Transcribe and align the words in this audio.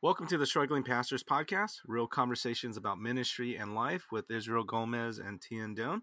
Welcome 0.00 0.28
to 0.28 0.38
the 0.38 0.46
Struggling 0.46 0.84
Pastors 0.84 1.24
Podcast, 1.24 1.78
real 1.84 2.06
conversations 2.06 2.76
about 2.76 3.00
ministry 3.00 3.56
and 3.56 3.74
life 3.74 4.06
with 4.12 4.30
Israel 4.30 4.62
Gomez 4.62 5.18
and 5.18 5.40
Thien 5.40 5.74
Doan. 5.74 6.02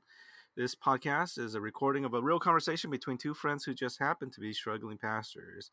This 0.58 0.76
podcast 0.76 1.40
is 1.40 1.56
a 1.56 1.62
recording 1.62 2.04
of 2.04 2.14
a 2.14 2.22
real 2.22 2.38
conversation 2.38 2.90
between 2.90 3.18
two 3.18 3.34
friends 3.34 3.64
who 3.64 3.74
just 3.74 3.98
happen 3.98 4.30
to 4.32 4.42
be 4.42 4.52
struggling 4.52 4.98
pastors. 4.98 5.72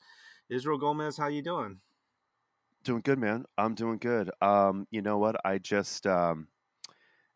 Israel 0.48 0.78
Gomez, 0.78 1.16
how 1.16 1.26
you 1.26 1.42
doing? 1.42 1.80
Doing 2.84 3.00
good, 3.00 3.18
man. 3.18 3.44
I'm 3.58 3.74
doing 3.74 3.98
good. 3.98 4.30
Um, 4.40 4.86
you 4.92 5.02
know 5.02 5.18
what? 5.18 5.34
I 5.44 5.58
just, 5.58 6.06
um, 6.06 6.46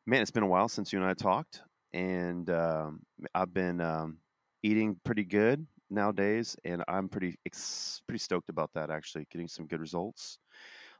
man, 0.06 0.22
it's 0.22 0.30
been 0.30 0.44
a 0.44 0.48
while 0.48 0.68
since 0.68 0.92
you 0.92 1.00
and 1.00 1.08
I 1.08 1.14
talked, 1.14 1.62
and 1.94 2.48
um, 2.48 3.00
I've 3.34 3.52
been 3.52 3.80
um, 3.80 4.18
eating 4.62 5.00
pretty 5.02 5.24
good 5.24 5.66
nowadays, 5.90 6.56
and 6.64 6.84
I'm 6.86 7.08
pretty 7.08 7.34
ex- 7.44 8.02
pretty 8.06 8.20
stoked 8.20 8.50
about 8.50 8.70
that. 8.74 8.90
Actually, 8.90 9.26
getting 9.32 9.48
some 9.48 9.66
good 9.66 9.80
results. 9.80 10.38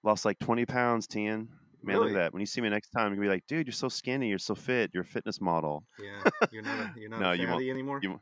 Lost 0.06 0.24
like 0.24 0.38
20 0.38 0.64
pounds, 0.66 1.08
Thien. 1.08 1.48
Man, 1.82 1.98
look 1.98 2.08
at 2.10 2.14
that. 2.14 2.32
When 2.32 2.38
you 2.38 2.46
see 2.46 2.60
me 2.60 2.68
next 2.68 2.90
time, 2.90 3.08
you're 3.08 3.16
gonna 3.16 3.22
be 3.28 3.34
like, 3.34 3.46
dude, 3.48 3.66
you're 3.66 3.72
so 3.72 3.88
skinny, 3.88 4.28
you're 4.28 4.38
so 4.38 4.54
fit, 4.54 4.92
you're 4.94 5.02
a 5.02 5.06
fitness 5.06 5.40
model. 5.40 5.82
Yeah, 6.00 6.30
you're 6.52 6.62
not 6.62 6.96
you're 6.96 7.10
not 7.10 7.20
No, 7.20 7.30
a 7.32 7.34
you 7.34 7.48
won't- 7.48 7.64
anymore. 7.68 7.98
you- 8.00 8.20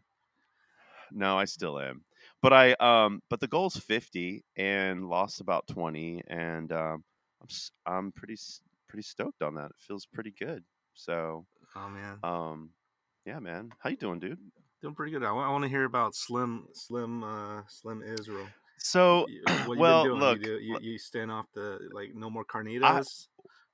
No, 1.12 1.38
I 1.38 1.44
still 1.44 1.78
am. 1.78 2.02
But 2.40 2.54
I 2.54 2.72
um 2.80 3.20
but 3.28 3.40
the 3.40 3.48
goal's 3.48 3.76
50 3.76 4.42
and 4.56 5.10
lost 5.10 5.42
about 5.42 5.66
20 5.66 6.22
and 6.26 6.72
um 6.72 7.04
I'm 7.42 7.48
I'm 7.86 8.12
pretty 8.12 8.36
pretty 8.88 9.02
stoked 9.02 9.42
on 9.42 9.54
that. 9.56 9.66
It 9.66 9.76
feels 9.86 10.06
pretty 10.06 10.32
good. 10.38 10.64
So, 10.94 11.44
oh 11.76 11.88
man, 11.90 12.18
um 12.22 12.70
yeah, 13.26 13.40
man. 13.40 13.72
How 13.78 13.90
you 13.90 13.96
doing, 13.96 14.20
dude? 14.20 14.38
doing 14.80 14.94
pretty 14.94 15.12
good. 15.12 15.22
I, 15.22 15.32
want 15.32 15.62
to 15.64 15.68
hear 15.68 15.84
about 15.84 16.14
Slim 16.14 16.66
Slim 16.72 17.22
uh, 17.24 17.62
Slim 17.68 18.02
Israel. 18.02 18.46
So, 18.84 19.26
well, 19.78 20.04
doing? 20.04 20.20
look, 20.20 20.38
you, 20.40 20.44
do, 20.44 20.58
you, 20.58 20.78
you 20.80 20.98
staying 20.98 21.30
off 21.30 21.46
the 21.54 21.78
like 21.92 22.14
no 22.14 22.28
more 22.28 22.44
carnitas. 22.44 22.82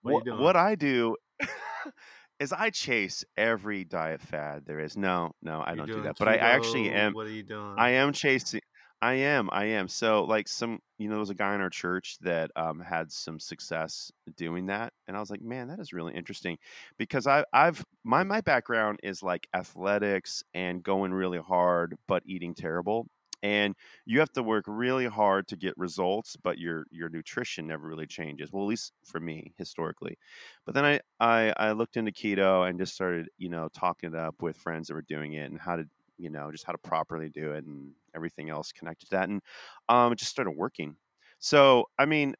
what 0.02 0.10
are 0.10 0.12
you 0.12 0.14
what, 0.14 0.24
doing? 0.24 0.38
what 0.38 0.56
I 0.56 0.76
do 0.76 1.16
is 2.38 2.52
I 2.52 2.70
chase 2.70 3.24
every 3.36 3.84
diet 3.84 4.20
fad 4.20 4.62
there 4.66 4.78
is. 4.78 4.96
No, 4.96 5.32
no, 5.42 5.64
I 5.66 5.74
don't 5.74 5.88
do 5.88 6.02
that. 6.02 6.16
But 6.16 6.28
I, 6.28 6.34
I 6.34 6.50
actually 6.50 6.90
am 6.90 7.12
What 7.12 7.26
are 7.26 7.30
you 7.30 7.42
doing? 7.42 7.74
I 7.76 7.90
am 7.90 8.12
chasing. 8.12 8.60
I 9.02 9.14
am. 9.14 9.48
I 9.50 9.64
am. 9.64 9.88
So, 9.88 10.24
like, 10.24 10.46
some, 10.46 10.78
you 10.98 11.08
know, 11.08 11.14
there 11.14 11.20
was 11.20 11.30
a 11.30 11.34
guy 11.34 11.54
in 11.54 11.62
our 11.62 11.70
church 11.70 12.18
that 12.20 12.50
um, 12.54 12.78
had 12.80 13.10
some 13.10 13.40
success 13.40 14.12
doing 14.36 14.66
that, 14.66 14.92
and 15.08 15.16
I 15.16 15.20
was 15.20 15.30
like, 15.30 15.40
man, 15.40 15.68
that 15.68 15.80
is 15.80 15.92
really 15.92 16.14
interesting, 16.14 16.56
because 16.98 17.26
I, 17.26 17.44
I've 17.52 17.82
my 18.04 18.22
my 18.22 18.42
background 18.42 19.00
is 19.02 19.22
like 19.22 19.48
athletics 19.54 20.44
and 20.54 20.82
going 20.82 21.12
really 21.12 21.38
hard, 21.38 21.96
but 22.06 22.22
eating 22.26 22.54
terrible, 22.54 23.06
and 23.42 23.74
you 24.04 24.18
have 24.20 24.32
to 24.32 24.42
work 24.42 24.64
really 24.68 25.06
hard 25.06 25.48
to 25.48 25.56
get 25.56 25.74
results, 25.76 26.36
but 26.36 26.58
your 26.58 26.86
your 26.90 27.08
nutrition 27.08 27.66
never 27.66 27.86
really 27.88 28.06
changes. 28.06 28.52
Well, 28.52 28.64
at 28.64 28.68
least 28.68 28.92
for 29.04 29.20
me 29.20 29.52
historically. 29.56 30.18
But 30.64 30.74
then 30.74 30.84
I 30.84 31.00
I, 31.20 31.52
I 31.56 31.72
looked 31.72 31.96
into 31.96 32.12
keto 32.12 32.68
and 32.68 32.78
just 32.78 32.94
started, 32.94 33.28
you 33.38 33.48
know, 33.48 33.68
talking 33.68 34.10
it 34.12 34.16
up 34.16 34.42
with 34.42 34.56
friends 34.56 34.88
that 34.88 34.94
were 34.94 35.02
doing 35.02 35.34
it 35.34 35.50
and 35.50 35.60
how 35.60 35.76
to 35.76 35.84
you 36.18 36.28
know, 36.28 36.52
just 36.52 36.64
how 36.64 36.72
to 36.72 36.78
properly 36.78 37.30
do 37.30 37.52
it 37.52 37.64
and 37.64 37.94
everything 38.14 38.50
else 38.50 38.72
connected 38.72 39.06
to 39.06 39.16
that. 39.16 39.30
And 39.30 39.40
um, 39.88 40.12
it 40.12 40.16
just 40.18 40.30
started 40.30 40.50
working. 40.50 40.96
So, 41.38 41.86
I 41.98 42.04
mean, 42.04 42.34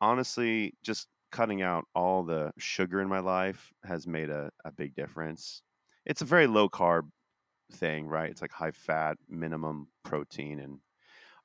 honestly, 0.00 0.72
just 0.82 1.08
cutting 1.32 1.60
out 1.60 1.84
all 1.94 2.22
the 2.24 2.52
sugar 2.58 3.00
in 3.00 3.08
my 3.08 3.18
life 3.18 3.72
has 3.84 4.06
made 4.06 4.30
a, 4.30 4.50
a 4.64 4.72
big 4.72 4.94
difference. 4.94 5.62
It's 6.06 6.22
a 6.22 6.24
very 6.24 6.46
low 6.46 6.68
carb 6.68 7.10
thing, 7.72 8.06
right? 8.06 8.30
It's 8.30 8.42
like 8.42 8.52
high 8.52 8.70
fat, 8.72 9.18
minimum 9.28 9.88
protein, 10.04 10.60
and 10.60 10.78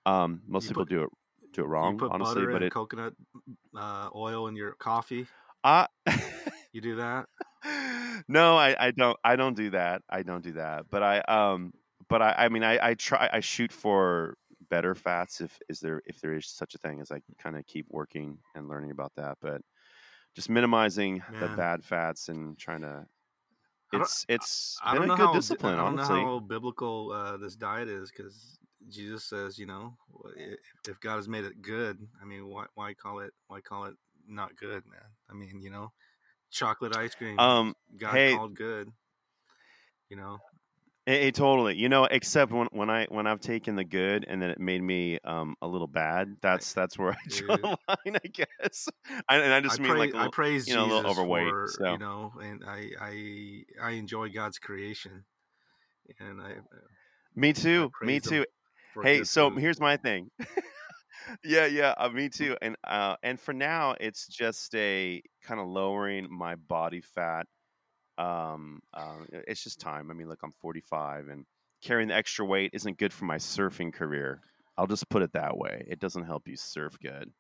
um, 0.06 0.42
most 0.48 0.64
You 0.64 0.70
people 0.70 0.84
put- 0.86 0.90
do 0.90 1.04
it 1.04 1.10
do 1.54 1.62
it 1.62 1.66
you 1.66 1.70
wrong, 1.70 1.98
put 1.98 2.12
honestly. 2.12 2.46
But 2.46 2.64
it, 2.64 2.72
coconut 2.72 3.14
uh, 3.76 4.10
oil 4.16 4.48
in 4.48 4.56
your 4.56 4.72
coffee. 4.74 5.28
I 5.64 5.88
You 6.74 6.82
do 6.82 6.96
that? 6.96 7.26
no, 8.28 8.58
I, 8.58 8.76
I 8.88 8.92
don't 8.92 9.18
I 9.24 9.36
don't 9.36 9.56
do 9.56 9.72
that. 9.72 10.02
I 10.10 10.24
don't 10.24 10.44
do 10.44 10.54
that. 10.54 10.86
But 10.90 11.04
I 11.04 11.20
um 11.20 11.74
but 12.08 12.22
I, 12.22 12.36
I 12.38 12.50
mean 12.50 12.64
I, 12.64 12.80
I 12.90 12.94
try 12.94 13.30
I 13.31 13.42
shoot 13.42 13.72
for 13.72 14.36
better 14.70 14.96
fats 14.96 15.42
if 15.42 15.60
is 15.68 15.81
there 15.81 16.02
if 16.06 16.22
there 16.22 16.34
is 16.34 16.48
such 16.48 16.76
a 16.76 16.78
thing 16.78 17.02
as 17.02 17.12
I 17.12 17.22
kind 17.40 17.58
of 17.58 17.66
keep 17.66 17.86
working 17.90 18.38
and 18.56 18.70
learning 18.70 18.92
about 18.92 19.12
that. 19.18 19.38
But 19.42 19.62
just 20.34 20.50
minimizing 20.50 21.22
the 21.40 21.50
bad 21.58 21.84
fats 21.84 22.30
and 22.30 22.58
trying 22.58 22.81
to 22.81 23.06
it's 23.94 24.25
it's 24.29 24.79
I 24.84 24.94
been 24.94 24.96
don't 24.96 25.07
a 25.07 25.07
know 25.07 25.16
good 25.16 25.28
how 25.28 25.34
discipline, 25.34 25.79
I 25.79 25.84
don't 25.84 25.96
honestly. 25.96 26.19
know 26.22 26.25
how 26.25 26.40
biblical 26.40 27.12
uh, 27.12 27.38
this 27.38 27.56
diet 27.56 27.88
is 27.88 28.12
because 28.12 28.57
Jesus 28.90 29.24
says, 29.25 29.59
you 29.59 29.66
know, 29.66 29.96
if, 30.35 30.59
if 30.88 31.00
God 31.00 31.18
has 31.18 31.28
made 31.28 31.46
it 31.46 31.62
good, 31.62 32.07
I 32.22 32.25
mean, 32.25 32.47
why 32.47 32.66
why 32.75 32.94
call 32.94 33.19
it 33.19 33.34
why 33.47 33.62
call 33.62 33.85
it 33.85 33.96
not 34.28 34.56
good, 34.56 34.84
man? 34.88 35.09
I 35.30 35.34
mean, 35.34 35.62
you 35.62 35.69
know, 35.69 35.91
chocolate 36.51 36.96
ice 36.97 37.16
cream, 37.16 37.38
Um 37.38 37.75
God 37.97 38.13
hey- 38.16 38.34
called 38.34 38.56
good. 38.56 38.91
You 40.09 40.18
know, 40.18 40.40
It, 41.07 41.13
it 41.23 41.35
totally, 41.35 41.75
you 41.75 41.89
know, 41.89 42.06
except 42.06 42.51
when, 42.51 42.67
when 42.72 42.89
I 42.89 43.06
when 43.09 43.25
I've 43.25 43.39
taken 43.39 43.75
the 43.75 43.84
good 43.84 44.25
and 44.28 44.41
then 44.41 44.50
it 44.51 44.59
made 44.59 44.81
me 44.84 45.19
um 45.23 45.56
a 45.62 45.67
little 45.67 45.88
bad. 45.88 46.38
That's 46.41 46.73
that's 46.73 46.97
where 46.97 47.13
I 47.13 47.17
draw 47.28 47.57
the 47.57 47.78
line, 47.88 48.17
I 48.23 48.28
guess. 48.28 48.88
I, 49.28 49.38
and 49.38 49.53
I 49.53 49.62
just 49.62 49.79
I, 49.79 49.84
mean 49.84 49.91
pray, 49.91 50.00
like 50.00 50.13
a 50.13 50.17
I 50.17 50.19
little, 50.19 50.34
praise 50.34 50.67
you 50.67 50.73
know, 50.73 50.84
a 50.84 50.85
Jesus 50.85 50.95
little 50.95 51.12
overweight. 51.12 51.47
for 51.50 51.67
so 51.67 51.91
you 51.91 51.97
know, 51.97 52.34
and 52.41 52.63
I 52.66 52.91
I 53.00 53.63
I 53.81 53.91
enjoy 53.91 54.29
God's 54.29 54.59
creation, 54.59 55.25
and 56.19 56.41
I 56.41 56.57
me 57.35 57.53
too, 57.53 57.91
me 58.01 58.19
too. 58.19 58.45
Hey, 59.03 59.23
so 59.23 59.51
food. 59.51 59.62
here's 59.62 59.79
my 59.79 59.97
thing. 59.97 60.29
yeah, 61.44 61.66
yeah, 61.66 61.94
uh, 61.97 62.09
me 62.09 62.29
too. 62.29 62.57
And 62.62 62.75
uh, 62.83 63.16
and 63.23 63.39
for 63.39 63.53
now, 63.53 63.95
it's 64.00 64.28
just 64.28 64.73
a 64.75 65.22
kind 65.44 65.59
of 65.59 65.68
lowering 65.68 66.28
my 66.31 66.56
body 66.56 67.01
fat. 67.01 67.47
Um, 68.22 68.82
uh, 68.94 69.16
it's 69.32 69.64
just 69.64 69.80
time. 69.80 70.12
I 70.12 70.14
mean, 70.14 70.30
look, 70.30 70.40
I'm 70.44 70.52
45, 70.62 71.30
and 71.30 71.46
carrying 71.82 72.09
the 72.09 72.16
extra 72.16 72.46
weight 72.46 72.72
isn't 72.74 72.98
good 72.98 73.12
for 73.12 73.26
my 73.26 73.38
surfing 73.38 73.92
career. 73.92 74.42
I'll 74.78 74.88
just 74.88 75.09
put 75.09 75.24
it 75.24 75.34
that 75.34 75.58
way. 75.58 75.86
It 75.88 76.00
doesn't 76.00 76.26
help 76.26 76.48
you 76.48 76.56
surf 76.56 76.98
good. 77.02 77.31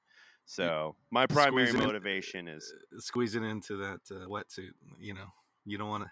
So 0.45 0.95
my 1.11 1.27
primary 1.27 1.67
Squeeze 1.67 1.75
it 1.75 1.81
in- 1.81 1.87
motivation 1.87 2.47
is 2.47 2.73
uh, 2.95 2.99
squeezing 2.99 3.43
into 3.43 3.77
that 3.77 3.99
uh, 4.11 4.25
wetsuit. 4.27 4.71
You 4.99 5.13
know, 5.13 5.27
you 5.65 5.77
don't 5.77 5.89
want 5.89 6.05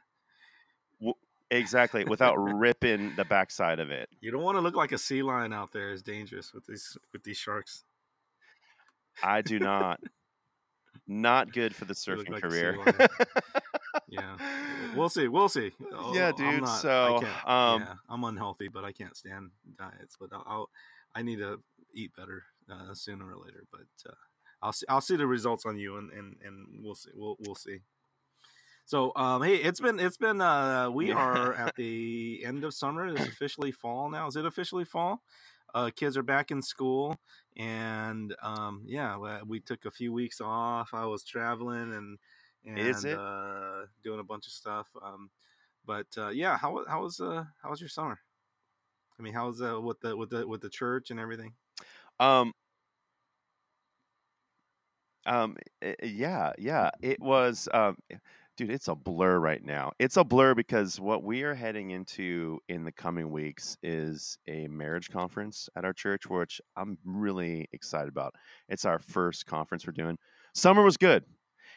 to. 1.02 1.14
exactly 1.50 2.06
without 2.06 2.36
ripping 2.36 3.16
the 3.16 3.26
backside 3.26 3.80
of 3.80 3.90
it. 3.90 4.08
You 4.22 4.32
don't 4.32 4.44
want 4.44 4.58
to 4.58 4.62
look 4.62 4.76
like 4.76 4.92
a 4.92 4.98
sea 4.98 5.24
lion 5.24 5.52
out 5.52 5.74
there. 5.74 5.92
It's 5.92 6.04
dangerous 6.04 6.54
with 6.54 6.66
these 6.68 6.96
with 7.12 7.24
these 7.24 7.38
sharks. 7.38 7.84
I 9.24 9.42
do 9.42 9.60
not. 9.60 10.00
Not 11.08 11.52
good 11.52 11.76
for 11.76 11.86
the 11.86 11.96
surfing 11.96 12.30
like 12.30 12.44
career. 12.44 12.78
Yeah, 14.08 14.38
we'll 14.96 15.10
see. 15.10 15.28
We'll 15.28 15.50
see. 15.50 15.72
Oh, 15.94 16.14
Yeah, 16.16 16.30
I'm 16.30 16.36
dude, 16.36 16.62
not- 16.64 16.82
so, 16.82 17.18
um, 17.46 17.82
yeah, 17.82 17.94
I'm 18.10 18.24
unhealthy, 18.24 18.68
but 18.68 18.84
I 18.84 18.92
can't 18.92 19.16
stand 19.16 19.52
diets. 19.78 20.16
But 20.20 20.30
I'll, 20.34 20.44
I'll 20.48 20.70
I 21.16 21.22
need 21.22 21.40
to 21.40 21.62
eat 21.94 22.12
better 22.16 22.44
uh, 22.72 22.94
sooner 22.94 23.26
or 23.32 23.38
later. 23.38 23.64
But 23.72 23.88
uh, 24.10 24.14
I'll 24.62 24.74
see. 24.74 24.86
I'll 24.90 25.02
see 25.02 25.16
the 25.16 25.28
results 25.28 25.66
on 25.66 25.78
you, 25.78 25.98
and 25.98 26.12
and 26.12 26.36
and 26.46 26.84
we'll 26.84 26.96
see. 26.96 27.12
We'll 27.16 27.36
we'll 27.40 27.56
see. 27.56 27.80
So, 28.86 29.12
um, 29.16 29.44
hey, 29.44 29.56
it's 29.56 29.80
been 29.80 30.00
it's 30.00 30.18
been 30.18 30.42
uh, 30.42 30.90
we 30.94 31.12
are 31.12 31.54
at 31.54 31.76
the 31.76 32.42
end 32.46 32.64
of 32.64 32.74
summer. 32.74 33.08
It's 33.08 33.22
officially 33.28 33.72
fall 33.72 34.10
now. 34.10 34.28
Is 34.28 34.36
it 34.36 34.46
officially 34.46 34.86
fall? 34.86 35.22
Uh, 35.76 35.92
kids 35.96 36.18
are 36.18 36.24
back 36.24 36.50
in 36.50 36.64
school, 36.64 37.16
and 37.56 38.36
um, 38.42 38.82
yeah, 38.88 39.18
we 39.46 39.60
took 39.60 39.86
a 39.86 39.92
few 39.92 40.12
weeks 40.12 40.42
off. 40.42 40.90
I 40.94 41.06
was 41.06 41.24
traveling 41.24 41.94
and 41.94 42.18
and 42.66 42.78
Is 42.78 43.06
it? 43.06 43.18
Uh, 43.18 43.86
doing 44.04 44.20
a 44.20 44.24
bunch 44.24 44.48
of 44.48 44.54
stuff. 44.54 44.88
Um, 45.02 45.30
but 45.86 46.08
uh, 46.18 46.30
yeah, 46.30 46.58
how 46.58 46.84
how 46.88 47.02
was 47.02 47.20
uh 47.20 47.46
how 47.62 47.70
was 47.70 47.80
your 47.80 47.90
summer? 47.90 48.20
I 49.20 49.22
mean, 49.22 49.34
how 49.34 49.48
was 49.48 49.62
uh 49.62 49.80
with 49.82 50.00
the 50.02 50.16
with 50.16 50.30
the 50.30 50.48
with 50.48 50.62
the 50.62 50.70
church 50.70 51.12
and 51.12 51.20
everything? 51.20 51.54
Um, 52.20 52.54
um, 55.26 55.58
eh, 55.82 55.94
eh, 56.02 56.06
yeah, 56.08 56.54
yeah. 56.58 56.90
It 57.02 57.20
was, 57.22 57.68
um, 57.74 57.98
eh, 58.10 58.16
dude. 58.58 58.72
It's 58.72 58.88
a 58.88 58.96
blur 58.96 59.40
right 59.40 59.64
now. 59.64 59.92
It's 60.00 60.18
a 60.18 60.24
blur 60.24 60.56
because 60.56 61.00
what 61.00 61.24
we 61.24 61.44
are 61.44 61.54
heading 61.54 61.92
into 61.92 62.60
in 62.68 62.84
the 62.84 62.92
coming 62.92 63.32
weeks 63.32 63.78
is 63.84 64.38
a 64.48 64.68
marriage 64.68 65.10
conference 65.10 65.70
at 65.76 65.86
our 65.86 65.94
church, 65.94 66.28
which 66.28 66.62
I'm 66.76 66.98
really 67.06 67.68
excited 67.74 68.10
about. 68.10 68.34
It's 68.70 68.86
our 68.86 69.00
first 69.00 69.46
conference 69.46 69.86
we're 69.86 69.94
doing. 69.94 70.18
Summer 70.54 70.84
was 70.84 70.98
good. 70.98 71.24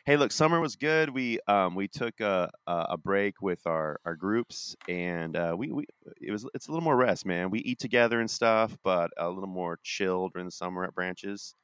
Hey, 0.04 0.16
look, 0.16 0.32
summer 0.32 0.60
was 0.60 0.74
good. 0.76 1.10
We 1.10 1.38
um 1.46 1.74
we 1.76 1.86
took 1.88 2.20
a 2.20 2.50
a 2.66 2.96
break 2.96 3.40
with 3.40 3.66
our 3.66 4.00
our 4.04 4.16
groups, 4.16 4.74
and 4.88 5.36
uh, 5.36 5.54
we 5.56 5.70
we 5.72 5.84
it 6.20 6.32
was 6.32 6.46
it's 6.54 6.66
a 6.68 6.72
little 6.72 6.82
more 6.84 6.96
rest, 6.96 7.24
man. 7.26 7.50
We 7.50 7.60
eat 7.60 7.78
together 7.78 8.20
and 8.20 8.30
stuff, 8.30 8.76
but 8.82 9.10
a 9.16 9.28
little 9.30 9.48
more 9.48 9.78
chill 9.82 10.28
during 10.30 10.46
the 10.46 10.50
summer 10.52 10.84
at 10.84 10.94
branches. 10.94 11.54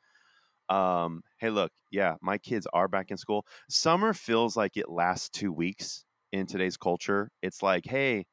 Um, 0.70 1.22
hey, 1.38 1.50
look, 1.50 1.72
yeah, 1.90 2.16
my 2.22 2.38
kids 2.38 2.66
are 2.74 2.88
back 2.88 3.10
in 3.12 3.18
school. 3.18 3.46
Summer 3.70 4.14
feels 4.14 4.56
like 4.56 4.76
it 4.76 4.90
lasts 4.90 5.30
two 5.30 5.52
weeks 5.52 6.04
in 6.32 6.46
today's 6.46 6.76
culture. 6.78 7.30
It's 7.42 7.62
like, 7.62 7.86
hey, 7.86 8.26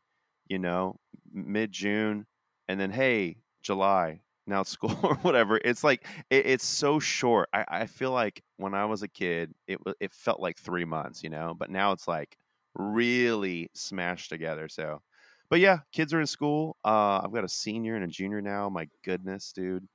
you 0.49 0.59
know, 0.59 0.97
mid 1.33 1.71
June, 1.73 2.27
and 2.69 2.79
then 2.79 2.91
hey, 2.91 3.37
July, 3.63 4.21
now 4.47 4.61
it's 4.61 4.69
school 4.71 4.97
or 5.03 5.15
whatever. 5.17 5.57
It's 5.63 5.83
like 5.83 6.07
it, 6.29 6.45
it's 6.45 6.65
so 6.65 6.99
short. 6.99 7.49
I, 7.53 7.65
I 7.67 7.85
feel 7.87 8.11
like 8.11 8.43
when 8.57 8.73
I 8.73 8.85
was 8.85 9.03
a 9.03 9.07
kid, 9.07 9.53
it 9.67 9.79
it 9.99 10.13
felt 10.13 10.39
like 10.39 10.57
three 10.59 10.85
months, 10.85 11.23
you 11.23 11.29
know. 11.29 11.53
But 11.53 11.69
now 11.69 11.91
it's 11.91 12.07
like 12.07 12.37
really 12.75 13.69
smashed 13.73 14.29
together. 14.29 14.67
So, 14.69 15.01
but 15.49 15.59
yeah, 15.59 15.79
kids 15.91 16.13
are 16.13 16.21
in 16.21 16.27
school. 16.27 16.77
Uh, 16.85 17.21
I've 17.23 17.33
got 17.33 17.43
a 17.43 17.49
senior 17.49 17.95
and 17.95 18.03
a 18.03 18.07
junior 18.07 18.41
now. 18.41 18.69
My 18.69 18.89
goodness, 19.03 19.51
dude, 19.53 19.87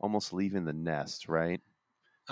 almost 0.00 0.32
leaving 0.34 0.64
the 0.64 0.72
nest, 0.74 1.28
right? 1.28 1.60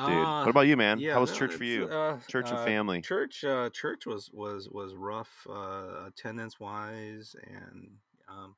Dude, 0.04 0.34
Uh, 0.36 0.42
what 0.42 0.50
about 0.50 0.62
you, 0.68 0.76
man? 0.76 1.04
yeah, 1.04 1.12
How 1.12 1.20
was 1.20 1.30
no, 1.30 1.32
church 1.32 1.54
for 1.54 1.64
you? 1.64 1.90
Uh, 1.90 2.20
Church 2.28 2.50
and 2.50 2.60
uh, 2.60 2.60
family. 2.60 3.04
Church, 3.04 3.44
uh, 3.44 3.70
church 3.70 4.06
was 4.06 4.30
was 4.32 4.68
was 4.68 4.94
rough, 4.94 5.46
uh, 5.48 6.04
attendance 6.06 6.60
wise 6.60 7.34
and 7.42 7.98
um, 8.28 8.56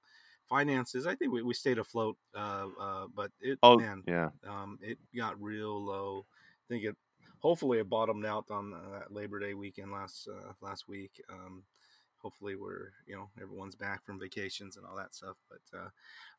finances. 0.51 1.07
I 1.07 1.15
think 1.15 1.33
we, 1.33 1.43
we 1.43 1.55
stayed 1.55 1.79
afloat, 1.79 2.17
uh, 2.35 2.67
uh, 2.79 3.07
but 3.15 3.31
it 3.41 3.59
Oh, 3.63 3.79
man, 3.79 4.03
yeah. 4.07 4.29
um, 4.47 4.79
it 4.83 4.99
got 5.17 5.41
real 5.41 5.83
low. 5.83 6.27
I 6.29 6.67
think 6.69 6.85
it 6.85 6.97
hopefully 7.39 7.79
it 7.79 7.89
bottomed 7.89 8.27
out 8.27 8.51
on 8.51 8.75
uh, 8.75 8.99
that 8.99 9.13
Labor 9.13 9.39
Day 9.39 9.55
weekend 9.55 9.93
last 9.93 10.29
uh, 10.29 10.53
last 10.61 10.89
week. 10.89 11.23
Um, 11.31 11.63
hopefully 12.19 12.57
we're 12.57 12.93
you 13.07 13.17
know 13.17 13.31
everyone's 13.41 13.77
back 13.77 14.05
from 14.05 14.21
vacations 14.21 14.77
and 14.77 14.85
all 14.85 14.97
that 14.97 15.15
stuff. 15.15 15.37
But 15.49 15.79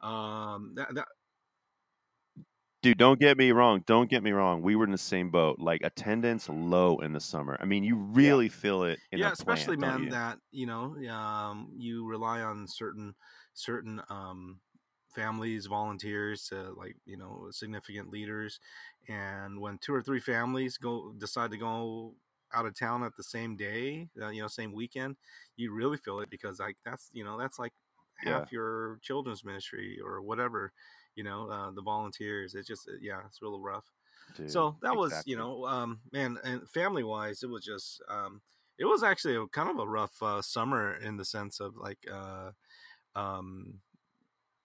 uh, 0.03 0.07
um, 0.07 0.73
that, 0.75 0.93
that 0.93 1.07
Dude, 2.81 2.97
don't 2.97 3.19
get 3.19 3.37
me 3.37 3.51
wrong. 3.51 3.83
Don't 3.85 4.09
get 4.09 4.23
me 4.23 4.31
wrong. 4.31 4.63
We 4.63 4.75
were 4.75 4.85
in 4.85 4.91
the 4.91 4.97
same 4.97 5.29
boat. 5.29 5.59
Like 5.59 5.81
attendance 5.83 6.49
low 6.49 6.97
in 6.97 7.13
the 7.13 7.19
summer. 7.19 7.55
I 7.59 7.65
mean, 7.65 7.83
you 7.83 7.95
really 7.95 8.49
feel 8.49 8.83
it 8.83 8.99
in 9.11 9.19
yeah, 9.19 9.31
especially 9.31 9.77
plant, 9.77 9.97
man 9.97 10.03
you? 10.05 10.11
that 10.11 10.39
you 10.51 10.65
know 10.65 10.95
um, 11.13 11.69
you 11.77 12.07
rely 12.07 12.41
on 12.41 12.67
certain 12.67 13.13
certain 13.53 14.01
um, 14.09 14.61
families, 15.13 15.65
volunteers 15.65 16.47
to 16.49 16.71
like 16.73 16.97
you 17.05 17.17
know 17.17 17.47
significant 17.51 18.09
leaders, 18.09 18.59
and 19.07 19.59
when 19.59 19.77
two 19.77 19.93
or 19.93 20.01
three 20.01 20.19
families 20.19 20.77
go 20.77 21.13
decide 21.13 21.51
to 21.51 21.57
go 21.57 22.15
out 22.53 22.65
of 22.65 22.77
town 22.77 23.03
at 23.03 23.15
the 23.15 23.23
same 23.23 23.55
day, 23.55 24.09
uh, 24.21 24.29
you 24.29 24.41
know, 24.41 24.47
same 24.47 24.73
weekend, 24.73 25.15
you 25.55 25.71
really 25.73 25.97
feel 25.97 26.19
it 26.19 26.29
because 26.29 26.59
like 26.59 26.77
that's 26.85 27.09
you 27.13 27.23
know 27.23 27.37
that's 27.37 27.59
like 27.59 27.73
Yeah. 28.21 28.45
half 28.45 28.51
your 28.51 28.99
children's 29.01 29.43
ministry 29.43 29.99
or 30.03 30.21
whatever. 30.21 30.73
You 31.15 31.23
know, 31.25 31.49
uh, 31.49 31.71
the 31.71 31.81
volunteers. 31.81 32.55
It's 32.55 32.67
just, 32.69 32.87
uh, 32.87 32.93
yeah, 33.01 33.21
it's 33.25 33.41
real 33.41 33.59
rough 33.59 33.91
Dude, 34.33 34.65
so 34.65 34.77
that 34.81 34.95
was 34.95 35.23
you 35.25 35.35
know 35.35 35.65
um 35.65 36.01
man 36.11 36.37
and 36.43 36.69
family 36.69 37.03
wise 37.03 37.43
it 37.43 37.49
was 37.49 37.63
just 37.63 38.01
um 38.09 38.41
it 38.77 38.85
was 38.85 39.03
actually 39.03 39.35
a 39.35 39.45
kind 39.47 39.69
of 39.69 39.77
a 39.79 39.87
rough 39.87 40.21
uh, 40.23 40.41
summer 40.41 40.93
in 40.95 41.17
the 41.17 41.25
sense 41.25 41.59
of 41.59 41.75
like 41.77 41.99
uh 42.11 42.51
um 43.15 43.79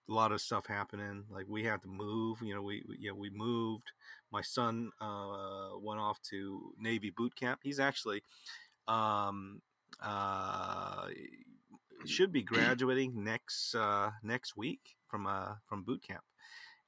a 0.08 0.12
lot 0.12 0.32
of 0.32 0.40
stuff 0.40 0.66
happening 0.66 1.24
like 1.30 1.46
we 1.48 1.64
had 1.64 1.82
to 1.82 1.88
move 1.88 2.38
you 2.42 2.54
know 2.54 2.62
we, 2.62 2.82
we 2.88 2.96
you 2.98 3.08
know 3.10 3.14
we 3.16 3.30
moved 3.30 3.90
my 4.32 4.40
son 4.42 4.90
uh 5.00 5.70
went 5.80 6.00
off 6.00 6.20
to 6.22 6.72
navy 6.78 7.10
boot 7.16 7.34
camp 7.36 7.60
he's 7.62 7.80
actually 7.80 8.22
um 8.88 9.60
uh 10.02 11.06
should 12.04 12.32
be 12.32 12.42
graduating 12.42 13.22
next 13.24 13.74
uh 13.74 14.10
next 14.22 14.56
week 14.56 14.96
from 15.08 15.26
uh 15.26 15.54
from 15.66 15.82
boot 15.82 16.02
camp 16.02 16.24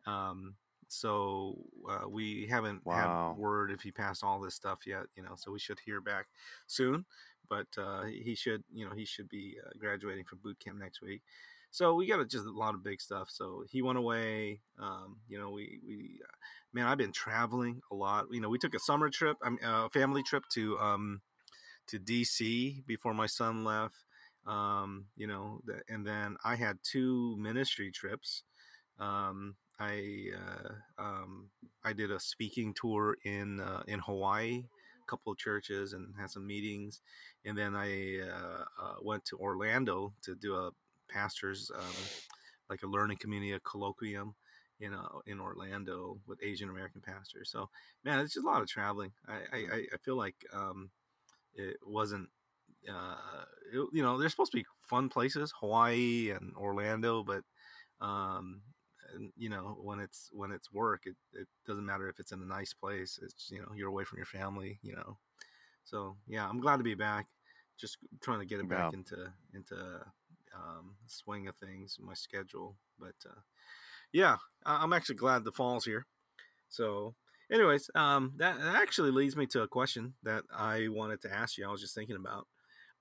um 0.06 0.54
so 0.88 1.56
uh, 1.90 2.08
we 2.08 2.46
haven't 2.46 2.82
Wow. 2.84 2.92
had 2.92 3.12
word 3.34 3.70
if 3.70 3.80
he 3.82 3.90
passed 3.90 4.22
all 4.24 4.40
this 4.40 4.54
stuff 4.54 4.80
yet 4.86 5.04
you 5.16 5.22
know 5.22 5.34
so 5.36 5.50
we 5.52 5.58
should 5.58 5.78
hear 5.84 6.00
back 6.00 6.26
soon 6.66 7.04
but 7.48 7.66
uh 7.78 8.04
he 8.04 8.34
should 8.34 8.62
you 8.72 8.84
know 8.86 8.94
he 8.94 9.04
should 9.04 9.28
be 9.28 9.56
uh, 9.64 9.70
graduating 9.78 10.24
from 10.24 10.38
boot 10.42 10.58
camp 10.60 10.78
next 10.78 11.00
week. 11.02 11.22
So 11.70 11.94
we 11.94 12.06
got 12.06 12.26
just 12.28 12.46
a 12.46 12.50
lot 12.50 12.74
of 12.74 12.82
big 12.82 13.00
stuff. 13.00 13.28
So 13.30 13.64
he 13.70 13.82
went 13.82 13.98
away 13.98 14.60
um 14.80 15.18
you 15.28 15.38
know 15.38 15.50
we 15.50 15.80
we 15.86 16.20
uh, 16.24 16.36
man 16.72 16.86
i've 16.86 16.98
been 16.98 17.12
traveling 17.12 17.80
a 17.90 17.94
lot. 17.94 18.26
You 18.30 18.40
know 18.40 18.48
we 18.48 18.58
took 18.58 18.74
a 18.74 18.78
summer 18.80 19.10
trip 19.10 19.36
a 19.62 19.90
family 19.90 20.22
trip 20.22 20.44
to 20.54 20.78
um 20.78 21.20
to 21.86 21.98
dc 21.98 22.86
before 22.86 23.14
my 23.14 23.26
son 23.26 23.64
left 23.64 23.96
um 24.46 25.06
you 25.16 25.26
know 25.26 25.60
th- 25.66 25.82
and 25.88 26.06
then 26.06 26.36
i 26.44 26.54
had 26.56 26.78
two 26.82 27.36
ministry 27.38 27.90
trips. 27.90 28.42
Um 28.98 29.56
i 29.78 30.26
uh 30.44 31.02
um 31.02 31.50
i 31.84 31.92
did 31.92 32.10
a 32.10 32.20
speaking 32.20 32.74
tour 32.74 33.16
in 33.24 33.60
uh, 33.60 33.82
in 33.86 34.00
hawaii 34.00 34.64
couple 35.08 35.32
of 35.32 35.38
churches 35.38 35.92
and 35.94 36.14
had 36.18 36.30
some 36.30 36.46
meetings 36.46 37.00
and 37.44 37.56
then 37.58 37.74
i 37.74 38.20
uh, 38.20 38.64
uh, 38.82 38.94
went 39.02 39.24
to 39.24 39.36
orlando 39.38 40.12
to 40.22 40.34
do 40.36 40.54
a 40.54 40.70
pastor's 41.10 41.70
um, 41.74 42.10
like 42.70 42.82
a 42.82 42.86
learning 42.86 43.16
community 43.18 43.52
a 43.52 43.60
colloquium 43.60 44.34
in 44.80 44.94
uh, 44.94 45.08
in 45.26 45.40
orlando 45.40 46.18
with 46.26 46.38
asian 46.42 46.68
american 46.68 47.00
pastors. 47.00 47.50
So 47.50 47.68
man 48.04 48.20
it's 48.20 48.34
just 48.34 48.44
a 48.46 48.48
lot 48.48 48.62
of 48.62 48.68
traveling. 48.68 49.12
I 49.28 49.34
i, 49.52 49.58
I- 49.94 49.98
feel 50.04 50.16
like 50.16 50.36
um 50.52 50.90
it 51.54 51.76
wasn't 51.86 52.28
uh 52.88 53.44
it- 53.72 53.88
you 53.92 54.02
know 54.02 54.18
they're 54.18 54.28
supposed 54.28 54.52
to 54.52 54.58
be 54.58 54.66
fun 54.88 55.08
places 55.08 55.52
hawaii 55.60 56.30
and 56.30 56.54
orlando 56.56 57.22
but 57.24 57.42
um 58.00 58.62
you 59.36 59.48
know 59.48 59.76
when 59.82 60.00
it's 60.00 60.30
when 60.32 60.50
it's 60.52 60.72
work 60.72 61.02
it, 61.06 61.16
it 61.32 61.46
doesn't 61.66 61.86
matter 61.86 62.08
if 62.08 62.18
it's 62.20 62.32
in 62.32 62.42
a 62.42 62.46
nice 62.46 62.72
place 62.72 63.18
it's 63.22 63.50
you 63.50 63.58
know 63.60 63.68
you're 63.74 63.88
away 63.88 64.04
from 64.04 64.18
your 64.18 64.26
family 64.26 64.78
you 64.82 64.94
know. 64.94 65.18
So 65.84 66.16
yeah 66.26 66.46
i'm 66.48 66.60
glad 66.60 66.76
to 66.78 66.84
be 66.84 66.94
back 66.94 67.26
just 67.78 67.98
trying 68.20 68.40
to 68.40 68.46
get 68.46 68.60
it 68.60 68.68
back 68.68 68.92
Yeah. 68.92 68.98
into 68.98 69.32
into 69.54 69.76
um 70.54 70.96
swing 71.06 71.48
of 71.48 71.56
things 71.56 71.96
my 72.00 72.14
schedule 72.14 72.76
but 72.98 73.14
uh 73.28 73.40
yeah 74.12 74.36
i'm 74.66 74.92
actually 74.92 75.16
glad 75.16 75.44
the 75.44 75.52
fall's 75.52 75.84
here. 75.84 76.06
So 76.68 77.14
anyways 77.50 77.90
um 77.94 78.32
that, 78.36 78.58
that 78.58 78.76
actually 78.76 79.10
leads 79.10 79.36
me 79.36 79.46
to 79.46 79.62
a 79.62 79.68
question 79.68 80.14
that 80.22 80.42
i 80.54 80.88
wanted 80.88 81.22
to 81.22 81.32
ask 81.32 81.56
you 81.56 81.66
i 81.66 81.70
was 81.70 81.80
just 81.80 81.94
thinking 81.94 82.16
about. 82.16 82.46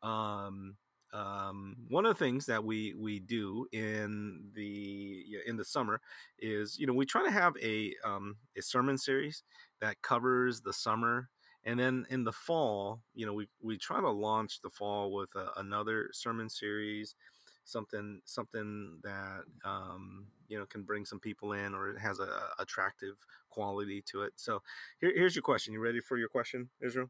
Um 0.04 0.76
um 1.14 1.76
one 1.90 2.06
of 2.06 2.18
the 2.18 2.24
things 2.24 2.46
that 2.46 2.64
we 2.64 2.94
we 2.98 3.20
do 3.20 3.66
in 3.72 4.42
the 4.54 5.24
in 5.46 5.56
the 5.58 5.66
summer 5.66 6.02
is 6.40 6.78
you 6.78 6.86
know 6.86 6.94
we 6.94 7.06
try 7.06 7.24
to 7.24 7.32
have 7.32 7.54
a 7.64 7.94
um 8.04 8.36
a 8.58 8.62
sermon 8.62 8.98
series 8.98 9.44
that 9.80 10.02
covers 10.02 10.62
the 10.62 10.74
summer 10.74 11.30
and 11.64 11.80
then 11.80 12.06
in 12.10 12.24
the 12.24 12.32
fall 12.32 13.02
you 13.16 13.26
know 13.26 13.34
we 13.34 13.48
we 13.62 13.78
try 13.78 14.02
to 14.02 14.10
launch 14.10 14.62
the 14.62 14.70
fall 14.70 15.12
with 15.14 15.30
a, 15.36 15.48
another 15.58 16.10
sermon 16.12 16.50
series 16.50 17.16
something 17.64 18.22
something 18.26 19.00
that 19.04 19.42
um 19.66 20.26
you 20.48 20.58
know 20.58 20.66
can 20.66 20.84
bring 20.84 21.06
some 21.06 21.20
people 21.20 21.54
in 21.54 21.74
or 21.74 21.90
it 21.90 22.00
has 22.00 22.20
a, 22.20 22.24
a 22.24 22.62
attractive 22.62 23.16
quality 23.50 24.02
to 24.02 24.22
it. 24.22 24.34
So 24.36 24.62
here, 25.02 25.12
here's 25.16 25.36
your 25.36 25.42
question. 25.44 25.74
You 25.74 25.80
ready 25.80 26.00
for 26.00 26.18
your 26.18 26.30
question 26.30 26.70
israel? 26.82 27.10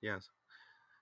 Yes 0.00 0.28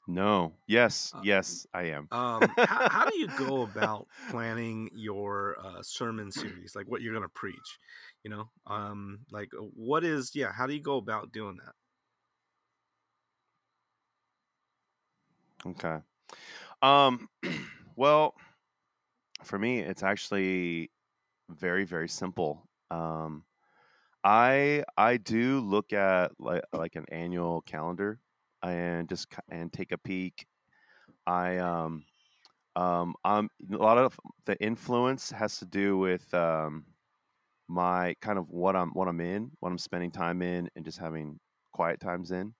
No. 0.06 0.56
Yes. 0.66 1.14
Uh, 1.14 1.22
Yes, 1.22 1.66
I 1.72 1.84
am. 1.84 2.10
um, 2.10 2.56
how, 2.62 2.82
how 2.86 3.06
do 3.06 3.18
you 3.18 3.28
go 3.28 3.62
about 3.62 4.08
planning 4.28 4.90
your 4.92 5.56
uh, 5.60 5.82
sermon 5.82 6.30
series 6.32 6.74
like 6.76 6.86
what 6.88 7.02
you're 7.02 7.12
going 7.14 7.22
to 7.24 7.28
preach 7.30 7.78
you 8.24 8.30
know 8.30 8.50
um 8.66 9.20
like 9.32 9.50
uh, 9.54 9.62
what 9.62 10.04
is 10.04 10.34
yeah 10.34 10.52
how 10.52 10.66
do 10.66 10.74
you 10.74 10.82
go 10.82 10.96
about 10.98 11.32
doing 11.32 11.56
that 11.56 11.74
Okay. 15.64 15.98
Um 16.82 17.28
well, 17.96 18.34
for 19.44 19.58
me 19.58 19.80
it's 19.80 20.02
actually 20.02 20.90
very 21.50 21.84
very 21.84 22.08
simple. 22.08 22.68
Um 22.90 23.44
I 24.24 24.84
I 24.96 25.18
do 25.18 25.60
look 25.60 25.92
at 25.92 26.32
like 26.40 26.64
like 26.72 26.96
an 26.96 27.06
annual 27.10 27.62
calendar 27.62 28.20
and 28.66 29.08
just 29.08 29.28
and 29.50 29.72
take 29.72 29.92
a 29.92 29.98
peek. 29.98 30.46
I 31.26 31.58
um 31.58 32.04
um 32.76 33.14
um 33.24 33.48
a 33.72 33.76
lot 33.76 33.98
of 33.98 34.18
the 34.46 34.56
influence 34.62 35.30
has 35.30 35.58
to 35.58 35.66
do 35.66 35.98
with 35.98 36.32
um 36.34 36.86
my 37.68 38.14
kind 38.20 38.38
of 38.38 38.50
what 38.50 38.76
I'm 38.76 38.90
what 38.90 39.08
I'm 39.08 39.20
in, 39.20 39.50
what 39.60 39.70
I'm 39.70 39.78
spending 39.78 40.10
time 40.10 40.42
in 40.42 40.68
and 40.76 40.84
just 40.84 40.98
having 40.98 41.40
quiet 41.72 42.00
times 42.00 42.30
in 42.30 42.54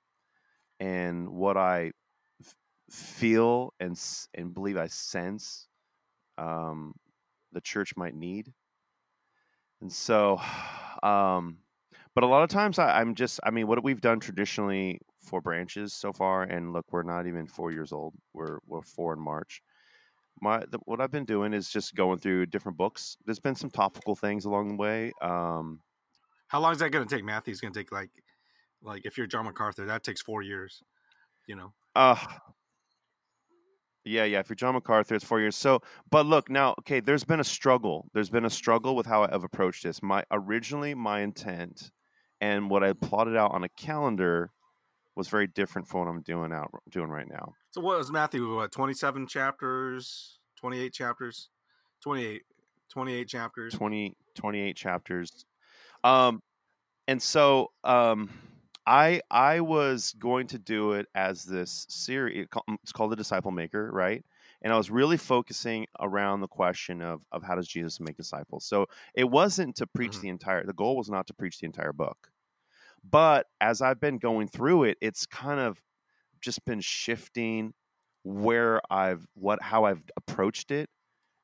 and 0.81 1.29
what 1.29 1.57
I 1.57 1.93
f- 2.41 2.55
feel 2.91 3.73
and 3.81 3.99
and 4.35 4.55
believe 4.55 4.77
I 4.77 4.89
sense 4.89 5.69
um, 6.39 6.95
the 7.53 7.61
church 7.61 7.93
might 7.97 8.15
need. 8.15 8.53
And 9.81 9.93
so, 9.93 10.41
um, 11.03 11.59
but 12.15 12.25
a 12.25 12.27
lot 12.27 12.43
of 12.43 12.49
times 12.49 12.79
I, 12.79 13.01
I'm 13.01 13.15
just, 13.15 13.41
I 13.45 13.51
mean, 13.51 13.67
what 13.67 13.83
we've 13.83 14.01
done 14.01 14.21
traditionally 14.21 15.01
for 15.27 15.41
branches 15.41 15.93
so 15.93 16.13
far, 16.13 16.45
and 16.45 16.73
look, 16.73 16.87
we're 16.91 17.03
not 17.03 17.27
even 17.27 17.47
four 17.47 17.73
years 17.73 17.93
old. 17.93 18.15
We're 18.33 18.59
we're 18.67 18.83
four 18.83 19.13
in 19.15 19.21
March. 19.21 19.63
My 20.41 20.65
the, 20.71 20.79
what 20.85 21.01
I've 21.01 21.11
been 21.11 21.25
doing 21.25 21.53
is 21.53 21.69
just 21.71 21.95
going 21.95 22.19
through 22.19 22.47
different 22.47 22.79
books. 22.79 23.17
There's 23.25 23.41
been 23.41 23.55
some 23.55 23.71
topical 23.71 24.15
things 24.15 24.45
along 24.45 24.69
the 24.69 24.77
way. 24.77 25.13
Um, 25.23 25.81
how 26.49 26.61
long 26.61 26.73
is 26.73 26.79
that 26.79 26.91
going 26.91 27.07
to 27.07 27.15
take 27.15 27.25
matthew's 27.25 27.61
going 27.61 27.73
to 27.73 27.79
take 27.79 27.91
like 27.91 28.11
like 28.83 29.03
if 29.05 29.19
you're 29.19 29.27
john 29.27 29.45
macarthur 29.45 29.85
that 29.85 30.05
takes 30.05 30.23
four 30.23 30.43
years 30.43 30.83
you 31.49 31.57
know 31.57 31.73
uh, 31.97 32.17
Yeah, 34.05 34.25
yeah. 34.25 34.39
If 34.39 34.49
you're 34.49 34.57
John 34.57 34.75
MacArthur, 34.75 35.17
it's 35.17 35.25
four 35.25 35.41
years. 35.41 35.57
So, 35.57 35.81
but 36.11 36.27
look 36.27 36.49
now. 36.49 36.77
Okay, 36.81 37.01
there's 37.01 37.25
been 37.25 37.41
a 37.41 37.45
struggle. 37.45 38.09
There's 38.15 38.31
been 38.31 38.45
a 38.45 38.51
struggle 38.51 38.95
with 38.95 39.07
how 39.07 39.25
I've 39.25 39.43
approached 39.43 39.83
this. 39.83 40.01
My 40.01 40.23
originally 40.31 40.95
my 40.95 41.23
intent 41.23 41.91
and 42.41 42.71
what 42.71 42.85
I 42.85 42.93
plotted 42.93 43.37
out 43.37 43.53
on 43.53 43.65
a 43.65 43.69
calendar 43.71 44.53
was 45.17 45.29
very 45.29 45.47
different 45.47 45.89
from 45.89 46.01
what 46.01 46.09
I'm 46.09 46.21
doing 46.23 46.53
out 46.53 46.71
doing 46.91 47.09
right 47.09 47.29
now. 47.29 47.55
So 47.71 47.81
what 47.81 47.99
was 47.99 48.13
Matthew? 48.13 48.55
What 48.55 48.71
twenty 48.73 48.95
seven 48.95 49.27
chapters? 49.27 50.39
Twenty 50.61 50.81
eight 50.81 50.93
chapters? 50.93 51.49
28, 52.03 52.43
28 52.91 53.27
chapters. 53.27 53.75
20, 53.75 54.17
28 54.37 54.77
chapters. 54.77 55.45
Um, 56.05 56.41
and 57.09 57.21
so 57.21 57.73
um, 57.85 58.31
I 58.87 59.23
I 59.31 59.61
was 59.61 60.13
going 60.19 60.47
to 60.49 60.59
do 60.59 60.93
it 60.93 61.07
as 61.15 61.45
this 61.45 61.87
series. 61.89 62.47
It's 62.83 62.93
called 62.93 63.11
the 63.13 63.17
Disciple 63.17 63.51
Maker, 63.51 63.91
right? 63.93 64.25
And 64.63 64.73
I 64.73 64.77
was 64.77 64.91
really 64.91 65.17
focusing 65.17 65.87
around 66.01 66.41
the 66.43 66.49
question 66.49 67.03
of 67.03 67.23
of 67.33 67.43
how 67.43 67.55
does 67.57 67.67
Jesus 67.67 67.99
make 67.99 68.17
disciples. 68.17 68.65
So 68.65 68.87
it 69.15 69.25
wasn't 69.25 69.77
to 69.77 69.87
preach 69.87 70.13
Mhm. 70.19 70.21
the 70.21 70.29
entire. 70.29 70.65
The 70.65 70.73
goal 70.75 70.97
was 70.97 71.11
not 71.11 71.27
to 71.29 71.35
preach 71.35 71.59
the 71.59 71.67
entire 71.67 71.93
book, 71.93 72.31
but 73.09 73.47
as 73.61 73.83
I've 73.83 74.01
been 74.01 74.19
going 74.19 74.49
through 74.49 74.85
it, 74.85 74.99
it's 75.01 75.27
kind 75.27 75.61
of 75.61 75.81
just 76.41 76.65
been 76.65 76.81
shifting 76.81 77.73
where 78.25 78.81
I've 78.91 79.27
what 79.35 79.63
how 79.63 79.85
I've 79.85 80.03
approached 80.17 80.71
it 80.71 80.89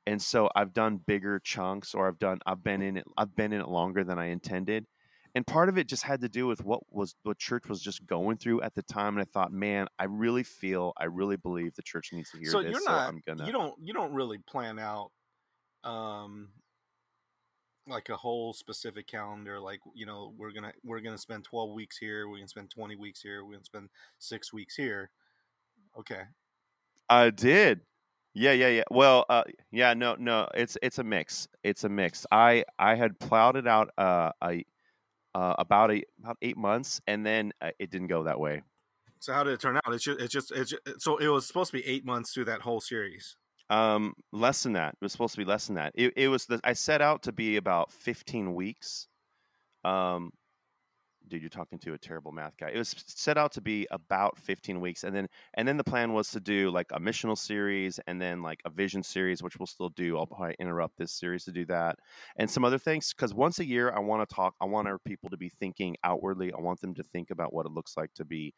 and 0.07 0.21
so 0.21 0.49
I've 0.57 0.73
done 0.73 0.97
bigger 0.99 1.39
chunks 1.39 1.95
or 1.95 2.09
I've 2.09 2.19
done 2.19 2.39
I've 2.47 2.63
been 2.63 2.83
in 2.83 2.97
it 2.97 3.05
I've 3.17 3.35
been 3.37 3.53
in 3.53 3.61
it 3.61 3.69
longer 3.69 4.05
than 4.05 4.19
I 4.19 4.27
intended. 4.27 4.87
And 5.35 5.47
part 5.47 5.71
of 5.71 5.79
it 5.79 5.89
just 5.89 6.03
had 6.03 6.21
to 6.21 6.29
do 6.29 6.47
with 6.47 6.63
what 6.63 6.81
was 6.91 7.15
what 7.23 7.39
church 7.39 7.67
was 7.69 7.81
just 7.81 8.05
going 8.07 8.37
through 8.37 8.61
at 8.63 8.75
the 8.75 8.83
time. 8.83 9.17
And 9.17 9.23
I 9.23 9.31
thought, 9.33 9.51
man, 9.51 9.87
I 9.99 10.05
really 10.05 10.43
feel, 10.43 10.93
I 10.99 11.05
really 11.05 11.37
believe 11.37 11.75
the 11.75 11.83
church 11.83 12.11
needs 12.13 12.31
to 12.33 12.39
hear 12.39 12.51
So 12.51 12.63
this. 12.63 12.73
you're 12.73 12.81
so 12.81 12.91
not. 12.93 13.09
I'm 13.09 13.23
gonna 13.27 13.47
You 13.47 13.53
don't. 13.53 13.75
You 13.81 13.95
don't 13.95 14.13
really 14.13 14.39
plan 14.39 14.79
out, 14.79 15.11
um, 15.85 16.51
like 17.87 18.09
a 18.09 18.17
whole 18.17 18.53
specific 18.53 19.07
calendar. 19.07 19.59
Like 19.61 19.81
you 19.95 20.07
know, 20.07 20.33
we're 20.37 20.53
gonna 20.53 20.73
we're 20.85 21.01
gonna 21.01 21.19
spend 21.19 21.45
twelve 21.45 21.73
weeks 21.73 21.99
here. 21.99 22.29
We're 22.29 22.37
gonna 22.37 22.49
spend 22.49 22.71
twenty 22.71 22.97
weeks 22.97 23.21
here. 23.21 23.45
We're 23.45 23.53
gonna 23.53 23.65
spend 23.65 23.89
six 24.19 24.53
weeks 24.53 24.75
here. 24.77 25.11
Okay. 25.99 26.23
I 27.09 27.31
did. 27.31 27.81
Yeah, 28.35 28.53
yeah, 28.53 28.69
yeah. 28.69 28.85
Well, 28.91 29.27
uh, 29.29 29.45
yeah, 29.71 29.93
no, 29.93 30.17
no. 30.19 30.49
It's 30.55 30.79
it's 30.83 30.99
a 30.99 31.05
mix. 31.05 31.49
It's 31.65 31.85
a 31.85 31.89
mix. 31.89 32.25
I 32.33 32.65
I 32.79 32.95
had 32.95 33.19
plowed 33.19 33.57
it 33.57 33.67
out 33.67 33.91
uh, 33.99 34.31
a, 34.43 34.65
uh 35.35 35.55
about 35.59 35.91
a 35.91 36.03
about 36.23 36.39
eight 36.41 36.57
months, 36.57 37.01
and 37.07 37.27
then 37.27 37.53
uh, 37.61 37.71
it 37.79 37.91
didn't 37.91 38.09
go 38.09 38.23
that 38.23 38.41
way. 38.41 38.63
So 39.19 39.33
how 39.35 39.45
did 39.45 39.53
it 39.53 39.61
turn 39.61 39.77
out? 39.77 39.83
It's 39.93 40.03
just. 40.03 40.21
It's 40.21 40.33
just. 40.33 40.53
It's 40.53 40.71
just, 40.71 41.03
so 41.03 41.19
it 41.19 41.29
was 41.29 41.47
supposed 41.47 41.73
to 41.73 41.77
be 41.77 41.87
eight 41.87 42.07
months 42.07 42.33
through 42.33 42.47
that 42.47 42.63
whole 42.63 42.81
series. 42.81 43.37
Um, 43.73 44.13
less 44.33 44.63
than 44.63 44.75
that. 44.75 44.91
It 44.91 45.01
was 45.01 45.13
supposed 45.13 45.33
to 45.33 45.41
be 45.41 45.47
less 45.47 45.67
than 45.67 45.77
that. 45.77 45.93
It, 45.95 46.13
it 46.15 46.29
was 46.29 46.45
the 46.45 46.61
I 46.63 46.75
set 46.75 47.01
out 47.01 47.23
to 47.23 47.33
be 47.33 47.57
about 47.57 47.91
15 47.91 48.55
weeks. 48.55 49.09
Um, 49.83 50.31
dude, 51.27 51.41
you're 51.41 51.49
talking 51.49 51.79
to 51.79 51.95
a 51.95 51.99
terrible 51.99 52.33
math 52.33 52.55
guy. 52.59 52.69
It 52.69 52.77
was 52.77 52.95
set 53.07 53.39
out 53.39 53.51
to 53.53 53.63
be 53.63 53.87
about 53.91 54.37
15 54.37 54.79
weeks, 54.79 55.05
and 55.05 55.17
then 55.17 55.27
and 55.55 55.67
then 55.67 55.79
the 55.79 55.85
plan 55.85 56.13
was 56.13 56.29
to 56.33 56.41
do 56.41 56.71
like 56.71 56.89
a 56.93 57.01
missional 57.01 57.37
series, 57.37 57.99
and 58.07 58.21
then 58.21 58.43
like 58.43 58.61
a 58.67 58.71
vision 58.71 59.03
series, 59.03 59.43
which 59.43 59.57
we'll 59.59 59.67
still 59.67 59.89
do. 59.89 60.19
I'll 60.19 60.27
probably 60.27 60.55
interrupt 60.59 60.99
this 60.99 61.13
series 61.19 61.45
to 61.45 61.53
do 61.53 61.65
that, 61.65 61.97
and 62.37 62.51
some 62.51 62.67
other 62.67 62.79
things. 62.79 63.15
Because 63.15 63.33
once 63.33 63.59
a 63.59 63.65
year, 63.65 63.91
I 63.91 64.01
want 64.01 64.29
to 64.29 64.35
talk. 64.35 64.55
I 64.61 64.67
want 64.67 64.87
our 64.87 64.99
people 64.99 65.31
to 65.31 65.39
be 65.39 65.49
thinking 65.49 65.97
outwardly. 66.05 66.53
I 66.53 66.61
want 66.61 66.83
them 66.83 66.95
to 66.97 67.03
think 67.03 67.31
about 67.31 67.55
what 67.55 67.65
it 67.65 67.73
looks 67.73 67.97
like 67.97 68.13
to 68.17 68.27
be 68.27 68.53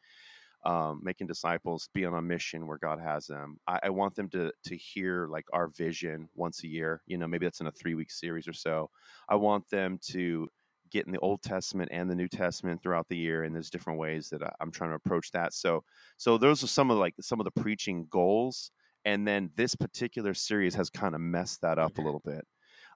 um, 0.65 0.99
making 1.03 1.27
disciples, 1.27 1.89
be 1.93 2.05
on 2.05 2.13
a 2.13 2.21
mission 2.21 2.67
where 2.67 2.77
God 2.77 2.99
has 2.99 3.27
them. 3.27 3.57
I, 3.67 3.79
I 3.83 3.89
want 3.89 4.15
them 4.15 4.29
to 4.29 4.51
to 4.65 4.77
hear 4.77 5.27
like 5.27 5.45
our 5.53 5.67
vision 5.67 6.27
once 6.35 6.63
a 6.63 6.67
year. 6.67 7.01
You 7.05 7.17
know, 7.17 7.27
maybe 7.27 7.45
that's 7.45 7.61
in 7.61 7.67
a 7.67 7.71
three 7.71 7.95
week 7.95 8.11
series 8.11 8.47
or 8.47 8.53
so. 8.53 8.89
I 9.29 9.35
want 9.35 9.69
them 9.69 9.99
to 10.11 10.47
get 10.91 11.05
in 11.05 11.11
the 11.11 11.19
Old 11.19 11.41
Testament 11.41 11.89
and 11.91 12.09
the 12.09 12.15
New 12.15 12.27
Testament 12.27 12.81
throughout 12.81 13.07
the 13.09 13.17
year, 13.17 13.43
and 13.43 13.53
there's 13.53 13.69
different 13.69 13.99
ways 13.99 14.29
that 14.29 14.43
I, 14.43 14.51
I'm 14.59 14.71
trying 14.71 14.91
to 14.91 14.95
approach 14.95 15.31
that. 15.31 15.53
So, 15.53 15.83
so 16.17 16.37
those 16.37 16.63
are 16.63 16.67
some 16.67 16.91
of 16.91 16.97
like 16.97 17.15
some 17.21 17.39
of 17.39 17.45
the 17.45 17.61
preaching 17.61 18.07
goals, 18.09 18.71
and 19.03 19.27
then 19.27 19.51
this 19.55 19.75
particular 19.75 20.33
series 20.33 20.75
has 20.75 20.89
kind 20.89 21.15
of 21.15 21.21
messed 21.21 21.61
that 21.61 21.79
up 21.79 21.97
a 21.97 22.01
little 22.01 22.21
bit 22.25 22.45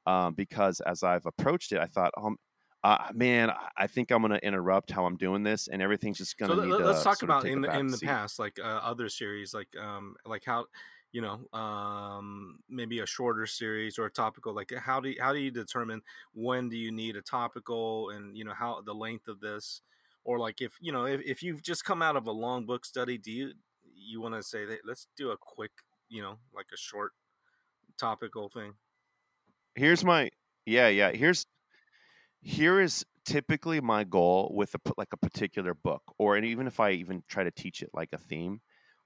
um, 0.05 0.33
because 0.33 0.79
as 0.81 1.03
I've 1.03 1.25
approached 1.25 1.71
it, 1.71 1.79
I 1.79 1.85
thought, 1.85 2.11
um, 2.17 2.37
uh, 2.83 3.11
man, 3.13 3.51
I- 3.77 3.87
think 3.87 4.11
I'm 4.11 4.21
going 4.21 4.31
to 4.31 4.45
interrupt 4.45 4.91
how 4.91 5.05
I'm 5.05 5.17
doing 5.17 5.43
this, 5.43 5.67
and 5.67 5.81
everything's 5.81 6.17
just 6.17 6.37
going 6.37 6.49
So 6.49 6.53
to 6.53 6.55
let, 6.55 6.67
need 6.67 6.77
to 6.77 6.83
let's 6.83 7.01
talk 7.03 7.21
about 7.23 7.47
in 7.47 7.61
the 7.61 7.75
in 7.77 7.91
the 7.91 7.97
seat. 7.97 7.99
past, 7.99 8.39
like 8.39 8.59
uh, 8.59 8.63
other 8.63 9.09
series, 9.09 9.53
like 9.53 9.75
um, 9.77 10.15
like 10.25 10.45
how 10.45 10.67
you 11.11 11.21
know 11.21 11.47
um 11.57 12.59
maybe 12.69 12.99
a 12.99 13.05
shorter 13.05 13.47
series 13.47 13.97
or 13.97 14.05
a 14.05 14.11
topical 14.11 14.53
like 14.53 14.71
how 14.71 14.99
do 14.99 15.09
you, 15.09 15.19
how 15.19 15.33
do 15.33 15.39
you 15.39 15.49
determine 15.49 16.03
when 16.33 16.69
do 16.69 16.77
you 16.77 16.91
need 16.91 17.15
a 17.15 17.21
topical 17.23 18.11
and 18.11 18.37
you 18.37 18.43
know 18.45 18.53
how 18.53 18.79
the 18.81 18.93
length 18.93 19.27
of 19.27 19.39
this 19.39 19.81
or 20.23 20.37
like 20.37 20.61
if 20.61 20.75
you 20.79 20.91
know 20.91 21.05
if, 21.07 21.19
if 21.25 21.41
you've 21.41 21.63
just 21.63 21.83
come 21.83 22.03
out 22.03 22.15
of 22.15 22.27
a 22.27 22.31
long 22.31 22.63
book 22.67 22.85
study 22.85 23.17
do 23.17 23.31
you 23.31 23.53
you 23.91 24.21
want 24.21 24.35
to 24.35 24.43
say 24.43 24.65
that 24.65 24.81
let's 24.85 25.07
do 25.15 25.31
a 25.31 25.37
quick 25.37 25.71
you 26.09 26.21
know 26.21 26.37
like 26.53 26.67
a 26.71 26.77
short 26.77 27.13
topical 27.97 28.49
thing 28.49 28.75
Here's 29.75 30.03
my 30.03 30.29
yeah, 30.65 30.87
yeah. 30.89 31.11
Here's 31.11 31.45
here 32.41 32.79
is 32.79 33.05
typically 33.25 33.81
my 33.81 34.03
goal 34.03 34.51
with 34.55 34.73
a 34.75 34.79
like 34.97 35.13
a 35.13 35.17
particular 35.17 35.73
book, 35.73 36.01
or 36.17 36.35
and 36.35 36.45
even 36.45 36.67
if 36.67 36.79
I 36.79 36.91
even 36.91 37.23
try 37.27 37.43
to 37.43 37.51
teach 37.51 37.81
it 37.81 37.89
like 37.93 38.09
a 38.13 38.17
theme, 38.17 38.61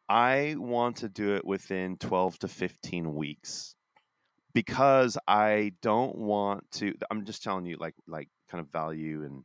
I 0.10 0.56
want 0.58 0.98
to 0.98 1.10
do 1.10 1.36
it 1.36 1.46
within 1.46 1.98
12 1.98 2.40
to 2.40 2.48
15 2.48 3.14
weeks 3.16 3.76
because 4.54 5.18
I 5.28 5.74
don't 5.82 6.16
want 6.18 6.70
to. 6.74 6.94
I'm 7.12 7.26
just 7.26 7.44
telling 7.44 7.66
you, 7.66 7.78
like 7.80 7.96
like 8.08 8.30
kind 8.50 8.62
of 8.62 8.72
value 8.72 9.24
and. 9.24 9.44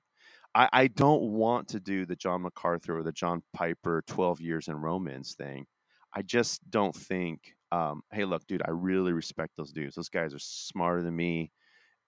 I, 0.54 0.68
I 0.72 0.86
don't 0.86 1.22
want 1.32 1.68
to 1.68 1.78
do 1.78 2.06
the 2.06 2.16
John 2.16 2.42
MacArthur 2.42 2.98
or 2.98 3.02
the 3.02 3.12
John 3.12 3.42
Piper 3.52 4.02
12 4.06 4.40
years 4.40 4.68
in 4.68 4.76
Romans 4.76 5.34
thing. 5.34 5.66
I 6.14 6.22
just 6.22 6.68
don't 6.70 6.94
think, 6.96 7.54
um, 7.70 8.00
hey, 8.12 8.24
look, 8.24 8.46
dude, 8.46 8.62
I 8.64 8.70
really 8.70 9.12
respect 9.12 9.52
those 9.56 9.72
dudes. 9.72 9.94
Those 9.94 10.08
guys 10.08 10.32
are 10.34 10.38
smarter 10.38 11.02
than 11.02 11.14
me 11.14 11.52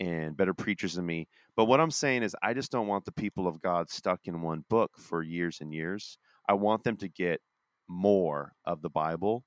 and 0.00 0.36
better 0.36 0.54
preachers 0.54 0.94
than 0.94 1.06
me. 1.06 1.28
But 1.56 1.66
what 1.66 1.80
I'm 1.80 1.92
saying 1.92 2.24
is, 2.24 2.36
I 2.42 2.54
just 2.54 2.72
don't 2.72 2.88
want 2.88 3.04
the 3.04 3.12
people 3.12 3.46
of 3.46 3.60
God 3.60 3.90
stuck 3.90 4.26
in 4.26 4.42
one 4.42 4.64
book 4.70 4.98
for 4.98 5.22
years 5.22 5.60
and 5.60 5.72
years. 5.74 6.18
I 6.48 6.54
want 6.54 6.84
them 6.84 6.96
to 6.98 7.08
get 7.08 7.42
more 7.88 8.54
of 8.64 8.82
the 8.82 8.90
Bible. 8.90 9.44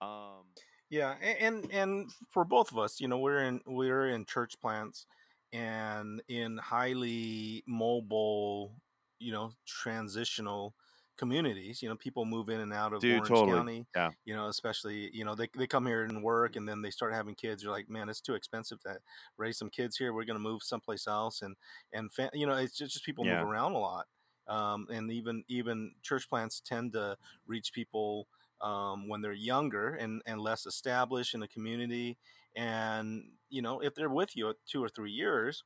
Um, 0.00 0.54
Yeah, 0.90 1.16
a- 1.20 1.42
and 1.42 1.70
and 1.72 2.12
for 2.30 2.44
both 2.44 2.70
of 2.70 2.78
us, 2.78 3.00
you 3.00 3.08
know, 3.08 3.18
we're 3.18 3.42
in 3.44 3.62
we're 3.66 4.08
in 4.08 4.26
church 4.26 4.60
plants 4.60 5.06
and 5.52 6.22
in 6.28 6.58
highly 6.58 7.62
mobile, 7.66 8.82
you 9.18 9.32
know, 9.32 9.52
transitional 9.66 10.74
communities. 11.22 11.82
You 11.82 11.88
know, 11.88 11.96
people 11.96 12.24
move 12.24 12.48
in 12.48 12.60
and 12.60 12.72
out 12.72 12.92
of 12.92 13.00
Dude, 13.00 13.12
Orange 13.12 13.28
totally. 13.28 13.52
County. 13.56 13.86
Yeah. 13.94 14.10
You 14.24 14.34
know, 14.34 14.48
especially 14.48 15.10
you 15.12 15.24
know 15.24 15.34
they 15.34 15.48
they 15.56 15.66
come 15.66 15.86
here 15.86 16.02
and 16.04 16.22
work, 16.22 16.56
and 16.56 16.68
then 16.68 16.82
they 16.82 16.90
start 16.90 17.14
having 17.14 17.34
kids. 17.34 17.62
You're 17.62 17.72
like, 17.72 17.88
man, 17.88 18.08
it's 18.08 18.20
too 18.20 18.34
expensive 18.34 18.80
to 18.82 18.98
raise 19.36 19.56
some 19.58 19.70
kids 19.70 19.96
here. 19.96 20.12
We're 20.12 20.24
going 20.24 20.38
to 20.42 20.48
move 20.50 20.62
someplace 20.62 21.06
else, 21.06 21.42
and 21.42 21.54
and 21.92 22.12
fa- 22.12 22.30
you 22.34 22.46
know, 22.46 22.54
it's 22.54 22.76
just, 22.76 22.92
just 22.94 23.04
people 23.04 23.24
Yeah. 23.24 23.40
move 23.40 23.50
around 23.50 23.72
a 23.72 23.78
lot. 23.78 24.06
Um, 24.48 24.86
and 24.90 25.10
even 25.12 25.44
even 25.48 25.92
church 26.02 26.28
plants 26.28 26.60
tend 26.60 26.92
to 26.94 27.16
reach 27.46 27.72
people 27.72 28.26
um, 28.60 29.08
when 29.08 29.22
they're 29.22 29.32
younger 29.52 29.94
and, 29.94 30.22
and 30.26 30.40
less 30.40 30.66
established 30.66 31.34
in 31.34 31.40
the 31.40 31.48
community. 31.48 32.18
And, 32.56 33.24
you 33.50 33.62
know, 33.62 33.80
if 33.80 33.94
they're 33.94 34.10
with 34.10 34.36
you 34.36 34.50
at 34.50 34.56
two 34.66 34.82
or 34.82 34.88
three 34.88 35.10
years, 35.12 35.64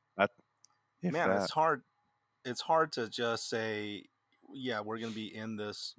if 1.01 1.11
man, 1.11 1.29
that. 1.29 1.41
it's 1.41 1.51
hard. 1.51 1.81
It's 2.45 2.61
hard 2.61 2.91
to 2.93 3.09
just 3.09 3.49
say, 3.49 4.05
yeah, 4.53 4.81
we're 4.81 4.99
going 4.99 5.11
to 5.11 5.15
be 5.15 5.33
in 5.35 5.55
this 5.57 5.95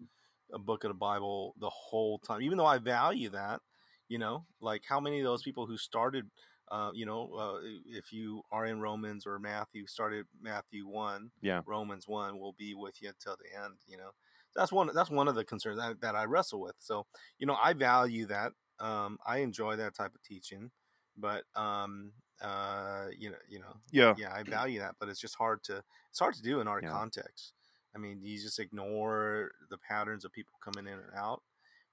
a 0.52 0.58
book 0.58 0.84
of 0.84 0.88
the 0.90 0.94
Bible 0.94 1.54
the 1.58 1.70
whole 1.70 2.18
time, 2.18 2.42
even 2.42 2.58
though 2.58 2.66
I 2.66 2.78
value 2.78 3.28
that, 3.30 3.60
you 4.08 4.18
know, 4.18 4.46
like 4.60 4.84
how 4.88 5.00
many 5.00 5.18
of 5.20 5.24
those 5.24 5.42
people 5.42 5.66
who 5.66 5.76
started, 5.76 6.30
uh, 6.70 6.90
you 6.94 7.04
know, 7.06 7.32
uh, 7.34 7.60
if 7.86 8.12
you 8.12 8.42
are 8.50 8.66
in 8.66 8.80
Romans 8.80 9.26
or 9.26 9.38
Matthew, 9.38 9.86
started 9.86 10.26
Matthew 10.40 10.86
1, 10.86 11.30
Yeah. 11.40 11.62
Romans 11.66 12.08
1 12.08 12.38
will 12.38 12.54
be 12.54 12.74
with 12.74 13.02
you 13.02 13.08
until 13.10 13.36
the 13.36 13.54
end, 13.62 13.78
you 13.86 13.96
know. 13.98 14.12
That's 14.54 14.72
one 14.72 14.90
that's 14.94 15.10
one 15.10 15.28
of 15.28 15.34
the 15.34 15.44
concerns 15.44 15.78
that, 15.78 16.00
that 16.00 16.16
I 16.16 16.24
wrestle 16.24 16.60
with. 16.60 16.76
So, 16.78 17.06
you 17.38 17.46
know, 17.46 17.56
I 17.60 17.74
value 17.74 18.26
that. 18.26 18.52
Um, 18.80 19.18
I 19.26 19.38
enjoy 19.38 19.76
that 19.76 19.94
type 19.94 20.14
of 20.14 20.22
teaching, 20.22 20.70
but 21.16 21.44
um, 21.54 22.12
uh, 22.40 23.08
you 23.16 23.30
know, 23.30 23.38
you 23.48 23.58
know, 23.60 23.80
Yeah. 23.90 24.16
yeah, 24.16 24.32
I 24.32 24.44
value 24.44 24.80
that, 24.80 24.96
but 24.98 25.08
it's 25.08 25.20
just 25.20 25.34
hard 25.36 25.62
to 25.64 25.84
it's 26.10 26.18
hard 26.18 26.34
to 26.34 26.42
do 26.42 26.60
in 26.60 26.68
our 26.68 26.80
Yeah. 26.80 27.00
context. 27.00 27.52
I 27.98 28.02
mean, 28.02 28.22
you 28.22 28.38
just 28.40 28.58
ignore 28.60 29.52
the 29.70 29.78
patterns 29.78 30.24
of 30.24 30.32
people 30.32 30.54
coming 30.62 30.86
in 30.86 30.98
and 31.00 31.14
out 31.14 31.42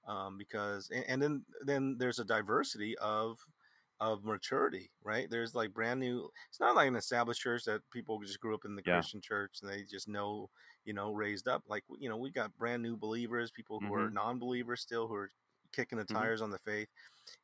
um, 0.06 0.38
because, 0.38 0.90
and, 0.90 1.04
and 1.08 1.22
then 1.22 1.44
then 1.64 1.98
there's 1.98 2.18
a 2.20 2.24
diversity 2.24 2.96
of 2.98 3.38
of 3.98 4.24
maturity, 4.24 4.90
right? 5.02 5.28
There's 5.30 5.54
like 5.54 5.72
brand 5.72 6.00
new. 6.00 6.30
It's 6.50 6.60
not 6.60 6.76
like 6.76 6.88
an 6.88 6.96
established 6.96 7.40
church 7.40 7.64
that 7.64 7.80
people 7.90 8.20
just 8.20 8.40
grew 8.40 8.54
up 8.54 8.64
in 8.66 8.76
the 8.76 8.82
Yeah. 8.86 9.06
Christian 9.06 9.20
church 9.22 9.58
and 9.62 9.70
they 9.70 9.84
just 9.84 10.06
know, 10.08 10.50
you 10.84 10.92
know, 10.92 11.12
raised 11.12 11.48
up. 11.48 11.64
Like 11.66 11.84
you 11.98 12.08
know, 12.08 12.16
we 12.18 12.30
got 12.30 12.56
brand 12.58 12.82
new 12.82 12.96
believers, 12.96 13.50
people 13.50 13.80
who 13.80 13.94
are 13.94 14.10
Mhm. 14.10 14.10
non-believers 14.10 14.82
still 14.82 15.08
who 15.08 15.14
are 15.14 15.32
kicking 15.72 15.98
the 15.98 16.04
Mhm. 16.08 16.28
tires 16.28 16.42
on 16.42 16.50
the 16.50 16.58
faith, 16.58 16.88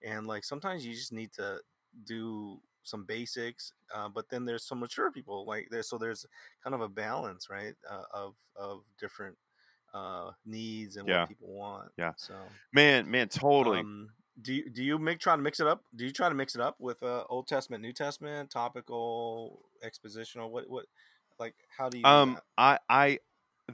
and 0.03 0.27
like 0.27 0.45
sometimes 0.45 0.85
you 0.87 0.95
just 0.95 1.13
need 1.13 1.33
to 1.35 1.61
do 2.05 2.61
some 2.83 3.05
basics. 3.05 3.73
Uh, 3.95 4.09
but 4.09 4.29
then 4.29 4.45
there's 4.45 4.65
some 4.67 4.81
mature 4.81 5.11
people 5.13 5.45
like 5.47 5.69
there, 5.71 5.83
so 5.83 5.99
there's 5.99 6.27
kind 6.63 6.75
of 6.75 6.81
a 6.81 6.89
balance, 6.89 7.49
right, 7.51 7.75
uh, 7.89 8.05
of 8.13 8.37
of 8.57 8.85
different 8.99 9.37
uh, 9.95 10.33
needs 10.45 10.97
and 10.97 11.07
Yeah. 11.07 11.09
what 11.09 11.25
people 11.25 11.49
want. 11.53 11.91
Yeah. 11.99 12.15
So 12.17 12.59
Man, 12.73 13.11
man, 13.11 13.29
totally. 13.29 13.87
um, 13.87 14.11
do 14.41 14.55
you 14.55 14.71
do 14.71 14.83
you 14.83 14.99
make 14.99 15.19
try 15.21 15.37
to 15.37 15.43
mix 15.43 15.61
it 15.61 15.67
up? 15.67 15.85
Do 15.95 16.05
you 16.05 16.13
try 16.13 16.29
to 16.29 16.35
mix 16.35 16.55
it 16.55 16.61
up 16.61 16.81
with 16.81 17.03
uh, 17.03 17.25
Old 17.29 17.47
Testament, 17.49 17.83
New 17.83 17.93
Testament, 17.93 18.51
topical, 18.51 19.69
expositional? 19.85 20.51
What 20.51 20.69
what 20.69 20.87
like 21.39 21.55
how 21.77 21.89
do 21.89 21.99
you 21.99 22.05
Um, 22.05 22.39
I 22.59 22.79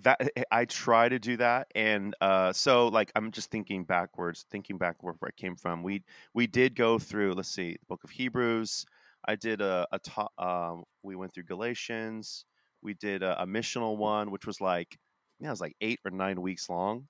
that 0.03 0.21
eh, 0.37 0.43
I 0.51 0.65
try 0.65 1.09
to 1.09 1.19
do 1.19 1.37
that, 1.39 1.69
and 1.75 2.15
uh, 2.21 2.53
so 2.53 2.89
like 2.89 3.11
I'm 3.15 3.31
just 3.33 3.51
thinking 3.51 3.85
backwards, 3.85 4.47
thinking 4.51 4.79
back 4.79 5.03
where, 5.03 5.15
I 5.23 5.31
came 5.37 5.57
from. 5.57 5.83
We 5.83 6.05
we 6.35 6.47
did 6.47 6.75
go 6.75 6.99
through. 6.99 7.35
Let's 7.35 7.49
see, 7.51 7.73
the 7.73 7.87
Book 7.89 8.05
of 8.05 8.11
Hebrews. 8.11 8.87
I 9.27 9.37
did 9.37 9.61
a 9.61 9.87
a 9.93 9.99
top. 9.99 10.33
Um, 10.39 10.85
we 11.03 11.17
went 11.17 11.35
through 11.35 11.45
Galatians. 11.45 12.45
We 12.83 12.95
did 12.95 13.23
a, 13.23 13.43
a 13.43 13.47
missional 13.47 13.97
one, 13.97 14.31
which 14.31 14.47
was 14.47 14.61
like, 14.61 14.99
yeah, 15.41 15.49
it 15.49 15.51
was 15.51 15.61
like 15.61 15.77
eight 15.81 16.01
or 16.05 16.11
nine 16.11 16.41
weeks 16.41 16.69
long. 16.69 17.09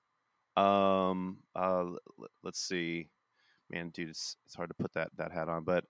Um, 0.57 1.37
uh, 1.55 1.85
let's 2.43 2.59
see, 2.59 3.09
man, 3.69 3.89
dude, 3.89 4.09
it's 4.09 4.35
it's 4.45 4.55
hard 4.55 4.69
to 4.69 4.75
put 4.75 4.93
that 4.93 5.09
that 5.17 5.31
hat 5.31 5.49
on, 5.49 5.63
but 5.63 5.85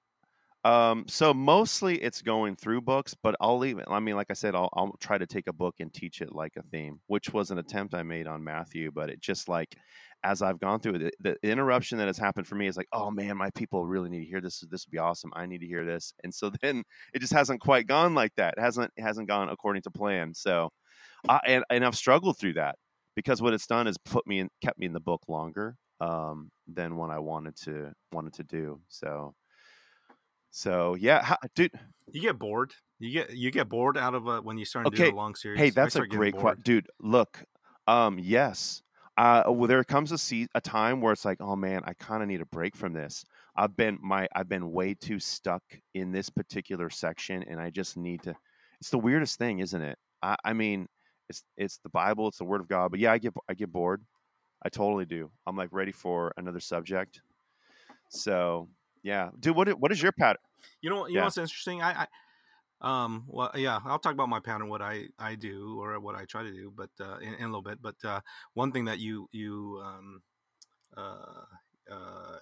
um, 0.65 1.05
so 1.07 1.33
mostly 1.33 1.95
it's 1.97 2.21
going 2.21 2.55
through 2.55 2.81
books, 2.81 3.15
but 3.23 3.35
I'll 3.39 3.57
leave 3.57 3.79
it. 3.79 3.85
I 3.87 3.99
mean, 3.99 4.15
like 4.15 4.29
I 4.29 4.33
said, 4.33 4.55
I'll, 4.55 4.69
I'll 4.73 4.93
try 4.99 5.17
to 5.17 5.25
take 5.25 5.47
a 5.47 5.53
book 5.53 5.75
and 5.79 5.93
teach 5.93 6.21
it 6.21 6.35
like 6.35 6.57
a 6.57 6.63
theme, 6.63 6.99
which 7.07 7.31
was 7.31 7.51
an 7.51 7.59
attempt 7.59 7.93
I 7.93 8.03
made 8.03 8.27
on 8.27 8.43
Matthew, 8.43 8.91
but 8.91 9.09
it 9.09 9.21
just 9.21 9.47
like, 9.47 9.77
as 10.25 10.41
I've 10.41 10.59
gone 10.59 10.81
through 10.81 10.95
it, 10.95 11.15
the, 11.21 11.37
the 11.41 11.49
interruption 11.49 11.97
that 11.99 12.07
has 12.07 12.17
happened 12.17 12.45
for 12.45 12.55
me 12.55 12.67
is 12.67 12.75
like, 12.75 12.89
oh 12.91 13.09
man, 13.09 13.37
my 13.37 13.49
people 13.51 13.85
really 13.85 14.09
need 14.09 14.19
to 14.19 14.25
hear 14.25 14.41
this. 14.41 14.59
This 14.69 14.85
would 14.85 14.91
be 14.91 14.97
awesome. 14.97 15.31
I 15.33 15.45
need 15.45 15.61
to 15.61 15.67
hear 15.67 15.85
this. 15.85 16.13
And 16.25 16.33
so 16.33 16.51
then 16.61 16.83
it 17.13 17.19
just 17.19 17.33
hasn't 17.33 17.61
quite 17.61 17.87
gone 17.87 18.13
like 18.13 18.35
that. 18.35 18.55
It 18.57 18.61
hasn't, 18.61 18.91
it 18.97 19.01
hasn't 19.01 19.29
gone 19.29 19.47
according 19.47 19.83
to 19.83 19.91
plan. 19.91 20.33
So, 20.33 20.69
I, 21.29 21.39
and, 21.47 21.63
and 21.69 21.85
I've 21.85 21.95
struggled 21.95 22.37
through 22.37 22.53
that 22.53 22.75
because 23.15 23.41
what 23.41 23.53
it's 23.53 23.67
done 23.67 23.87
is 23.87 23.97
put 23.97 24.27
me 24.27 24.39
in, 24.39 24.49
kept 24.61 24.77
me 24.77 24.87
in 24.87 24.93
the 24.93 24.99
book 24.99 25.21
longer, 25.29 25.77
um, 26.01 26.51
than 26.67 26.97
what 26.97 27.11
I 27.11 27.19
wanted 27.19 27.55
to, 27.63 27.93
wanted 28.11 28.33
to 28.33 28.43
do. 28.43 28.81
So, 28.89 29.33
so 30.51 30.95
yeah, 30.95 31.23
how, 31.23 31.37
dude. 31.55 31.71
You 32.11 32.21
get 32.21 32.39
bored. 32.39 32.73
You 32.99 33.11
get 33.11 33.35
you 33.35 33.51
get 33.51 33.69
bored 33.69 33.97
out 33.97 34.15
of 34.15 34.27
uh, 34.27 34.41
when 34.41 34.57
you 34.57 34.65
start 34.65 34.87
Okay, 34.87 34.97
doing 34.97 35.13
a 35.13 35.15
long 35.15 35.35
series. 35.35 35.59
Hey, 35.59 35.69
that's 35.69 35.95
a 35.95 36.05
great 36.07 36.33
question, 36.35 36.61
dude. 36.63 36.87
Look, 36.99 37.43
um, 37.87 38.19
yes. 38.19 38.81
Uh, 39.17 39.43
well, 39.47 39.67
there 39.67 39.83
comes 39.83 40.11
a 40.13 40.17
se- 40.17 40.47
a 40.55 40.61
time 40.61 41.01
where 41.01 41.11
it's 41.11 41.25
like, 41.25 41.37
oh 41.41 41.55
man, 41.55 41.81
I 41.85 41.93
kind 41.93 42.23
of 42.23 42.29
need 42.29 42.41
a 42.41 42.45
break 42.45 42.75
from 42.75 42.93
this. 42.93 43.25
I've 43.55 43.75
been 43.75 43.99
my 44.01 44.27
I've 44.35 44.47
been 44.49 44.71
way 44.71 44.93
too 44.93 45.19
stuck 45.19 45.61
in 45.93 46.11
this 46.11 46.29
particular 46.29 46.89
section, 46.89 47.43
and 47.43 47.59
I 47.59 47.69
just 47.69 47.97
need 47.97 48.23
to. 48.23 48.35
It's 48.79 48.89
the 48.89 48.97
weirdest 48.97 49.37
thing, 49.37 49.59
isn't 49.59 49.81
it? 49.81 49.97
I, 50.21 50.35
I 50.45 50.53
mean, 50.53 50.87
it's 51.27 51.43
it's 51.57 51.77
the 51.79 51.89
Bible, 51.89 52.29
it's 52.29 52.37
the 52.37 52.45
Word 52.45 52.61
of 52.61 52.67
God, 52.67 52.91
but 52.91 52.99
yeah, 52.99 53.11
I 53.11 53.17
get 53.17 53.33
I 53.49 53.53
get 53.53 53.71
bored. 53.71 54.03
I 54.63 54.69
totally 54.69 55.05
do. 55.05 55.31
I'm 55.45 55.55
like 55.57 55.69
ready 55.71 55.91
for 55.91 56.33
another 56.37 56.59
subject. 56.59 57.21
So 58.09 58.69
yeah, 59.03 59.29
dude, 59.39 59.55
what 59.55 59.69
what 59.79 59.91
is 59.91 60.01
your 60.01 60.11
pattern? 60.11 60.41
You 60.81 60.89
know, 60.89 61.07
you 61.07 61.15
Yeah. 61.15 61.19
know 61.19 61.25
what's 61.25 61.37
interesting? 61.37 61.81
I, 61.81 62.03
I, 62.03 62.07
um, 62.81 63.25
well, 63.27 63.51
yeah, 63.55 63.79
I'll 63.85 63.99
talk 63.99 64.13
about 64.13 64.29
my 64.29 64.39
pattern, 64.39 64.69
what 64.69 64.81
I 64.81 65.07
I 65.19 65.35
do 65.35 65.79
or 65.81 65.99
what 65.99 66.15
I 66.15 66.25
try 66.25 66.43
to 66.43 66.51
do, 66.51 66.71
but 66.75 66.89
uh, 66.99 67.17
in, 67.19 67.33
in 67.35 67.43
a 67.43 67.47
little 67.47 67.61
bit. 67.61 67.81
But 67.81 67.95
uh, 68.03 68.21
one 68.53 68.71
thing 68.71 68.85
that 68.85 68.99
you 68.99 69.27
you 69.31 69.81
um, 69.83 70.21
uh, 70.97 71.43
uh, 71.91 72.39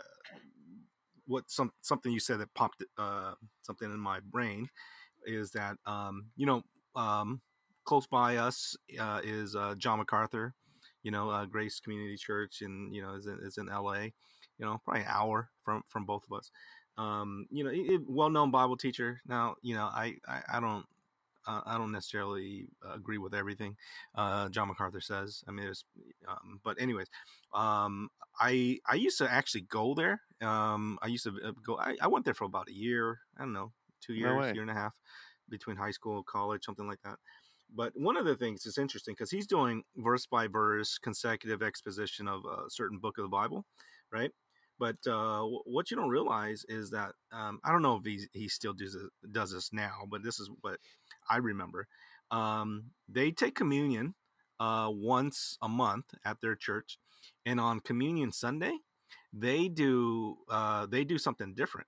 what 1.26 1.50
some 1.50 1.72
something 1.82 2.12
you 2.12 2.20
said 2.20 2.40
that 2.40 2.54
popped 2.54 2.84
uh 2.98 3.34
something 3.62 3.92
in 3.92 4.00
my 4.00 4.20
brain 4.20 4.70
is 5.26 5.52
that 5.52 5.78
um 5.86 6.28
you 6.36 6.46
know 6.46 6.64
um 6.96 7.42
close 7.86 8.08
by 8.08 8.38
us 8.38 8.76
uh, 9.00 9.22
is 9.24 9.56
uh, 9.56 9.74
John 9.78 10.00
MacArthur, 10.00 10.54
you 11.04 11.12
know, 11.12 11.30
uh, 11.30 11.46
Grace 11.46 11.80
Community 11.80 12.18
Church, 12.18 12.62
and 12.62 12.94
you 12.94 13.02
know 13.02 13.14
is 13.16 13.28
in, 13.28 13.40
is 13.42 13.58
in 13.58 13.70
L.A. 13.70 14.14
You 14.60 14.66
know, 14.66 14.82
probably 14.84 15.02
an 15.02 15.08
hour 15.10 15.50
from 15.64 15.84
from 15.88 16.06
both 16.06 16.24
of 16.30 16.38
us. 16.38 16.52
Um, 16.98 17.46
you 17.52 17.64
know, 17.64 18.00
well 18.08 18.30
known 18.30 18.52
Bible 18.52 18.78
teacher. 18.78 19.22
Now, 19.28 19.56
you 19.62 19.76
know, 19.76 19.86
I 19.86 20.16
I, 20.28 20.42
I 20.54 20.60
don't. 20.60 20.86
Uh, 21.48 21.62
I 21.66 21.78
don't 21.78 21.94
necessarily 21.94 22.68
agree 22.94 23.18
with 23.18 23.34
everything 23.34 23.78
uh, 24.16 24.50
John 24.50 24.68
MacArthur 24.68 25.00
says. 25.00 25.46
I 25.48 25.52
mean, 25.52 25.64
there's, 25.64 25.86
um, 26.28 26.60
but 26.62 26.76
anyways, 26.78 27.08
um, 27.54 28.10
I 28.38 28.80
I 28.86 28.96
used 28.96 29.18
to 29.20 29.32
actually 29.32 29.62
go 29.62 29.96
there. 29.96 30.20
Um, 30.42 31.00
I 31.02 31.08
used 31.08 31.24
to 31.24 31.32
uh, 31.42 31.52
go. 31.66 31.78
I, 31.78 31.96
I 32.02 32.08
went 32.08 32.26
there 32.26 32.34
for 32.34 32.44
about 32.44 32.68
a 32.68 32.74
year. 32.74 33.20
I 33.38 33.44
don't 33.44 33.54
know, 33.54 33.72
two 34.02 34.14
years, 34.14 34.38
way. 34.38 34.52
year 34.54 34.62
and 34.62 34.72
a 34.72 34.74
half, 34.74 34.94
between 35.50 35.78
high 35.78 35.92
school, 35.92 36.22
college, 36.22 36.66
something 36.66 36.86
like 36.86 37.00
that. 37.06 37.18
But 37.74 37.94
one 37.96 38.18
of 38.18 38.26
the 38.26 38.36
things 38.36 38.66
is 38.66 38.78
interesting 38.78 39.14
because 39.14 39.32
he's 39.32 39.48
doing 39.48 39.84
verse 39.96 40.26
by 40.26 40.48
verse 40.48 40.98
consecutive 40.98 41.62
exposition 41.62 42.28
of 42.28 42.42
a 42.46 42.70
certain 42.70 43.00
book 43.00 43.18
of 43.18 43.24
the 43.24 43.30
Bible, 43.30 43.66
right? 44.12 44.32
But 44.80 44.98
uh, 45.08 45.42
wh- 45.42 45.68
what 45.68 45.90
you 45.92 45.98
don't 45.98 46.10
realize 46.10 46.66
is 46.70 46.92
that 46.92 47.14
um, 47.32 47.60
I 47.64 47.72
don't 47.72 47.82
know 47.82 47.96
if 47.98 48.06
he 48.06 48.28
he 48.34 48.48
still 48.50 48.74
does 48.74 48.96
does 49.32 49.52
this 49.52 49.72
now, 49.74 50.04
but 50.10 50.24
this 50.24 50.40
is 50.40 50.50
what 50.62 50.80
I 51.30 51.38
remember. 51.38 51.88
Um, 52.32 52.92
they 53.08 53.32
take 53.32 53.56
communion 53.56 54.16
uh, 54.60 54.90
once 54.92 55.58
a 55.62 55.70
month 55.70 56.06
at 56.26 56.38
their 56.42 56.56
church, 56.56 57.00
and 57.46 57.60
on 57.60 57.80
Communion 57.80 58.32
Sunday, 58.32 58.78
they 59.34 59.68
do 59.68 60.38
uh, 60.50 60.86
they 60.86 61.04
do 61.04 61.18
something 61.18 61.54
different. 61.56 61.88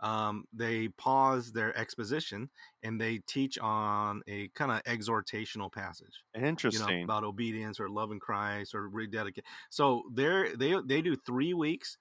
Um, 0.00 0.44
they 0.52 0.88
pause 0.88 1.52
their 1.52 1.76
exposition 1.76 2.50
and 2.82 3.00
they 3.00 3.18
teach 3.26 3.58
on 3.58 4.22
a 4.28 4.48
kind 4.48 4.70
of 4.70 4.82
exhortational 4.84 5.72
passage 5.72 6.22
you 6.34 6.40
know 6.42 6.48
Interesting. 6.48 7.04
about 7.04 7.24
obedience 7.24 7.80
or 7.80 7.88
loving 7.88 8.18
christ 8.18 8.74
or 8.74 8.88
rededicate 8.88 9.44
so 9.70 10.02
they're 10.12 10.54
they 10.54 10.74
they 10.84 11.00
do 11.00 11.16
three 11.16 11.54
weeks 11.54 11.96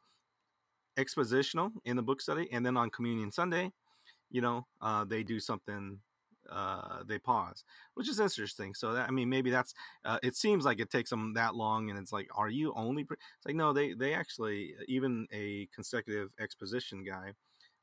expositional 0.97 1.71
in 1.84 1.95
the 1.95 2.01
book 2.01 2.21
study 2.21 2.47
and 2.51 2.65
then 2.65 2.77
on 2.77 2.89
communion 2.89 3.31
sunday 3.31 3.71
you 4.31 4.41
know 4.41 4.65
uh 4.81 5.03
they 5.05 5.23
do 5.23 5.39
something 5.39 5.99
uh 6.49 6.99
they 7.08 7.17
pause 7.17 7.63
which 7.95 8.08
is 8.08 8.19
interesting 8.19 8.73
so 8.73 8.93
that 8.93 9.08
i 9.08 9.12
mean 9.12 9.29
maybe 9.29 9.49
that's 9.49 9.73
uh, 10.05 10.19
it 10.21 10.36
seems 10.36 10.63
like 10.63 10.79
it 10.79 10.91
takes 10.91 11.10
them 11.10 11.34
that 11.34 11.55
long 11.55 11.89
and 11.89 11.97
it's 11.97 12.12
like 12.13 12.27
are 12.36 12.49
you 12.49 12.71
only 12.75 13.03
pre-? 13.03 13.17
it's 13.38 13.45
like 13.45 13.55
no 13.55 13.73
they 13.73 13.93
they 13.93 14.13
actually 14.13 14.75
even 14.88 15.27
a 15.34 15.67
consecutive 15.73 16.29
exposition 16.39 17.03
guy 17.03 17.31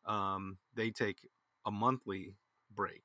um 0.07 0.59
they 0.75 0.91
take 0.91 1.19
a 1.67 1.71
monthly 1.71 2.35
break 2.75 3.03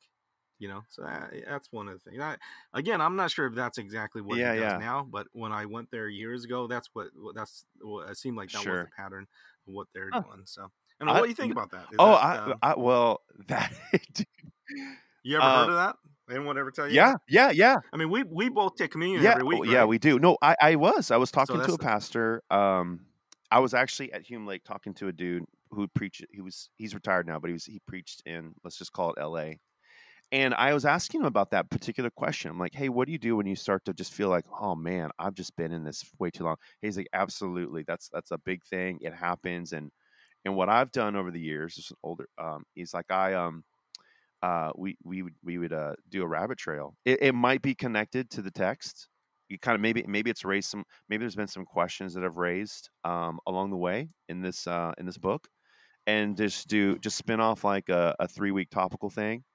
you 0.60 0.68
know 0.68 0.82
so 0.90 1.04
that, 1.04 1.32
that's 1.48 1.72
one 1.72 1.88
of 1.88 1.94
the 1.94 2.10
things 2.10 2.22
I, 2.22 2.36
again 2.74 3.00
i'm 3.02 3.16
not 3.16 3.30
sure 3.30 3.46
if 3.48 3.54
that's 3.54 3.78
exactly 3.78 4.22
what 4.22 4.40
Yeah, 4.40 4.54
he 4.54 4.60
does 4.62 4.72
yeah. 4.74 4.78
now 4.80 5.08
but 5.10 5.28
when 5.34 5.52
i 5.52 5.66
went 5.66 5.92
there 5.92 6.08
years 6.10 6.44
ago 6.46 6.68
that's 6.68 6.90
what 6.94 7.08
what- 7.16 7.36
that's 7.36 7.66
what 7.82 8.10
it 8.10 8.18
seemed 8.18 8.38
like 8.38 8.50
that 8.52 8.58
was 8.60 8.64
Sure. 8.64 8.84
the 8.86 8.90
pattern 8.98 9.28
of 9.68 9.74
what 9.74 9.88
they're 9.94 10.10
Huh. 10.12 10.22
doing 10.26 10.42
so 10.46 10.72
and 11.00 11.08
what 11.10 11.22
do 11.22 11.30
you 11.30 11.36
think 11.36 11.52
about 11.52 11.70
that? 11.70 11.84
Is 11.92 11.98
Oh, 12.00 12.14
that, 12.14 12.24
I, 12.24 12.52
um, 12.54 12.60
I 12.64 12.74
well 12.76 13.22
that. 13.50 13.72
you 15.24 15.38
ever 15.38 15.46
uh, 15.46 15.66
heard 15.66 15.70
of 15.70 15.76
that? 15.76 15.96
Anyone 16.30 16.58
ever 16.58 16.72
tell 16.72 16.88
you? 16.88 16.96
yeah, 16.96 17.12
that? 17.12 17.22
yeah, 17.30 17.52
yeah. 17.52 17.76
I 17.94 17.98
mean, 17.98 18.10
we 18.10 18.24
we 18.24 18.50
both 18.50 18.76
take 18.76 18.92
communion 18.92 19.24
yeah, 19.24 19.32
every 19.34 19.44
week. 19.44 19.60
oh, 19.60 19.64
yeah, 19.64 19.86
we 19.86 19.98
do. 20.00 20.20
No, 20.20 20.38
I, 20.42 20.56
I 20.60 20.76
was. 20.76 21.12
I 21.12 21.18
was 21.18 21.32
talking 21.32 21.54
to 21.56 21.62
that's 21.62 21.74
a 21.74 21.78
the- 21.78 21.84
pastor. 21.84 22.44
Um, 22.50 23.06
I 23.52 23.60
was 23.60 23.74
actually 23.74 24.12
at 24.12 24.24
Hume 24.24 24.46
Lake 24.46 24.64
talking 24.64 24.94
to 24.96 25.08
a 25.08 25.12
dude 25.14 25.46
who 25.82 25.88
preached. 25.90 26.26
He 26.32 26.42
was 26.42 26.70
he's 26.76 26.94
retired 26.96 27.28
now, 27.28 27.40
but 27.40 27.48
he 27.48 27.54
was 27.54 27.66
he 27.66 27.80
preached 27.88 28.22
in 28.26 28.54
let's 28.64 28.78
just 28.78 28.94
call 28.94 29.12
it 29.12 29.22
L.A. 29.22 29.60
And 30.32 30.54
I 30.56 30.74
was 30.74 30.84
asking 30.86 31.22
him 31.22 31.28
about 31.28 31.52
that 31.52 31.70
particular 31.70 32.10
question. 32.10 32.52
I'm 32.52 32.60
like, 32.60 32.76
hey, 32.76 32.90
what 32.90 33.06
do 33.06 33.14
you 33.14 33.18
do 33.18 33.38
when 33.38 33.48
you 33.48 33.56
start 33.56 33.86
to 33.86 33.94
just 33.94 34.14
feel 34.14 34.28
like, 34.28 34.44
oh 34.60 34.76
man, 34.76 35.10
I've 35.18 35.36
just 35.36 35.56
been 35.56 35.72
in 35.72 35.86
this 35.86 36.04
way 36.20 36.30
too 36.32 36.44
long? 36.44 36.58
He's 36.82 36.98
like, 36.98 37.08
absolutely, 37.14 37.84
that's 37.88 38.10
that's 38.10 38.32
a 38.32 38.38
big 38.40 38.64
thing. 38.66 39.00
It 39.02 39.14
happens, 39.14 39.72
and 39.74 39.90
and 40.46 40.56
what 40.56 40.70
I've 40.70 40.92
done 40.92 41.16
over 41.16 41.32
the 41.32 41.40
years, 41.40 41.78
an 41.92 41.98
older, 42.04 42.28
um, 42.38 42.64
he's 42.76 42.94
like, 42.94 43.10
I 43.10 43.36
um, 43.36 43.64
uh, 44.42 44.72
we 44.76 44.98
we 45.04 45.24
would 45.24 45.34
we 45.44 45.58
would 45.58 45.74
uh, 45.74 45.94
do 46.10 46.24
a 46.24 46.28
rabbit 46.28 46.58
trail. 46.58 46.96
It, 47.06 47.20
it 47.22 47.36
might 47.36 47.62
be 47.62 47.76
connected 47.76 48.30
to 48.32 48.42
the 48.42 48.52
text. 48.52 49.08
You 49.50 49.58
kind 49.60 49.76
of 49.76 49.82
maybe 49.82 50.04
maybe 50.08 50.30
it's 50.30 50.44
raised 50.46 50.70
some 50.70 50.84
maybe 51.10 51.22
there's 51.22 51.36
been 51.36 51.48
some 51.48 51.66
questions 51.66 52.14
that 52.14 52.24
have 52.24 52.38
raised 52.38 52.90
um, 53.06 53.40
along 53.48 53.72
the 53.72 53.78
way 53.78 54.10
in 54.30 54.42
this 54.42 54.68
uh, 54.68 54.92
in 54.98 55.06
this 55.06 55.18
book, 55.18 55.48
and 56.08 56.38
just 56.38 56.70
do 56.70 57.00
just 57.00 57.18
spin 57.18 57.42
off 57.42 57.66
like 57.66 57.90
a, 57.90 58.16
a 58.20 58.30
three 58.30 58.52
week 58.52 58.72
topical 58.72 59.12
thing, 59.12 59.46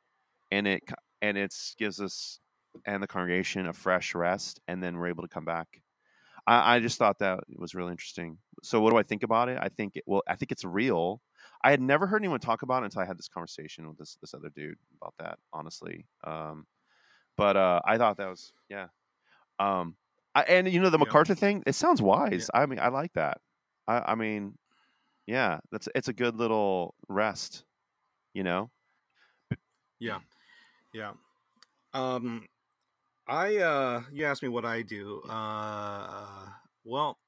and 0.50 0.66
it 0.68 0.82
and 1.22 1.38
it's 1.38 1.74
gives 1.78 2.00
us 2.00 2.40
and 2.86 3.02
the 3.02 3.08
congregation 3.08 3.66
a 3.66 3.74
fresh 3.74 4.14
rest, 4.14 4.60
and 4.68 4.82
then 4.82 4.96
we're 4.98 5.08
able 5.08 5.22
to 5.24 5.28
come 5.28 5.44
back. 5.46 5.82
I, 6.46 6.76
I 6.76 6.80
just 6.80 6.98
thought 6.98 7.18
that 7.20 7.44
was 7.56 7.74
really 7.74 7.92
interesting. 7.92 8.38
So 8.62 8.80
what 8.80 8.90
do 8.90 8.98
I 8.98 9.04
think 9.04 9.24
about 9.24 9.48
it? 9.48 9.58
I 9.60 9.68
think 9.68 9.96
it 9.96 10.04
well, 10.06 10.22
I 10.28 10.36
think 10.36 10.52
it's 10.52 10.64
real. 10.64 11.22
I 11.64 11.70
had 11.70 11.80
never 11.80 12.06
heard 12.06 12.22
anyone 12.22 12.40
talk 12.40 12.62
about 12.62 12.82
it 12.82 12.86
until 12.86 13.02
I 13.02 13.06
had 13.06 13.18
this 13.18 13.28
conversation 13.28 13.88
with 13.88 13.98
this 13.98 14.16
this 14.20 14.34
other 14.34 14.50
dude 14.50 14.78
about 15.00 15.14
that, 15.18 15.38
honestly. 15.52 16.06
Um, 16.24 16.66
but 17.36 17.56
uh, 17.56 17.80
I 17.86 17.98
thought 17.98 18.18
that 18.18 18.28
was 18.28 18.52
yeah. 18.70 18.88
Um, 19.58 19.96
I, 20.34 20.42
and 20.44 20.68
you 20.72 20.80
know 20.80 20.90
the 20.90 20.98
Yeah. 20.98 20.98
MacArthur 20.98 21.34
thing, 21.34 21.62
it 21.66 21.74
sounds 21.74 22.02
wise. 22.02 22.50
I 22.54 22.66
mean, 22.66 22.80
I 22.80 22.88
like 22.88 23.12
that. 23.14 23.40
I, 23.88 24.12
I 24.12 24.14
mean, 24.14 24.58
yeah, 25.26 25.60
that's 25.70 25.88
it's 25.94 26.08
a 26.08 26.12
good 26.12 26.36
little 26.36 26.94
rest, 27.08 27.64
you 28.34 28.42
know. 28.42 28.70
Yeah, 29.98 30.18
yeah. 30.92 31.12
Um, 31.94 32.48
I 33.28 33.56
uh, 33.58 34.02
you 34.10 34.26
asked 34.26 34.42
me 34.42 34.48
what 34.48 34.64
I 34.64 34.82
do. 34.82 35.22
Uh, 35.28 36.46
well, 36.84 37.18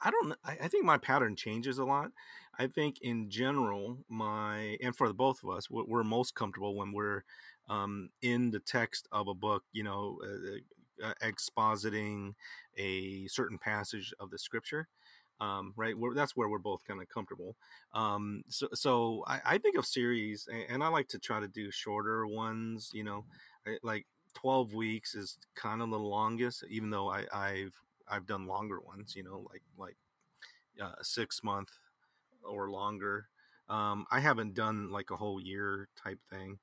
I 0.00 0.10
don't. 0.10 0.32
I, 0.44 0.58
I 0.62 0.68
think 0.68 0.84
my 0.84 0.98
pattern 0.98 1.34
changes 1.34 1.78
a 1.78 1.84
lot. 1.84 2.10
I 2.58 2.66
think 2.68 3.00
in 3.00 3.30
general, 3.30 3.98
my 4.08 4.76
and 4.80 4.94
for 4.94 5.08
the 5.08 5.14
both 5.14 5.42
of 5.42 5.50
us, 5.50 5.68
we're, 5.70 6.04
most 6.04 6.34
comfortable 6.34 6.76
when 6.76 6.92
we're 6.92 7.24
um, 7.68 8.10
in 8.20 8.50
the 8.50 8.60
text 8.60 9.08
of 9.10 9.26
a 9.26 9.34
book. 9.34 9.64
You 9.72 9.84
know, 9.84 10.20
uh, 10.22 11.06
uh, 11.08 11.14
expositing 11.22 12.34
a 12.76 13.26
certain 13.26 13.58
passage 13.58 14.14
of 14.20 14.30
the 14.30 14.38
scripture. 14.38 14.88
Um, 15.40 15.72
right, 15.76 15.98
we 15.98 16.14
that's 16.14 16.36
where 16.36 16.48
we're 16.48 16.58
both 16.58 16.84
kind 16.86 17.00
of 17.02 17.08
comfortable. 17.08 17.56
Um, 17.94 18.44
so, 18.48 18.68
so 18.74 19.24
I, 19.26 19.40
I 19.44 19.58
think 19.58 19.76
of 19.76 19.84
series, 19.86 20.48
a- 20.52 20.70
and 20.70 20.84
I 20.84 20.88
like 20.88 21.08
to 21.08 21.18
try 21.18 21.40
to 21.40 21.48
do 21.48 21.70
shorter 21.70 22.26
ones. 22.26 22.90
You 22.94 23.02
know, 23.04 23.24
I, 23.66 23.78
like 23.82 24.06
twelve 24.34 24.72
weeks 24.72 25.14
is 25.14 25.38
kind 25.56 25.82
of 25.82 25.90
the 25.90 25.98
longest, 25.98 26.64
even 26.70 26.90
though 26.90 27.10
I, 27.10 27.24
I've 27.32 27.74
I've 28.08 28.26
done 28.26 28.46
longer 28.46 28.80
ones. 28.80 29.14
You 29.16 29.24
know, 29.24 29.44
like 29.50 29.62
like 29.76 29.96
uh, 30.82 30.94
six 31.02 31.42
month 31.42 31.68
or 32.44 32.70
longer. 32.70 33.28
Um, 33.68 34.06
I 34.10 34.20
haven't 34.20 34.54
done 34.54 34.90
like 34.90 35.10
a 35.10 35.16
whole 35.16 35.40
year 35.40 35.88
type 36.02 36.18
thing. 36.30 36.58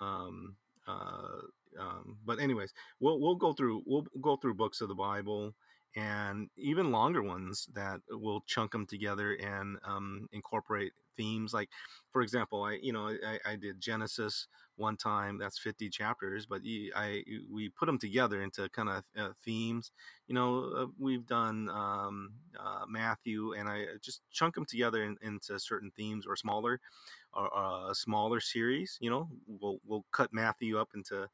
Um, 0.00 0.56
uh, 0.86 1.40
um, 1.80 2.18
but 2.26 2.40
anyways, 2.40 2.72
we'll 3.00 3.20
we'll 3.20 3.36
go 3.36 3.52
through 3.52 3.82
we'll 3.86 4.06
go 4.22 4.36
through 4.36 4.54
books 4.54 4.80
of 4.80 4.88
the 4.88 4.94
Bible 4.94 5.54
and 5.96 6.48
even 6.56 6.90
longer 6.90 7.22
ones 7.22 7.68
that 7.74 8.00
will 8.10 8.40
chunk 8.46 8.72
them 8.72 8.86
together 8.86 9.34
and 9.34 9.78
um, 9.84 10.28
incorporate 10.32 10.92
themes. 11.16 11.54
Like, 11.54 11.68
for 12.10 12.22
example, 12.22 12.62
I 12.64 12.78
you 12.82 12.92
know 12.92 13.08
I, 13.08 13.38
I 13.52 13.56
did 13.56 13.80
Genesis 13.80 14.48
one 14.76 14.96
time. 14.96 15.38
That's 15.38 15.58
fifty 15.58 15.88
chapters, 15.88 16.46
but 16.46 16.62
I 16.96 17.22
we 17.50 17.68
put 17.68 17.86
them 17.86 17.98
together 17.98 18.42
into 18.42 18.68
kind 18.70 18.88
of 18.88 19.04
uh, 19.16 19.30
themes. 19.44 19.92
You 20.26 20.34
know, 20.34 20.72
uh, 20.76 20.86
we've 20.98 21.26
done 21.26 21.68
um, 21.70 22.32
uh, 22.58 22.84
Matthew, 22.88 23.52
and 23.52 23.68
I 23.68 23.84
just 24.02 24.22
chunk 24.32 24.54
them 24.54 24.64
together 24.66 25.04
in, 25.04 25.16
into 25.22 25.58
certain 25.60 25.92
themes 25.96 26.26
or 26.26 26.36
smaller 26.36 26.80
or 27.32 27.56
uh, 27.56 27.90
a 27.90 27.94
smaller 27.94 28.40
series. 28.40 28.98
You 29.00 29.10
know, 29.10 29.28
we'll 29.46 29.78
we'll 29.86 30.04
cut 30.12 30.32
Matthew 30.32 30.78
up 30.78 30.90
into 30.94 31.28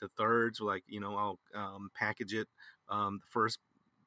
to 0.00 0.08
thirds. 0.16 0.60
Like 0.60 0.84
you 0.86 1.00
know, 1.00 1.16
I'll 1.16 1.38
um, 1.54 1.90
package 1.94 2.34
it 2.34 2.48
um, 2.88 3.18
the 3.20 3.26
first 3.30 3.58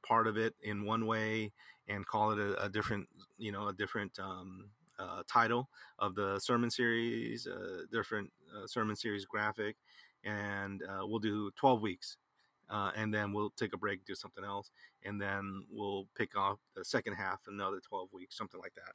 part 0.06 0.28
of 0.28 0.38
it 0.38 0.54
in 0.62 0.86
one 0.86 1.06
way 1.06 1.52
and 1.88 2.06
call 2.06 2.32
it 2.32 2.40
a, 2.40 2.64
a 2.64 2.70
different 2.70 3.08
you 3.38 3.52
know 3.52 3.68
a 3.68 3.74
different 3.74 4.18
um, 4.20 4.70
uh, 5.00 5.24
title 5.28 5.70
of 6.00 6.16
the 6.16 6.40
sermon 6.40 6.70
series, 6.70 7.48
uh, 7.48 7.84
different 7.92 8.32
uh, 8.56 8.68
sermon 8.68 8.96
series 8.96 9.26
graphic, 9.26 9.76
and 10.24 10.82
uh, 10.84 11.06
we'll 11.06 11.20
do 11.20 11.52
12 11.58 11.82
weeks. 11.82 12.18
Uh, 12.68 12.90
and 12.96 13.14
then 13.14 13.32
we'll 13.32 13.52
take 13.52 13.74
a 13.76 13.78
break, 13.78 14.04
do 14.06 14.16
something 14.16 14.44
else, 14.44 14.72
and 15.04 15.22
then 15.22 15.64
we'll 15.70 16.08
pick 16.18 16.36
off 16.36 16.58
the 16.76 16.84
second 16.84 17.14
half, 17.14 17.40
another 17.48 17.80
12 17.88 18.10
weeks, 18.12 18.36
something 18.36 18.60
like 18.60 18.74
that. 18.74 18.92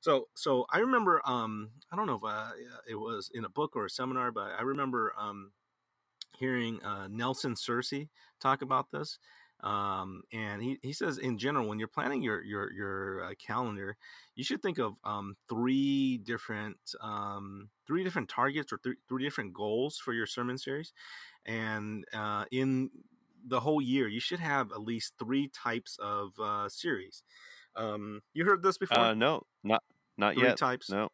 So, 0.00 0.28
so 0.34 0.64
I 0.70 0.78
remember, 0.78 1.20
um, 1.26 1.68
I 1.92 1.96
don't 1.96 2.06
know 2.06 2.18
if 2.24 2.90
it 2.90 2.94
was 2.94 3.30
in 3.34 3.44
a 3.44 3.50
book 3.50 3.76
or 3.76 3.84
a 3.84 3.90
seminar, 3.90 4.32
but 4.32 4.52
I 4.58 4.62
remember 4.62 5.12
um, 5.18 5.52
hearing 6.38 6.82
uh, 6.82 7.06
Nelson 7.10 7.54
Searcy 7.54 8.08
talk 8.40 8.62
about 8.62 8.90
this. 8.90 9.18
Um, 9.62 10.22
and 10.32 10.60
he, 10.60 10.78
he 10.82 10.92
says 10.92 11.18
in 11.18 11.38
general, 11.38 11.68
when 11.68 11.78
you're 11.78 11.88
planning 11.88 12.22
your 12.22 12.42
your 12.42 12.72
your 12.72 13.24
uh, 13.24 13.34
calendar, 13.44 13.96
you 14.34 14.42
should 14.42 14.60
think 14.60 14.78
of 14.78 14.94
um, 15.04 15.36
three 15.48 16.18
different 16.18 16.78
um, 17.00 17.68
three 17.86 18.02
different 18.02 18.28
targets 18.28 18.72
or 18.72 18.78
th- 18.78 18.96
three 19.08 19.22
different 19.22 19.54
goals 19.54 19.98
for 19.98 20.12
your 20.12 20.26
sermon 20.26 20.58
series, 20.58 20.92
and 21.46 22.04
uh, 22.12 22.44
in 22.50 22.90
the 23.46 23.60
whole 23.60 23.80
year, 23.80 24.08
you 24.08 24.20
should 24.20 24.40
have 24.40 24.72
at 24.72 24.80
least 24.80 25.14
three 25.18 25.48
types 25.48 25.96
of 26.00 26.32
uh, 26.40 26.68
series. 26.68 27.22
Um, 27.76 28.20
you 28.34 28.44
heard 28.44 28.62
this 28.62 28.78
before? 28.78 28.98
Uh, 28.98 29.14
no, 29.14 29.42
not 29.62 29.82
not 30.18 30.34
three 30.34 30.44
yet. 30.44 30.58
types. 30.58 30.90
No. 30.90 31.08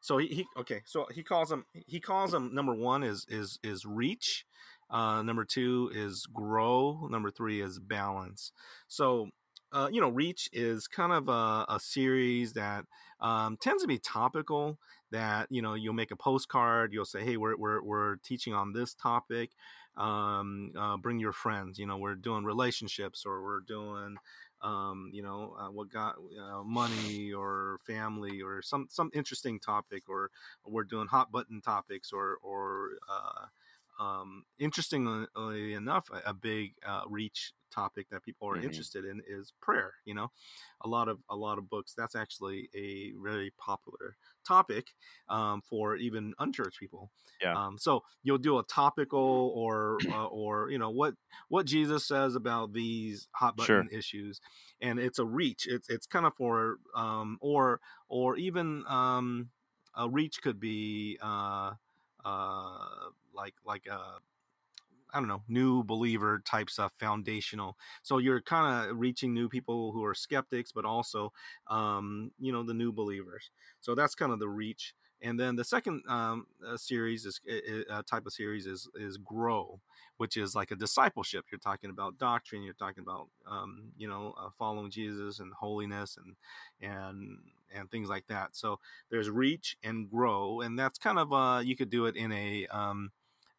So 0.00 0.18
he, 0.18 0.28
he 0.28 0.46
okay. 0.58 0.82
So 0.86 1.06
he 1.12 1.22
calls 1.22 1.48
them. 1.48 1.64
He 1.72 2.00
calls 2.00 2.30
them. 2.30 2.54
Number 2.54 2.74
one 2.74 3.02
is 3.02 3.26
is 3.28 3.58
is 3.62 3.84
reach. 3.84 4.44
Uh, 4.90 5.22
number 5.22 5.44
two 5.44 5.90
is 5.94 6.26
grow. 6.26 7.06
Number 7.10 7.30
three 7.30 7.60
is 7.60 7.78
balance. 7.78 8.52
So 8.88 9.30
uh, 9.72 9.88
you 9.92 10.00
know, 10.00 10.08
reach 10.08 10.48
is 10.52 10.86
kind 10.86 11.12
of 11.12 11.28
a, 11.28 11.66
a 11.68 11.78
series 11.80 12.54
that 12.54 12.86
um, 13.20 13.56
tends 13.58 13.82
to 13.82 13.88
be 13.88 13.98
topical. 13.98 14.78
That 15.10 15.46
you 15.50 15.62
know, 15.62 15.74
you'll 15.74 15.94
make 15.94 16.10
a 16.10 16.16
postcard. 16.16 16.92
You'll 16.92 17.04
say, 17.04 17.22
"Hey, 17.24 17.36
we're 17.36 17.56
we're 17.56 17.82
we're 17.82 18.16
teaching 18.16 18.54
on 18.54 18.72
this 18.72 18.94
topic. 18.94 19.50
Um, 19.96 20.72
uh, 20.78 20.96
bring 20.96 21.18
your 21.18 21.32
friends. 21.32 21.78
You 21.78 21.86
know, 21.86 21.98
we're 21.98 22.14
doing 22.14 22.44
relationships, 22.44 23.24
or 23.26 23.42
we're 23.42 23.60
doing 23.60 24.16
um, 24.62 25.10
you 25.12 25.22
know, 25.22 25.54
uh, 25.58 25.70
what 25.70 25.90
got 25.90 26.16
uh, 26.40 26.62
money 26.64 27.32
or 27.32 27.78
family 27.86 28.40
or 28.42 28.62
some 28.62 28.86
some 28.90 29.10
interesting 29.14 29.60
topic, 29.60 30.04
or 30.08 30.30
we're 30.66 30.84
doing 30.84 31.06
hot 31.08 31.30
button 31.30 31.60
topics, 31.60 32.12
or 32.12 32.38
or 32.42 32.90
uh, 33.08 33.46
um, 33.98 34.44
interestingly 34.58 35.26
enough, 35.74 36.08
a, 36.12 36.30
a 36.30 36.34
big 36.34 36.74
uh, 36.84 37.02
reach 37.08 37.52
topic 37.70 38.08
that 38.10 38.22
people 38.24 38.48
are 38.48 38.58
hmm 38.58 38.58
interested 38.58 39.04
in 39.04 39.20
is 39.26 39.52
prayer. 39.60 39.94
You 40.04 40.14
know, 40.14 40.32
a 40.82 40.88
lot 40.88 41.08
of 41.08 41.20
a 41.28 41.36
lot 41.36 41.58
of 41.58 41.68
books. 41.68 41.94
That's 41.96 42.14
actually 42.14 42.68
a 42.74 43.12
very 43.22 43.50
popular 43.58 44.16
topic 44.46 44.88
um, 45.28 45.62
for 45.62 45.96
even 45.96 46.34
unchurched 46.38 46.78
people. 46.80 47.10
Yeah. 47.40 47.56
Um, 47.56 47.78
so 47.78 48.02
you'll 48.22 48.38
do 48.38 48.58
a 48.58 48.64
topical 48.64 49.52
or 49.54 50.04
uh, 50.10 50.26
or 50.26 50.70
you 50.70 50.78
know 50.78 50.90
what 50.90 51.14
what 51.48 51.66
Jesus 51.66 52.06
says 52.06 52.34
about 52.34 52.72
these 52.72 53.28
hot 53.34 53.56
Sure. 53.56 53.84
button 53.84 53.88
issues, 53.90 54.40
and 54.80 54.98
it's 54.98 55.18
a 55.18 55.26
reach. 55.26 55.66
It's 55.66 55.88
it's 55.88 56.06
kind 56.06 56.26
of 56.26 56.34
for 56.36 56.78
um, 56.94 57.38
or 57.40 57.80
or 58.08 58.36
even 58.36 58.84
um, 58.86 59.50
a 59.94 60.08
reach 60.08 60.40
could 60.42 60.60
be 60.60 61.18
uh, 61.20 61.72
uh, 62.28 63.10
like 63.34 63.54
like 63.64 63.86
a 63.86 64.20
I 65.12 65.20
don't 65.20 65.28
know, 65.28 65.42
new 65.48 65.82
believer 65.84 66.42
type 66.44 66.68
stuff, 66.68 66.92
foundational. 66.98 67.78
So 68.02 68.18
you're 68.18 68.42
kind 68.42 68.90
of 68.90 68.98
reaching 68.98 69.32
new 69.32 69.48
people 69.48 69.92
who 69.92 70.04
are 70.04 70.14
skeptics, 70.14 70.70
but 70.70 70.84
also, 70.84 71.32
um, 71.68 72.30
you 72.38 72.52
know, 72.52 72.62
the 72.62 72.74
new 72.74 72.92
believers. 72.92 73.50
So 73.80 73.94
that's 73.94 74.14
kind 74.14 74.32
of 74.32 74.38
the 74.38 74.48
reach. 74.48 74.94
And 75.22 75.40
then 75.40 75.56
the 75.56 75.64
second 75.64 76.02
um, 76.08 76.46
uh, 76.66 76.76
series 76.76 77.24
is 77.24 77.40
uh, 77.90 78.02
type 78.02 78.26
of 78.26 78.32
series 78.32 78.66
is 78.66 78.88
is 78.94 79.16
grow, 79.16 79.80
which 80.18 80.36
is 80.36 80.54
like 80.54 80.70
a 80.70 80.76
discipleship. 80.76 81.46
You're 81.50 81.58
talking 81.58 81.90
about 81.90 82.18
doctrine. 82.18 82.62
You're 82.62 82.74
talking 82.74 83.02
about 83.02 83.28
um, 83.50 83.90
you 83.96 84.06
know 84.06 84.34
uh, 84.40 84.50
following 84.58 84.90
Jesus 84.90 85.40
and 85.40 85.52
holiness 85.54 86.16
and 86.18 86.36
and 86.92 87.38
and 87.74 87.90
things 87.90 88.08
like 88.08 88.26
that. 88.28 88.56
So 88.56 88.78
there's 89.10 89.30
reach 89.30 89.76
and 89.82 90.10
grow, 90.10 90.60
and 90.60 90.78
that's 90.78 90.98
kind 90.98 91.18
of 91.18 91.32
uh, 91.32 91.60
you 91.64 91.76
could 91.76 91.90
do 91.90 92.06
it 92.06 92.16
in 92.16 92.32
a 92.32 92.66
um, 92.68 93.10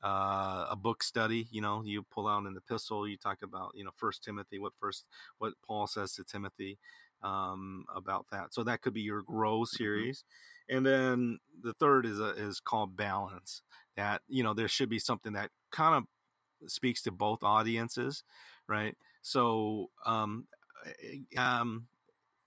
uh, 0.04 0.68
a 0.70 0.76
book 0.76 1.04
study. 1.04 1.48
You 1.52 1.62
know, 1.62 1.84
you 1.86 2.04
pull 2.04 2.28
out 2.28 2.44
an 2.46 2.56
epistle. 2.58 3.08
You 3.08 3.18
talk 3.18 3.42
about 3.44 3.72
you 3.76 3.84
know 3.84 3.92
First 3.96 4.24
Timothy, 4.24 4.60
what 4.60 4.74
first 4.80 5.06
what 5.38 5.54
Paul 5.66 5.88
says 5.88 6.14
to 6.14 6.24
Timothy 6.24 6.78
um, 7.24 7.86
about 7.96 8.26
that. 8.32 8.54
So 8.54 8.64
that 8.64 8.82
could 8.82 8.94
be 8.94 9.02
your 9.02 9.22
grow 9.22 9.66
hmm 9.88 10.06
series, 10.06 10.24
and 10.70 10.86
then 10.86 11.40
the 11.62 11.74
third 11.74 12.06
is 12.06 12.20
a, 12.20 12.30
is 12.30 12.60
called 12.60 12.96
balance. 12.96 13.62
That 13.96 14.22
you 14.28 14.44
know 14.44 14.54
there 14.54 14.68
should 14.68 14.90
be 14.90 15.00
something 15.00 15.34
that 15.34 15.50
kind 15.72 15.96
of 15.96 16.70
speaks 16.70 17.02
to 17.04 17.12
both 17.12 17.44
audiences, 17.44 18.24
right? 18.68 18.96
So 19.22 19.90
um, 20.06 20.48
eh, 20.86 21.40
um, 21.40 21.88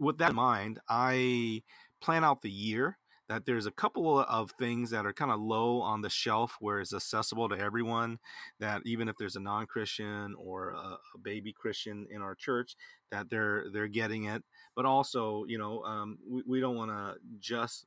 with 0.03 0.19
that 0.19 0.31
in 0.31 0.37
mind, 0.37 0.81
I 0.89 1.63
plan 2.01 2.25
out 2.25 2.43
the 2.43 2.51
year 2.51 2.99
that 3.29 3.47
there's 3.47 3.67
a 3.67 3.71
couple 3.71 4.19
of 4.21 4.51
things 4.59 4.91
that 4.91 5.07
are 5.07 5.13
kind 5.13 5.31
of 5.31 5.41
low 5.41 5.81
on 5.81 6.03
the 6.03 6.11
shelf 6.11 6.57
where 6.61 6.81
it's 6.81 6.93
accessible 6.93 7.49
to 7.49 7.59
everyone 7.59 8.19
that 8.61 8.83
even 8.85 9.09
if 9.09 9.17
there's 9.17 9.37
a 9.37 9.41
non-christian 9.41 10.35
or 10.39 10.71
a, 10.73 10.99
a 11.15 11.19
baby 11.23 11.53
christian 11.53 12.07
in 12.11 12.21
our 12.21 12.35
church 12.35 12.77
that 13.11 13.31
they're 13.31 13.67
they're 13.73 13.89
getting 13.89 14.25
it. 14.25 14.43
But 14.77 14.85
also 14.85 15.45
you 15.47 15.59
know 15.59 15.83
um, 15.85 16.19
we, 16.29 16.43
we 16.47 16.61
don't 16.61 16.77
want 16.77 16.91
to 16.91 17.15
just 17.39 17.87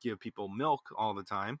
give 0.00 0.20
people 0.20 0.48
milk 0.48 0.80
all 0.96 1.14
the 1.14 1.22
time 1.24 1.58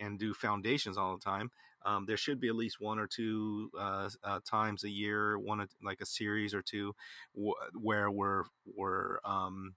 and 0.00 0.18
do 0.18 0.34
foundations 0.34 0.98
all 0.98 1.16
the 1.16 1.24
time 1.24 1.50
um, 1.84 2.04
there 2.06 2.16
should 2.16 2.40
be 2.40 2.48
at 2.48 2.56
least 2.56 2.80
one 2.80 2.98
or 2.98 3.06
two 3.06 3.70
uh, 3.78 4.08
uh, 4.24 4.40
times 4.48 4.84
a 4.84 4.90
year 4.90 5.38
one 5.38 5.66
like 5.82 6.00
a 6.00 6.06
series 6.06 6.54
or 6.54 6.62
two 6.62 6.94
wh- 7.34 7.52
where 7.74 8.10
we're 8.10 8.44
we're 8.76 9.18
um, 9.24 9.74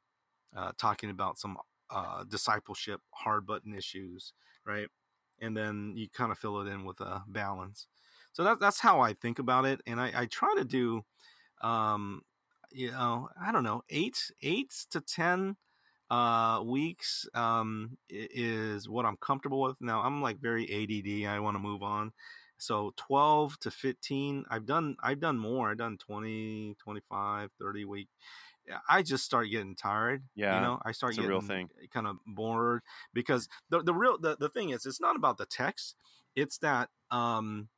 uh, 0.56 0.72
talking 0.78 1.10
about 1.10 1.38
some 1.38 1.58
uh, 1.90 2.24
discipleship 2.26 3.02
hard 3.12 3.46
button 3.46 3.74
issues, 3.74 4.34
right? 4.66 4.88
And 5.42 5.56
then 5.56 5.94
you 5.96 6.10
kind 6.10 6.32
of 6.32 6.38
fill 6.38 6.62
it 6.62 6.68
in 6.68 6.86
with 6.86 7.00
a 7.02 7.24
balance. 7.28 7.88
So 8.34 8.44
that, 8.44 8.60
that's 8.60 8.80
how 8.80 9.02
I 9.02 9.14
think 9.14 9.40
about 9.40 9.66
it, 9.66 9.82
and 9.86 10.00
I, 10.02 10.12
I 10.16 10.26
try 10.26 10.54
to 10.58 10.66
do. 10.66 11.04
Um, 11.62 12.24
you 12.72 12.92
know, 12.92 13.30
I 13.42 13.52
don't 13.52 13.64
know, 13.64 13.84
eight 13.90 14.32
eight 14.44 14.74
to 14.92 15.02
ten 15.02 15.58
uh 16.14 16.62
weeks 16.64 17.28
um 17.34 17.98
is 18.08 18.88
what 18.88 19.06
I'm 19.06 19.18
comfortable 19.18 19.62
with. 19.62 19.78
Now 19.82 20.02
I'm 20.02 20.22
like 20.22 20.40
very 20.40 20.66
ADD. 20.70 21.28
I 21.28 21.40
want 21.40 21.56
to 21.56 21.60
move 21.60 21.82
on. 21.82 22.12
So 22.58 22.94
12 22.98 23.60
to 23.62 23.72
15, 23.72 24.46
I've 24.50 24.66
done 24.66 24.96
I've 25.02 25.20
done 25.20 25.40
more. 25.40 25.72
I've 25.72 25.78
done 25.78 25.98
20, 25.98 26.76
25, 26.80 27.50
30 27.60 27.86
week. 27.86 28.10
I 28.88 29.02
just 29.02 29.26
start 29.26 29.50
getting 29.50 29.76
tired. 29.76 30.24
Yeah, 30.36 30.56
you 30.56 30.62
know, 30.62 30.80
I 30.86 30.92
start 30.92 31.16
getting 31.16 31.30
real 31.32 31.42
thing. 31.42 31.70
kind 31.92 32.06
of 32.06 32.18
bored 32.28 32.84
because 33.14 33.50
the 33.70 33.82
the 33.82 33.94
real 33.94 34.20
the, 34.20 34.38
the 34.38 34.50
thing 34.50 34.70
is 34.70 34.86
it's 34.86 35.02
not 35.02 35.16
about 35.16 35.38
the 35.38 35.48
text. 35.48 35.96
It's 36.36 36.60
that 36.60 36.90
um 37.10 37.70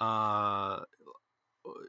uh 0.00 0.80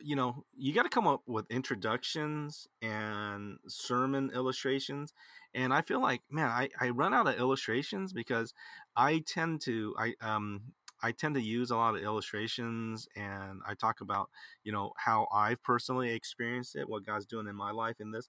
you 0.04 0.16
know 0.16 0.46
you 0.58 0.74
got 0.74 0.84
to 0.84 0.90
come 0.90 1.08
up 1.08 1.22
with 1.28 1.46
introductions 1.50 2.68
and 2.82 3.58
sermon 3.68 4.32
illustrations 4.34 5.14
and 5.54 5.74
i 5.74 5.82
feel 5.82 6.02
like 6.02 6.22
man 6.30 6.50
I, 6.50 6.70
I 6.80 6.90
run 6.90 7.14
out 7.14 7.28
of 7.28 7.38
illustrations 7.38 8.14
because 8.14 8.54
i 8.96 9.24
tend 9.26 9.62
to 9.62 9.96
i 9.98 10.14
um 10.22 10.62
i 11.04 11.12
tend 11.12 11.36
to 11.36 11.42
use 11.42 11.72
a 11.72 11.76
lot 11.76 11.96
of 11.96 12.02
illustrations 12.02 13.08
and 13.16 13.62
i 13.68 13.74
talk 13.74 14.02
about 14.02 14.30
you 14.64 14.72
know 14.72 14.92
how 14.98 15.28
i've 15.34 15.62
personally 15.64 16.12
experienced 16.12 16.76
it 16.76 16.90
what 16.90 17.06
god's 17.06 17.26
doing 17.26 17.48
in 17.48 17.56
my 17.56 17.72
life 17.72 18.00
in 18.00 18.12
this 18.12 18.28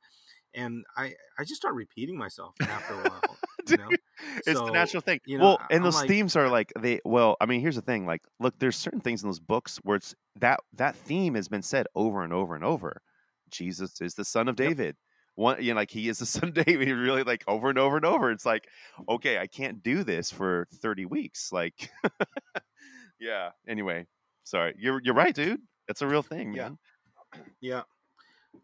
and 0.55 0.85
i 0.97 1.15
i 1.39 1.45
just 1.45 1.57
start 1.57 1.75
repeating 1.75 2.17
myself 2.17 2.55
after 2.61 2.95
a 2.95 3.09
while 3.09 3.39
you 3.69 3.77
know 3.77 3.91
it's 4.47 4.61
the 4.61 4.71
natural 4.73 5.01
thing. 5.01 5.21
you 5.27 5.39
know 5.39 5.45
well, 5.45 5.59
and 5.71 5.85
I'm 5.85 5.87
those 5.87 5.95
like 5.95 6.09
themes 6.09 6.37
are 6.37 6.49
like 6.49 6.73
they. 6.79 7.01
Well, 7.05 7.37
I 7.41 7.47
mean, 7.47 7.61
here's 7.61 7.77
the 7.77 7.83
thing. 7.83 8.07
Like, 8.07 8.23
look, 8.41 8.59
there's 8.59 8.77
certain 8.77 9.01
things 9.01 9.23
in 9.23 9.29
those 9.29 9.41
books 9.41 9.79
where 9.83 9.97
it's 9.97 10.15
that 10.41 10.61
that 10.75 10.97
theme 10.97 11.35
has 11.35 11.49
been 11.49 11.63
said 11.63 11.87
over 11.95 12.23
and 12.23 12.33
over 12.33 12.55
and 12.55 12.65
over. 12.65 13.03
Jesus 13.51 14.01
is 14.01 14.15
the 14.15 14.25
son 14.25 14.49
of 14.49 14.59
Yep. 14.59 14.97
One, 15.35 15.63
you 15.63 15.73
know, 15.73 15.81
like 15.81 15.91
he 15.91 16.09
is 16.09 16.19
the 16.19 16.27
son 16.27 16.49
of 16.51 16.55
David. 16.67 16.89
Really, 16.89 17.23
like 17.23 17.45
over 17.47 17.69
and 17.71 17.79
over 17.79 17.97
and 17.97 18.05
over. 18.05 18.31
It's 18.31 18.47
like, 18.47 18.69
okay, 19.09 19.39
I 19.39 19.47
can't 19.47 19.83
do 19.83 20.05
this 20.05 20.31
for 20.31 20.67
30 20.75 21.07
weeks. 21.07 21.51
Like, 21.53 21.91
yeah. 23.21 23.51
Anyway, 23.67 24.07
sorry. 24.45 24.75
You're 24.79 25.01
you're 25.03 25.15
right, 25.15 25.35
dude. 25.35 25.61
It's 25.89 26.03
a 26.03 26.07
real 26.07 26.23
thing, 26.23 26.53
Yeah. 26.53 26.63
man. 26.63 26.79
Yeah. 27.61 27.83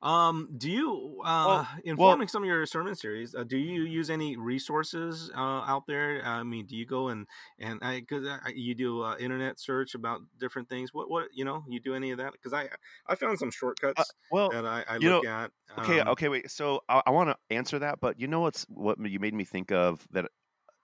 Um, 0.03 0.55
do 0.57 0.71
you 0.71 1.21
uh 1.25 1.65
Well, 1.97 2.23
informing 2.23 2.29
some 2.29 2.43
of 2.43 2.47
your 2.47 2.65
sermon 2.67 2.95
series, 2.95 3.35
uh, 3.35 3.43
do 3.43 3.57
you 3.59 3.83
use 3.83 4.11
any 4.11 4.37
resources 4.37 5.31
uh 5.35 5.39
out 5.67 5.87
there? 5.87 6.23
I 6.25 6.43
mean, 6.45 6.67
do 6.67 6.77
you 6.77 6.87
go 6.87 7.09
and 7.09 7.27
and 7.59 7.81
I 7.83 8.03
I, 8.13 8.51
you 8.55 8.75
do 8.77 9.03
uh, 9.03 9.17
internet 9.19 9.59
search 9.59 9.95
about 9.95 10.21
different 10.39 10.69
things? 10.69 10.95
What 10.95 11.11
what, 11.11 11.29
you 11.33 11.45
know, 11.45 11.65
you 11.69 11.81
do 11.81 11.95
any 11.95 12.11
of 12.13 12.19
that? 12.19 12.41
Cuz 12.43 12.53
I 12.53 12.69
I 13.07 13.15
found 13.17 13.39
some 13.41 13.51
Uh, 13.97 14.05
shortcuts 14.05 14.15
well, 14.31 14.51
that 14.51 14.65
I 14.67 14.85
I 14.89 14.99
look 14.99 15.25
at. 15.25 15.53
Okay, 15.79 16.03
Um, 16.03 16.09
okay, 16.09 16.29
wait. 16.29 16.51
So 16.51 16.83
I, 16.89 17.03
I 17.07 17.11
want 17.11 17.31
to 17.31 17.55
answer 17.55 17.79
that, 17.79 18.01
but 18.01 18.21
you 18.21 18.27
know 18.29 18.41
what's 18.41 18.65
what 18.69 18.99
you 19.01 19.21
made 19.21 19.35
me 19.35 19.45
think 19.45 19.71
of 19.73 20.07
that 20.11 20.31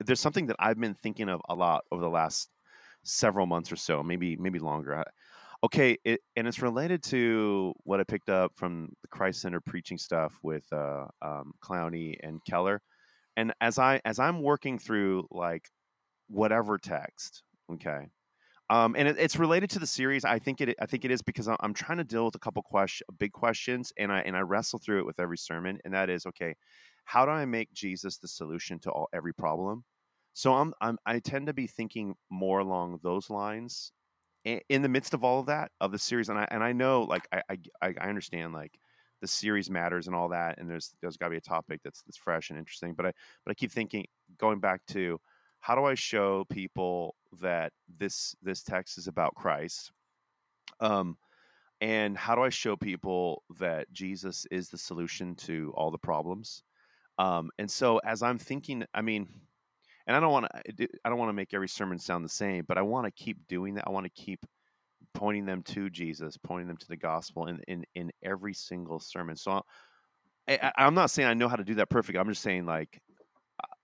there's 0.01 0.21
something 0.21 0.47
that 0.49 0.57
I've 0.61 0.81
been 0.81 0.95
thinking 0.95 1.29
of 1.31 1.43
a 1.49 1.55
lot 1.57 1.85
over 1.93 2.03
the 2.03 2.11
last 2.11 2.51
several 3.05 3.47
months 3.47 3.73
or 3.73 3.77
so, 3.77 4.03
maybe 4.03 4.37
maybe 4.37 4.59
longer. 4.61 5.05
Okay, 5.65 5.97
it, 6.05 6.21
and 6.37 6.47
it's 6.47 6.61
related 6.61 7.03
to 7.05 7.73
what 7.85 7.99
I 7.99 8.05
picked 8.05 8.29
up 8.29 8.53
from 8.55 8.91
the 9.01 9.09
Christ 9.09 9.41
Center 9.41 9.63
preaching 9.63 9.97
stuff 9.97 10.39
with 10.43 10.71
uh, 10.71 11.07
um, 11.23 11.55
Clowney 11.63 12.17
and 12.23 12.39
Keller. 12.45 12.83
And 13.39 13.51
as 13.63 13.79
I 13.79 13.99
as 14.05 14.19
I'm 14.19 14.43
working 14.43 14.79
through 14.79 15.27
like 15.31 15.71
whatever 16.29 16.77
text, 16.77 17.45
okay, 17.73 18.09
um, 18.69 18.95
and 18.99 19.09
it, 19.09 19.17
it's 19.19 19.39
related 19.39 19.71
to 19.71 19.79
the 19.79 19.87
series. 19.87 20.27
I 20.27 20.39
think 20.39 20.61
it. 20.61 20.77
I 20.83 20.85
think 20.85 21.07
it 21.07 21.11
is 21.11 21.23
because 21.23 21.49
I'm, 21.49 21.73
trying 21.73 21.97
to 21.97 22.05
deal 22.05 22.27
with 22.27 22.35
a 22.35 22.41
couple 22.41 22.63
question, 22.63 23.07
big 23.19 23.33
questions, 23.33 23.91
and 23.97 24.13
I 24.13 24.21
and 24.21 24.37
I 24.37 24.41
wrestle 24.41 24.81
through 24.81 24.99
it 24.99 25.07
with 25.07 25.19
every 25.19 25.39
sermon. 25.39 25.79
And 25.87 25.95
that 25.95 26.11
is 26.11 26.27
okay. 26.27 26.55
How 27.07 27.25
do 27.25 27.31
I 27.31 27.47
make 27.47 27.73
Jesus 27.73 28.19
the 28.19 28.29
solution 28.29 28.79
to 28.81 28.91
all 28.91 29.09
every 29.15 29.33
problem? 29.33 29.83
So 30.35 30.53
I'm, 30.53 30.75
I'm 30.83 30.99
I 31.07 31.21
tend 31.21 31.47
to 31.47 31.55
be 31.55 31.67
thinking 31.67 32.17
more 32.29 32.59
along 32.59 33.01
those 33.03 33.31
lines 33.31 33.93
in 34.45 34.83
the 34.83 34.89
midst 34.89 35.15
of 35.15 35.25
all 35.25 35.41
of 35.41 35.47
that 35.47 35.71
of 35.81 35.93
the 35.93 35.99
series. 35.99 36.29
And 36.29 36.39
I 36.39 36.47
and 36.51 36.63
I 36.63 36.73
know 36.73 37.03
like 37.03 37.27
I 37.33 37.43
I, 37.83 37.95
I 38.01 38.09
understand 38.09 38.53
like 38.53 38.79
the 39.21 39.29
series 39.29 39.71
matters 39.71 40.07
and 40.07 40.15
all 40.15 40.29
that, 40.29 40.59
and 40.59 40.69
there's 40.69 40.95
there's 41.01 41.17
got 41.17 41.27
to 41.27 41.31
be 41.31 41.39
a 41.39 41.41
topic 41.41 41.81
that's 41.83 42.03
that's 42.03 42.19
fresh 42.19 42.51
and 42.51 42.59
interesting. 42.59 42.95
But 42.95 43.07
I 43.07 43.13
but 43.45 43.51
I 43.51 43.55
keep 43.55 43.73
thinking 43.73 44.05
going 44.39 44.61
back 44.61 44.81
to 44.89 45.19
how 45.61 45.75
do 45.75 45.85
I 45.85 45.95
show 45.95 46.45
people 46.51 47.15
that 47.41 47.73
this 47.99 48.35
this 48.43 48.63
text 48.63 48.99
is 48.99 49.09
about 49.09 49.35
Christ? 49.35 49.93
Um, 50.81 51.17
and 51.81 52.17
how 52.17 52.35
do 52.35 52.43
I 52.43 52.51
show 52.51 52.77
people 52.77 53.43
that 53.59 53.91
Jesus 53.93 54.47
is 54.51 54.69
the 54.69 54.79
solution 54.79 55.35
to 55.37 55.73
all 55.77 55.91
the 55.91 55.99
problems? 55.99 56.63
Um, 57.19 57.51
and 57.59 57.71
so 57.71 57.99
as 57.99 58.23
I'm 58.23 58.39
thinking, 58.39 58.85
I 58.93 59.03
mean, 59.03 59.29
and 60.07 60.17
I 60.17 60.21
don't 60.21 60.33
want 60.33 60.47
to 60.77 60.89
I 61.05 61.09
don't 61.09 61.19
want 61.19 61.31
to 61.31 61.35
make 61.35 61.55
every 61.55 61.69
sermon 61.69 61.99
sound 61.99 62.25
the 62.25 62.29
same, 62.31 62.65
but 62.67 62.79
I 62.79 62.83
want 62.83 63.07
to 63.07 63.13
keep 63.13 63.47
doing 63.49 63.75
that. 63.75 63.85
I 63.87 63.91
want 63.91 64.05
to 64.05 64.11
keep 64.23 64.45
pointing 65.15 65.47
them 65.47 65.63
to 65.65 65.91
Jesus, 65.91 66.39
pointing 66.39 66.69
them 66.69 66.79
to 66.79 66.89
the 66.89 66.97
gospel 66.97 67.47
in 67.49 67.61
in, 67.69 67.85
in 67.95 68.13
every 68.23 68.55
single 68.55 69.01
sermon. 69.01 69.37
So 69.37 69.63
I, 70.49 70.59
I, 70.63 70.73
I'm 70.79 70.95
not 70.95 71.11
saying 71.11 71.29
I 71.29 71.35
know 71.35 71.49
how 71.49 71.57
to 71.57 71.65
do 71.65 71.77
that 71.77 71.91
perfect. 71.91 72.19
I'm 72.19 72.29
just 72.29 72.43
saying 72.43 72.67
like 72.67 73.01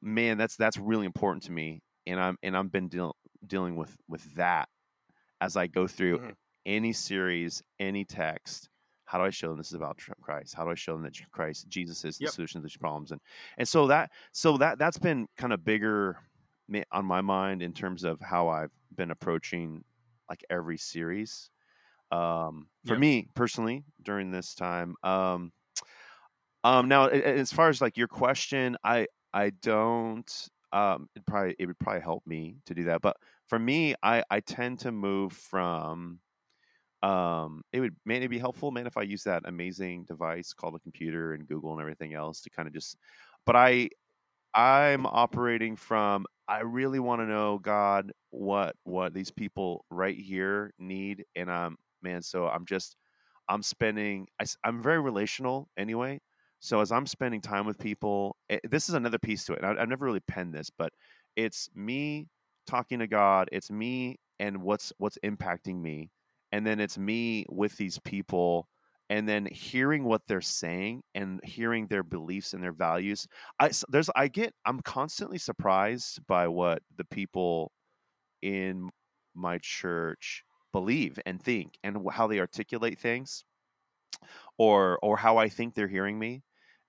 man, 0.02 0.38
that's 0.38 0.56
that's 0.56 0.78
really 0.78 1.06
important 1.06 1.44
to 1.44 1.52
me, 1.52 1.82
and 2.06 2.20
I'm 2.20 2.38
and 2.42 2.56
I've 2.56 2.72
been 2.72 2.88
deal, 2.88 3.16
dealing 3.46 3.76
with 3.76 3.96
with 4.08 4.34
that 4.36 4.68
as 5.42 5.56
I 5.56 5.68
go 5.68 5.88
through 5.88 6.18
Mhm. 6.18 6.34
any 6.66 6.94
series, 6.94 7.62
any 7.80 8.06
text. 8.06 8.69
How 9.10 9.18
do 9.18 9.24
I 9.24 9.30
show 9.30 9.48
them 9.48 9.58
this 9.58 9.68
is 9.68 9.74
about 9.74 9.98
Christ? 10.20 10.54
How 10.54 10.64
do 10.64 10.70
I 10.70 10.74
show 10.76 10.92
them 10.94 11.02
that 11.02 11.20
Christ, 11.32 11.68
Jesus, 11.68 12.04
is 12.04 12.18
the 12.18 12.26
Yep. 12.26 12.34
solution 12.36 12.60
to 12.60 12.64
these 12.66 12.76
problems? 12.76 13.10
And 13.10 13.20
and 13.58 13.66
so 13.68 13.88
that 13.88 14.12
so 14.32 14.56
that 14.58 14.78
that's 14.78 14.98
been 14.98 15.26
kind 15.36 15.52
of 15.52 15.64
bigger 15.64 16.18
on 16.92 17.04
my 17.04 17.20
mind 17.20 17.62
in 17.62 17.72
terms 17.72 18.04
of 18.04 18.20
how 18.20 18.48
I've 18.48 18.72
been 18.94 19.10
approaching 19.10 19.84
like 20.28 20.44
every 20.48 20.78
series. 20.78 21.50
Um, 22.12 22.70
for 22.84 22.94
Yep. 22.94 23.04
me 23.04 23.28
personally, 23.34 23.84
during 24.02 24.30
this 24.30 24.54
time, 24.54 24.96
um, 25.02 25.52
um, 26.64 26.88
now 26.88 27.06
as 27.06 27.52
far 27.52 27.68
as 27.68 27.80
like 27.80 27.96
your 27.96 28.08
question, 28.08 28.76
I 28.84 29.06
I 29.32 29.50
don't. 29.50 30.30
Um, 30.72 31.08
it 31.16 31.26
probably 31.26 31.56
it 31.58 31.66
would 31.66 31.78
probably 31.78 32.02
help 32.02 32.24
me 32.26 32.58
to 32.66 32.74
do 32.74 32.84
that, 32.84 33.00
but 33.00 33.16
for 33.48 33.58
me, 33.58 33.94
I 34.02 34.22
I 34.30 34.40
tend 34.40 34.80
to 34.80 34.92
move 34.92 35.32
from. 35.32 36.20
Um, 37.02 37.62
it 37.72 37.80
would 37.80 37.96
man 38.04 38.18
it'd 38.18 38.30
be 38.30 38.38
helpful, 38.38 38.70
man, 38.70 38.86
if 38.86 38.96
I 38.96 39.02
use 39.02 39.24
that 39.24 39.42
amazing 39.46 40.04
device 40.04 40.52
called 40.52 40.74
a 40.74 40.80
computer 40.80 41.32
and 41.34 41.46
Google 41.48 41.72
and 41.72 41.80
everything 41.80 42.14
else 42.14 42.40
to 42.42 42.50
kind 42.50 42.68
of 42.68 42.74
just. 42.74 42.96
But 43.46 43.56
I 43.56 43.88
I'm 44.54 45.06
operating 45.06 45.76
from 45.76 46.26
I 46.48 46.60
really 46.60 46.98
want 46.98 47.20
to 47.22 47.26
know 47.26 47.58
God 47.58 48.12
what 48.30 48.76
what 48.84 49.14
these 49.14 49.30
people 49.30 49.84
right 49.90 50.16
here 50.16 50.72
need 50.78 51.24
and 51.36 51.50
i'm 51.50 51.76
man 52.02 52.22
so 52.22 52.46
I'm 52.48 52.64
just 52.66 52.96
I'm 53.48 53.62
spending 53.62 54.28
I, 54.40 54.44
i'm 54.64 54.82
very 54.82 55.00
relational 55.00 55.68
anyway 55.76 56.20
so 56.60 56.80
as 56.80 56.92
I'm 56.92 57.06
spending 57.06 57.40
time 57.40 57.66
with 57.66 57.78
people 57.78 58.36
eh, 58.50 58.58
this 58.64 58.88
is 58.88 58.94
another 58.94 59.18
piece 59.18 59.44
to 59.46 59.54
it 59.54 59.64
I, 59.64 59.76
I've 59.80 59.88
never 59.88 60.04
really 60.04 60.20
penned 60.20 60.54
this 60.54 60.70
but 60.70 60.92
it's 61.36 61.70
me 61.74 62.28
talking 62.66 63.00
to 63.00 63.06
God 63.08 63.48
it's 63.52 63.70
me 63.70 64.18
and 64.38 64.62
what's 64.62 64.92
what's 64.98 65.18
impacting 65.24 65.80
me 65.80 66.10
and 66.52 66.66
then 66.66 66.80
it's 66.80 66.98
me 66.98 67.46
with 67.48 67.76
these 67.76 67.98
people 68.00 68.68
and 69.10 69.28
then 69.28 69.46
hearing 69.46 70.04
what 70.04 70.22
they're 70.28 70.40
saying 70.40 71.02
and 71.14 71.40
hearing 71.44 71.86
their 71.86 72.02
beliefs 72.04 72.54
and 72.54 72.62
their 72.62 72.72
values 72.72 73.26
I 73.60 73.70
there's 73.88 74.10
I 74.16 74.28
get 74.28 74.54
I'm 74.66 74.80
constantly 74.80 75.38
surprised 75.38 76.20
by 76.26 76.48
what 76.48 76.82
the 76.96 77.04
people 77.04 77.72
in 78.42 78.90
my 79.34 79.58
church 79.62 80.44
believe 80.72 81.18
and 81.26 81.42
think 81.42 81.74
and 81.84 81.98
how 82.12 82.26
they 82.26 82.40
articulate 82.40 82.98
things 82.98 83.44
or 84.58 84.98
or 85.02 85.16
how 85.16 85.36
I 85.38 85.48
think 85.48 85.74
they're 85.74 85.88
hearing 85.88 86.18
me 86.18 86.42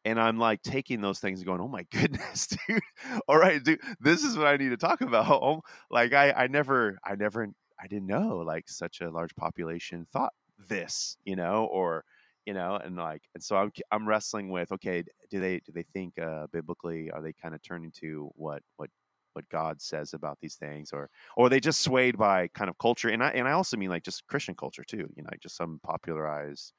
and 0.06 0.20
I'm 0.20 0.40
like 0.40 0.62
taking 0.64 1.02
those 1.02 1.20
things 1.20 1.40
and 1.40 1.48
going 1.48 1.62
oh 1.62 1.68
my 1.68 1.84
goodness 1.92 2.48
dude 2.68 2.82
all 3.28 3.38
right 3.38 3.64
dude 3.64 3.80
this 4.00 4.24
is 4.24 4.38
what 4.38 4.48
I 4.48 4.58
need 4.58 4.70
to 4.70 4.78
talk 4.78 5.02
about 5.02 5.62
like 5.92 6.14
I 6.14 6.32
I 6.32 6.48
never 6.48 6.98
I 7.06 7.16
never 7.16 7.48
I 7.82 7.88
didn't 7.88 8.08
know 8.08 8.38
like 8.46 8.70
such 8.70 9.02
a 9.02 9.10
large 9.10 9.36
population 9.36 10.06
thought 10.12 10.34
this 10.70 11.18
you 11.26 11.36
know 11.36 11.66
or 11.72 12.04
you 12.46 12.54
know 12.54 12.76
and 12.76 12.96
like 12.96 13.24
and 13.34 13.44
so 13.44 13.56
i'm 13.56 13.72
i'm 13.92 14.08
wrestling 14.08 14.50
with 14.50 14.72
okay 14.72 15.04
do 15.30 15.40
they 15.40 15.60
do 15.60 15.72
they 15.72 15.86
think 15.94 16.18
uh 16.20 16.48
biblically 16.52 17.10
are 17.12 17.22
they 17.22 17.34
kind 17.34 17.56
of 17.56 17.62
turning 17.62 17.92
to 17.92 18.30
what 18.36 18.62
what 18.78 18.90
what 19.34 19.48
god 19.50 19.82
says 19.82 20.14
about 20.14 20.38
these 20.42 20.56
things 20.56 20.92
or 20.92 21.10
or 21.38 21.50
they 21.50 21.60
just 21.60 21.82
swayed 21.82 22.18
by 22.18 22.48
kind 22.50 22.70
of 22.70 22.78
culture? 22.78 23.10
And 23.10 23.24
i 23.24 23.30
and 23.30 23.48
i 23.48 23.52
also 23.52 23.78
mean 23.78 23.90
like 23.90 24.04
just 24.04 24.26
christian 24.28 24.56
culture 24.56 24.84
too 24.84 25.08
you 25.16 25.24
know 25.24 25.30
like 25.32 25.40
just 25.40 25.56
some 25.56 25.80
popularized 25.84 26.74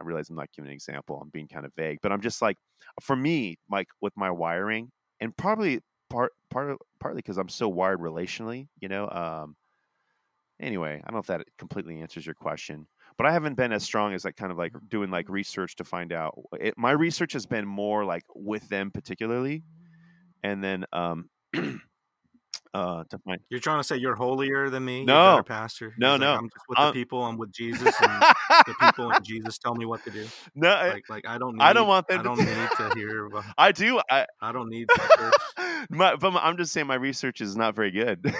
i 0.00 0.04
realize 0.04 0.28
i'm 0.28 0.36
not 0.36 0.52
giving 0.54 0.68
an 0.68 0.74
example 0.74 1.18
i'm 1.20 1.30
being 1.30 1.48
kind 1.48 1.64
of 1.64 1.72
vague 1.76 1.98
but 2.02 2.12
i'm 2.12 2.20
just 2.20 2.42
like 2.42 2.58
for 3.00 3.16
me 3.16 3.56
like 3.70 3.88
with 4.00 4.12
my 4.16 4.30
wiring 4.30 4.90
and 5.20 5.36
probably 5.36 5.80
part 6.10 6.32
part 6.50 6.76
partly 7.00 7.18
because 7.18 7.38
i'm 7.38 7.48
so 7.48 7.68
wired 7.68 8.00
relationally 8.00 8.68
you 8.80 8.88
know 8.88 9.08
um 9.10 9.56
anyway 10.60 10.94
i 11.04 11.10
don't 11.10 11.14
know 11.14 11.18
if 11.20 11.26
that 11.26 11.42
completely 11.58 12.00
answers 12.00 12.24
your 12.26 12.34
question 12.34 12.86
but 13.16 13.28
I 13.28 13.32
haven't 13.32 13.54
been 13.54 13.72
as 13.72 13.84
strong 13.84 14.12
as 14.12 14.24
like 14.24 14.34
kind 14.34 14.50
of 14.50 14.58
like 14.58 14.72
doing 14.88 15.08
like 15.08 15.28
research 15.28 15.76
to 15.76 15.84
find 15.84 16.12
out. 16.12 16.36
It, 16.58 16.74
my 16.76 16.90
research 16.90 17.32
has 17.34 17.46
been 17.46 17.64
more 17.64 18.04
like 18.04 18.24
with 18.34 18.68
them 18.68 18.90
particularly, 18.90 19.62
and 20.42 20.64
then 20.64 20.84
um 20.92 21.30
uh 22.74 23.04
to 23.08 23.18
find 23.18 23.38
You're 23.50 23.60
trying 23.60 23.78
to 23.78 23.84
say 23.84 23.96
you're 23.98 24.16
holier 24.16 24.68
than 24.68 24.84
me? 24.84 25.04
No. 25.04 25.42
pastor? 25.46 25.94
No, 25.96 26.12
He's 26.14 26.20
like, 26.20 26.26
no. 26.26 26.34
I'm 26.34 26.48
just 26.48 26.64
with 26.68 26.78
I'm- 26.78 26.88
the 26.88 26.92
people. 26.92 27.22
I'm 27.22 27.36
with 27.36 27.52
Jesus, 27.52 27.94
and 28.00 28.22
the 28.66 28.74
people 28.80 29.12
and 29.12 29.24
Jesus 29.30 29.58
tell 29.58 29.76
me 29.76 29.86
what 29.86 30.02
to 30.04 30.10
do. 30.10 30.26
no, 30.56 30.70
Like, 30.70 31.04
like 31.08 31.24
I 31.28 31.38
don't. 31.38 31.54
Need, 31.56 31.62
I 31.62 31.72
don't 31.72 31.86
want 31.86 32.08
them 32.08 32.18
I 32.18 32.22
don't 32.24 32.38
need 32.38 32.46
to 32.78 32.92
hear. 32.96 33.26
About, 33.26 33.44
I 33.58 33.70
do. 33.70 34.00
I 34.10 34.26
I 34.40 34.50
don't 34.50 34.70
need 34.70 34.88
my, 35.88 36.16
but 36.16 36.32
my- 36.32 36.44
I'm 36.44 36.56
just 36.56 36.72
saying 36.72 36.88
my 36.88 36.96
research 36.96 37.40
is 37.40 37.56
not 37.56 37.76
very 37.76 37.92
good. 37.92 38.34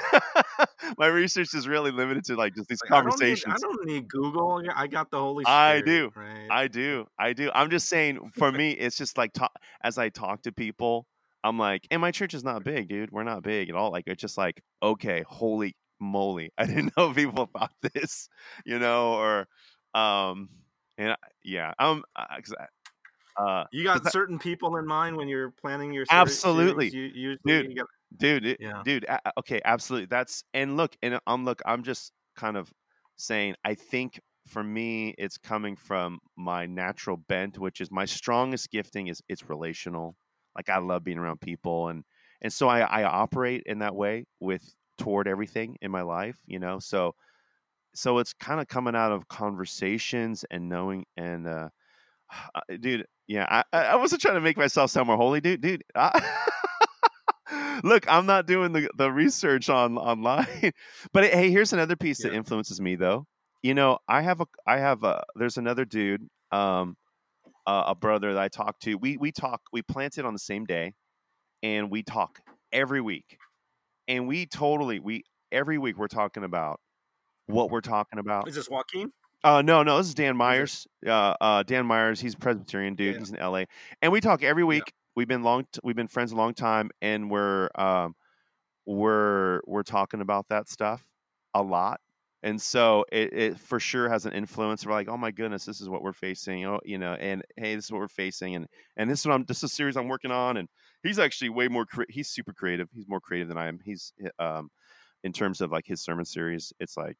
My 0.98 1.06
research 1.06 1.54
is 1.54 1.66
really 1.68 1.90
limited 1.90 2.24
to 2.26 2.36
like 2.36 2.54
just 2.54 2.68
these 2.68 2.80
Like, 2.82 2.92
I 2.92 2.96
don't 2.96 3.06
need- 3.06 3.10
conversations. 3.12 3.54
I 3.54 3.58
don't 3.58 3.84
need 3.86 4.08
Google. 4.08 4.62
I 4.74 4.86
got 4.86 5.10
the 5.10 5.18
Holy 5.18 5.44
Spirit. 5.44 5.56
I 5.56 5.80
do. 5.80 6.12
Right. 6.14 6.48
I 6.50 6.68
do. 6.68 7.06
I 7.18 7.32
do. 7.32 7.50
I'm 7.54 7.70
just 7.70 7.88
saying 7.88 8.32
for 8.36 8.50
me, 8.52 8.70
it's 8.72 8.96
just 8.96 9.16
like 9.18 9.32
ta- 9.32 9.48
as 9.82 9.98
I 9.98 10.08
talk 10.08 10.42
to 10.42 10.52
people, 10.52 11.06
I'm 11.42 11.58
like, 11.58 11.86
and 11.90 12.00
my 12.00 12.10
church 12.10 12.34
is 12.34 12.42
not 12.44 12.64
big, 12.64 12.88
dude. 12.88 13.10
We're 13.12 13.24
not 13.24 13.42
big 13.42 13.68
at 13.68 13.74
all. 13.76 13.90
Like 13.92 14.04
it's 14.06 14.20
just 14.20 14.38
like, 14.38 14.62
okay, 14.82 15.24
holy 15.28 15.76
moly, 16.00 16.50
I 16.58 16.66
didn't 16.66 16.96
know 16.96 17.12
people 17.12 17.48
thought 17.52 17.72
this, 17.94 18.28
you 18.64 18.78
know, 18.78 19.12
or 19.14 19.46
um, 19.94 20.48
and 20.98 21.12
I- 21.12 21.16
yeah, 21.42 21.72
um, 21.78 22.02
I- 22.16 22.40
'cause 22.40 22.54
uh, 23.36 23.64
you 23.72 23.82
got 23.84 24.10
certain 24.12 24.38
people 24.38 24.76
in 24.76 24.86
mind 24.86 25.16
when 25.16 25.26
you're 25.28 25.50
planning 25.50 25.92
your 25.92 26.06
Absolutely. 26.08 26.90
series? 26.90 27.14
You, 27.14 27.20
usually 27.20 27.38
Dude. 27.62 27.70
you 27.70 27.76
got- 27.76 27.86
dude 28.16 28.46
it- 28.46 28.60
Yeah. 28.60 28.82
dude 28.84 29.06
okay 29.38 29.60
absolutely 29.64 30.06
that's 30.06 30.44
and 30.54 30.76
look 30.76 30.96
and 31.02 31.18
i'm 31.26 31.44
look 31.44 31.60
i'm 31.66 31.82
just 31.82 32.12
kind 32.36 32.56
of 32.56 32.72
saying 33.16 33.54
i 33.64 33.74
think 33.74 34.20
for 34.46 34.62
me 34.62 35.14
it's 35.18 35.38
coming 35.38 35.76
from 35.76 36.18
my 36.36 36.66
natural 36.66 37.16
bent 37.16 37.58
which 37.58 37.80
is 37.80 37.90
my 37.90 38.04
strongest 38.04 38.70
gifting 38.70 39.06
is 39.08 39.22
it's 39.28 39.48
relational 39.48 40.16
like 40.56 40.68
i 40.68 40.78
love 40.78 41.02
being 41.04 41.18
around 41.18 41.40
people 41.40 41.88
and 41.88 42.04
and 42.42 42.52
so 42.52 42.68
i 42.68 42.80
i 42.80 43.04
operate 43.04 43.62
in 43.66 43.78
that 43.78 43.94
way 43.94 44.24
with 44.40 44.74
toward 44.98 45.26
everything 45.26 45.76
in 45.82 45.90
my 45.90 46.02
life 46.02 46.38
you 46.46 46.58
know 46.58 46.78
so 46.78 47.14
so 47.94 48.18
it's 48.18 48.32
kind 48.32 48.60
of 48.60 48.68
coming 48.68 48.94
out 48.96 49.12
of 49.12 49.28
conversations 49.28 50.44
and 50.50 50.68
knowing 50.68 51.04
and 51.16 51.46
uh 51.46 51.68
uh, 52.54 52.60
dude 52.80 53.06
yeah 53.28 53.46
i 53.50 53.64
i 53.78 53.84
I 53.86 53.96
wasn't 53.96 54.22
trying 54.22 54.34
to 54.36 54.40
make 54.40 54.56
myself 54.56 54.90
sound 54.90 55.06
more 55.08 55.16
holy 55.16 55.40
dude 55.40 55.60
dude 55.60 55.84
I, 55.94 56.10
look 57.82 58.04
i'm 58.08 58.26
not 58.26 58.46
doing 58.46 58.72
the, 58.72 58.88
the 58.96 59.10
research 59.10 59.68
on 59.68 59.98
online 59.98 60.72
but 61.12 61.24
hey 61.24 61.50
here's 61.50 61.72
another 61.72 61.96
piece 61.96 62.22
that 62.22 62.32
influences 62.32 62.80
me 62.80 62.94
though 62.94 63.26
you 63.62 63.74
know 63.74 63.98
i 64.08 64.22
have 64.22 64.40
a 64.40 64.46
i 64.66 64.78
have 64.78 65.04
a 65.04 65.22
there's 65.36 65.56
another 65.56 65.84
dude 65.84 66.26
um 66.52 66.96
uh, 67.66 67.84
a 67.88 67.94
brother 67.94 68.34
that 68.34 68.42
i 68.42 68.48
talk 68.48 68.78
to 68.78 68.94
we 68.96 69.16
we 69.16 69.32
talk 69.32 69.60
we 69.72 69.82
planted 69.82 70.24
on 70.24 70.32
the 70.32 70.38
same 70.38 70.64
day 70.64 70.92
and 71.62 71.90
we 71.90 72.02
talk 72.02 72.40
every 72.72 73.00
week 73.00 73.38
and 74.08 74.26
we 74.28 74.46
totally 74.46 75.00
we 75.00 75.22
every 75.50 75.78
week 75.78 75.96
we're 75.98 76.08
talking 76.08 76.44
about 76.44 76.80
what 77.46 77.70
we're 77.70 77.80
talking 77.80 78.18
about 78.18 78.48
Is 78.48 78.54
this 78.54 78.68
Joaquin? 78.70 79.12
uh, 79.44 79.60
no, 79.60 79.82
no, 79.82 79.98
this 79.98 80.08
is 80.08 80.14
Dan 80.14 80.36
Myers. 80.36 80.86
Uh, 81.06 81.34
uh, 81.38 81.62
Dan 81.62 81.84
Myers. 81.84 82.18
He's 82.18 82.32
a 82.32 82.38
Presbyterian 82.38 82.94
dude. 82.94 83.14
Yeah. 83.14 83.18
He's 83.18 83.30
in 83.30 83.36
L.A. 83.36 83.66
And 84.00 84.10
we 84.10 84.22
talk 84.22 84.42
every 84.42 84.64
week. 84.64 84.90
We've 85.16 85.28
been 85.28 85.42
long. 85.42 85.66
T- 85.72 85.80
we've 85.82 85.96
been 85.96 86.08
friends 86.08 86.32
a 86.32 86.36
long 86.36 86.54
time, 86.54 86.90
and 87.00 87.30
we're 87.30 87.68
um, 87.74 88.14
we're 88.86 89.60
we're 89.66 89.82
talking 89.82 90.20
about 90.20 90.48
that 90.48 90.68
stuff 90.68 91.04
a 91.54 91.62
lot. 91.62 92.00
And 92.42 92.60
so 92.60 93.06
it, 93.10 93.32
it 93.32 93.58
for 93.58 93.80
sure 93.80 94.10
has 94.10 94.26
an 94.26 94.34
influence. 94.34 94.84
We're 94.84 94.92
like, 94.92 95.08
oh 95.08 95.16
my 95.16 95.30
goodness, 95.30 95.64
this 95.64 95.80
is 95.80 95.88
what 95.88 96.02
we're 96.02 96.12
facing. 96.12 96.66
Oh, 96.66 96.78
you 96.84 96.98
know, 96.98 97.14
and 97.14 97.42
hey, 97.56 97.74
this 97.74 97.86
is 97.86 97.90
what 97.90 98.00
we're 98.00 98.08
facing, 98.08 98.54
and 98.54 98.66
and 98.96 99.10
this 99.10 99.20
is 99.20 99.26
what 99.26 99.34
I'm. 99.34 99.44
This 99.44 99.58
is 99.58 99.64
a 99.64 99.68
series 99.68 99.96
I'm 99.96 100.08
working 100.08 100.30
on, 100.30 100.58
and 100.58 100.68
he's 101.02 101.18
actually 101.18 101.48
way 101.48 101.68
more. 101.68 101.86
Cre- 101.86 102.02
he's 102.10 102.28
super 102.28 102.52
creative. 102.52 102.88
He's 102.92 103.08
more 103.08 103.20
creative 103.20 103.48
than 103.48 103.56
I 103.56 103.68
am. 103.68 103.80
He's 103.82 104.12
um, 104.38 104.68
in 105.22 105.32
terms 105.32 105.62
of 105.62 105.72
like 105.72 105.86
his 105.86 106.02
sermon 106.02 106.26
series. 106.26 106.72
It's 106.80 106.98
like 106.98 107.16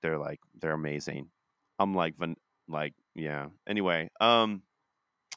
they're 0.00 0.18
like 0.18 0.38
they're 0.60 0.72
amazing. 0.72 1.28
I'm 1.80 1.94
like 1.94 2.16
van- 2.16 2.36
like 2.68 2.94
yeah. 3.16 3.46
Anyway, 3.68 4.10
um, 4.20 4.62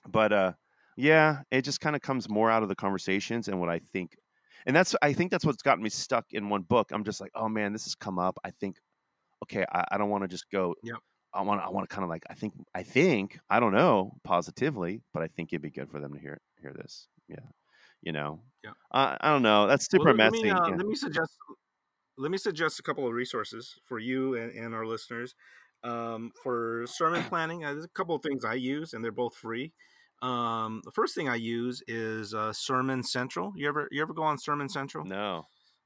but 0.07 0.33
uh, 0.33 0.53
yeah, 0.95 1.41
it 1.51 1.63
just 1.63 1.81
kind 1.81 1.95
of 1.95 2.01
comes 2.01 2.29
more 2.29 2.49
out 2.49 2.63
of 2.63 2.69
the 2.69 2.75
conversations 2.75 3.47
and 3.47 3.59
what 3.59 3.69
I 3.69 3.79
think, 3.79 4.17
and 4.65 4.75
that's 4.75 4.95
I 5.01 5.13
think 5.13 5.31
that's 5.31 5.45
what's 5.45 5.61
gotten 5.61 5.83
me 5.83 5.89
stuck 5.89 6.25
in 6.31 6.49
one 6.49 6.63
book. 6.63 6.91
I'm 6.91 7.03
just 7.03 7.21
like, 7.21 7.31
oh 7.35 7.49
man, 7.49 7.73
this 7.73 7.85
has 7.85 7.95
come 7.95 8.19
up. 8.19 8.37
I 8.43 8.51
think, 8.51 8.77
okay, 9.43 9.65
I, 9.71 9.83
I 9.91 9.97
don't 9.97 10.09
want 10.09 10.23
to 10.23 10.27
just 10.27 10.49
go. 10.51 10.75
Yep. 10.83 10.97
I 11.33 11.41
want 11.41 11.61
I 11.61 11.69
want 11.69 11.89
to 11.89 11.93
kind 11.93 12.03
of 12.03 12.09
like 12.09 12.23
I 12.29 12.33
think 12.33 12.53
I 12.73 12.83
think 12.83 13.37
I 13.49 13.59
don't 13.59 13.73
know 13.73 14.13
positively, 14.23 15.01
but 15.13 15.21
I 15.21 15.27
think 15.27 15.51
it'd 15.51 15.61
be 15.61 15.69
good 15.69 15.89
for 15.89 15.99
them 15.99 16.13
to 16.13 16.19
hear 16.19 16.39
hear 16.61 16.73
this. 16.73 17.07
Yeah, 17.27 17.35
you 18.01 18.13
know. 18.13 18.39
Yeah. 18.63 18.71
Uh, 18.91 19.17
I 19.19 19.31
don't 19.31 19.43
know. 19.43 19.67
That's 19.67 19.89
super 19.89 20.05
Well, 20.05 20.15
let, 20.15 20.31
messy. 20.31 20.43
me, 20.43 20.49
uh, 20.51 20.67
yeah. 20.67 20.75
let 20.75 20.85
me 20.85 20.95
suggest. 20.95 21.33
Let 22.17 22.31
me 22.31 22.37
suggest 22.37 22.79
a 22.79 22.83
couple 22.83 23.05
of 23.05 23.11
resources 23.13 23.75
for 23.83 23.99
you 23.99 24.35
and, 24.35 24.51
and 24.53 24.73
our 24.73 24.85
listeners. 24.85 25.35
Um, 25.83 26.31
for 26.41 26.85
sermon 26.87 27.23
planning, 27.23 27.63
uh, 27.65 27.73
there's 27.73 27.85
a 27.85 27.89
couple 27.89 28.15
of 28.15 28.23
things 28.23 28.45
I 28.45 28.53
use, 28.55 28.93
and 28.93 29.03
they're 29.03 29.11
both 29.11 29.35
free. 29.35 29.73
Um, 30.21 30.81
the 30.85 30.91
first 30.91 31.13
thing 31.15 31.29
I 31.29 31.35
use 31.35 31.83
is 31.87 32.33
uh, 32.33 32.53
Sermon 32.53 33.03
Central. 33.03 33.53
You 33.55 33.67
ever 33.67 33.87
you 33.91 34.01
ever 34.01 34.13
go 34.13 34.23
on 34.23 34.37
Sermon 34.39 34.69
Central? 34.69 35.05
no, 35.05 35.43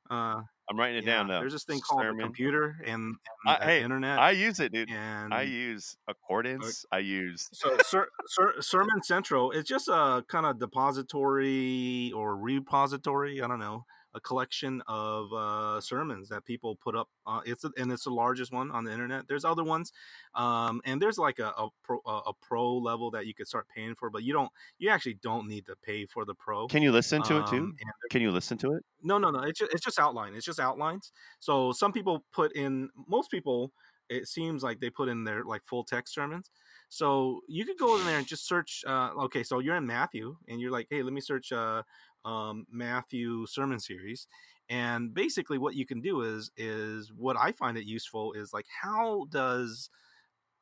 Uh, 0.10 0.42
I'm 0.70 0.78
writing 0.78 0.98
it 0.98 1.06
yeah, 1.06 1.18
down 1.18 1.28
though. 1.28 1.40
There's 1.40 1.52
this 1.54 1.64
thing 1.64 1.80
called 1.82 2.02
the 2.02 2.10
Sermon. 2.10 2.26
computer 2.26 2.78
and, 2.86 2.94
and 2.96 3.16
I- 3.48 3.66
hey, 3.66 3.84
internet. 3.84 4.20
I 4.20 4.32
use 4.32 4.60
it, 4.60 4.72
dude. 4.72 4.90
and 4.92 5.34
I 5.34 5.42
use 5.42 5.96
accordance. 6.08 6.86
I 6.92 7.00
use 7.00 7.50
so 7.54 7.76
ser, 7.86 8.08
ser, 8.28 8.54
sermon 8.62 9.02
central 9.04 9.50
It's 9.52 9.68
just 9.68 9.88
a 9.88 10.24
kind 10.30 10.46
of 10.46 10.60
depository 10.60 12.12
or 12.16 12.38
repository 12.38 13.42
i 13.42 13.48
don't 13.48 13.60
know 13.60 13.84
a 14.14 14.20
collection 14.20 14.82
of 14.88 15.32
uh, 15.34 15.80
sermons 15.82 16.30
that 16.30 16.46
people 16.46 16.76
put 16.76 16.96
up 16.96 17.10
uh, 17.28 17.42
it's 17.46 17.64
a, 17.64 17.72
and 17.78 17.92
it's 17.92 18.06
the 18.06 18.10
largest 18.10 18.52
one 18.52 18.72
on 18.72 18.84
the 18.84 18.92
internet 18.92 19.28
there's 19.28 19.46
other 19.46 19.64
ones 19.64 19.92
um, 20.36 20.82
and 20.86 21.02
there's 21.02 21.18
like 21.18 21.40
a, 21.40 21.50
a 21.58 21.70
pro 21.84 22.00
a 22.06 22.20
a 22.28 22.34
pro 22.42 22.78
level 22.78 23.12
that 23.12 23.26
you 23.26 23.34
could 23.34 23.48
start 23.48 23.68
paying 23.74 23.96
for 23.96 24.10
but 24.10 24.24
you 24.24 24.34
don't 24.34 24.52
you 24.78 24.90
actually 24.90 25.16
don't 25.22 25.48
need 25.48 25.66
to 25.66 25.76
pay 25.84 26.06
for 26.06 26.26
the 26.26 26.34
pro 26.36 26.68
Can 26.68 26.84
you 26.84 26.92
listen 26.92 27.22
to 27.24 27.40
it 27.40 27.48
too? 27.48 27.58
Um, 27.58 27.76
Can 28.10 28.22
you 28.22 28.32
listen 28.32 28.58
to 28.60 28.74
it? 28.74 28.84
no, 29.04 29.18
no, 29.18 29.32
no. 29.32 29.40
It's 29.42 29.60
just, 29.60 29.74
it's 29.74 29.84
just 29.84 30.00
outline. 30.00 30.36
It's 30.36 30.46
just 30.46 30.60
outlines. 30.60 31.12
So 31.40 31.72
some 31.72 31.92
people 31.92 32.24
put 32.34 32.56
in. 32.56 32.90
Most 33.08 33.32
people, 33.32 33.72
it 34.10 34.28
seems 34.28 34.64
like 34.64 34.80
they 34.80 34.90
put 34.90 35.10
in 35.10 35.24
their 35.24 35.44
like 35.44 35.64
full 35.66 35.84
text 35.84 36.14
sermons. 36.14 36.50
So 36.90 37.42
you 37.48 37.66
could 37.66 37.78
go 37.78 37.98
in 37.98 38.06
there 38.06 38.18
and 38.18 38.28
just 38.28 38.48
search. 38.48 38.84
Uh, 38.86 39.12
okay, 39.26 39.44
so 39.44 39.60
you're 39.60 39.76
in 39.76 39.86
Matthew, 39.86 40.36
and 40.48 40.60
you're 40.60 40.72
like, 40.72 40.88
hey, 40.90 41.04
let 41.04 41.14
me 41.14 41.22
search 41.22 41.52
uh, 41.52 41.84
um, 42.26 42.66
Matthew 42.72 43.46
sermon 43.46 43.80
series. 43.80 44.28
And 44.70 45.14
basically, 45.14 45.58
what 45.58 45.76
you 45.76 45.86
can 45.86 46.02
do 46.02 46.22
is 46.22 46.52
is 46.58 47.12
what 47.16 47.38
I 47.38 47.52
find 47.52 47.78
it 47.78 47.86
useful 47.86 48.34
is 48.34 48.54
like 48.54 48.66
how 48.82 49.26
does 49.30 49.90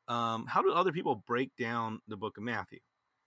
um, 0.08 0.46
how 0.46 0.62
do 0.62 0.72
other 0.72 0.92
people 0.92 1.22
break 1.26 1.54
down 1.56 2.00
the 2.08 2.16
book 2.16 2.38
of 2.38 2.42
Matthew? 2.44 2.80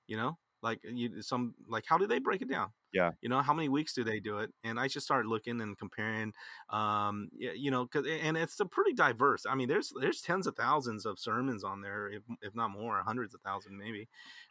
You 0.08 0.18
know, 0.18 0.38
like 0.62 0.80
you 0.84 1.22
some 1.22 1.56
like 1.68 1.86
how 1.88 1.98
do 1.98 2.08
they 2.08 2.20
break 2.20 2.42
it 2.42 2.50
down? 2.50 2.70
Yeah. 2.94 3.12
you 3.22 3.30
know 3.30 3.42
how 3.42 3.54
many 3.54 3.70
weeks 3.70 3.94
do 3.94 4.04
they 4.04 4.20
do 4.20 4.40
it 4.40 4.52
and 4.64 4.80
i 4.80 4.88
just 4.88 5.06
started 5.06 5.28
looking 5.30 5.62
and 5.62 5.78
comparing 5.78 6.34
um 6.70 7.30
you 7.34 7.72
know 7.72 7.86
cause, 7.86 8.06
and 8.06 8.36
it's 8.38 8.60
a 8.60 8.66
pretty 8.66 8.94
diverse 8.94 9.46
i 9.50 9.56
mean 9.56 9.68
there's 9.68 9.94
there's 10.00 10.22
tens 10.22 10.46
of 10.48 10.56
thousands 10.56 11.06
of 11.06 11.18
sermons 11.20 11.64
on 11.64 11.82
there 11.82 12.10
if, 12.10 12.22
if 12.42 12.54
not 12.56 12.70
more 12.72 13.02
hundreds 13.06 13.34
of 13.34 13.42
thousands 13.42 13.76
maybe 13.78 14.08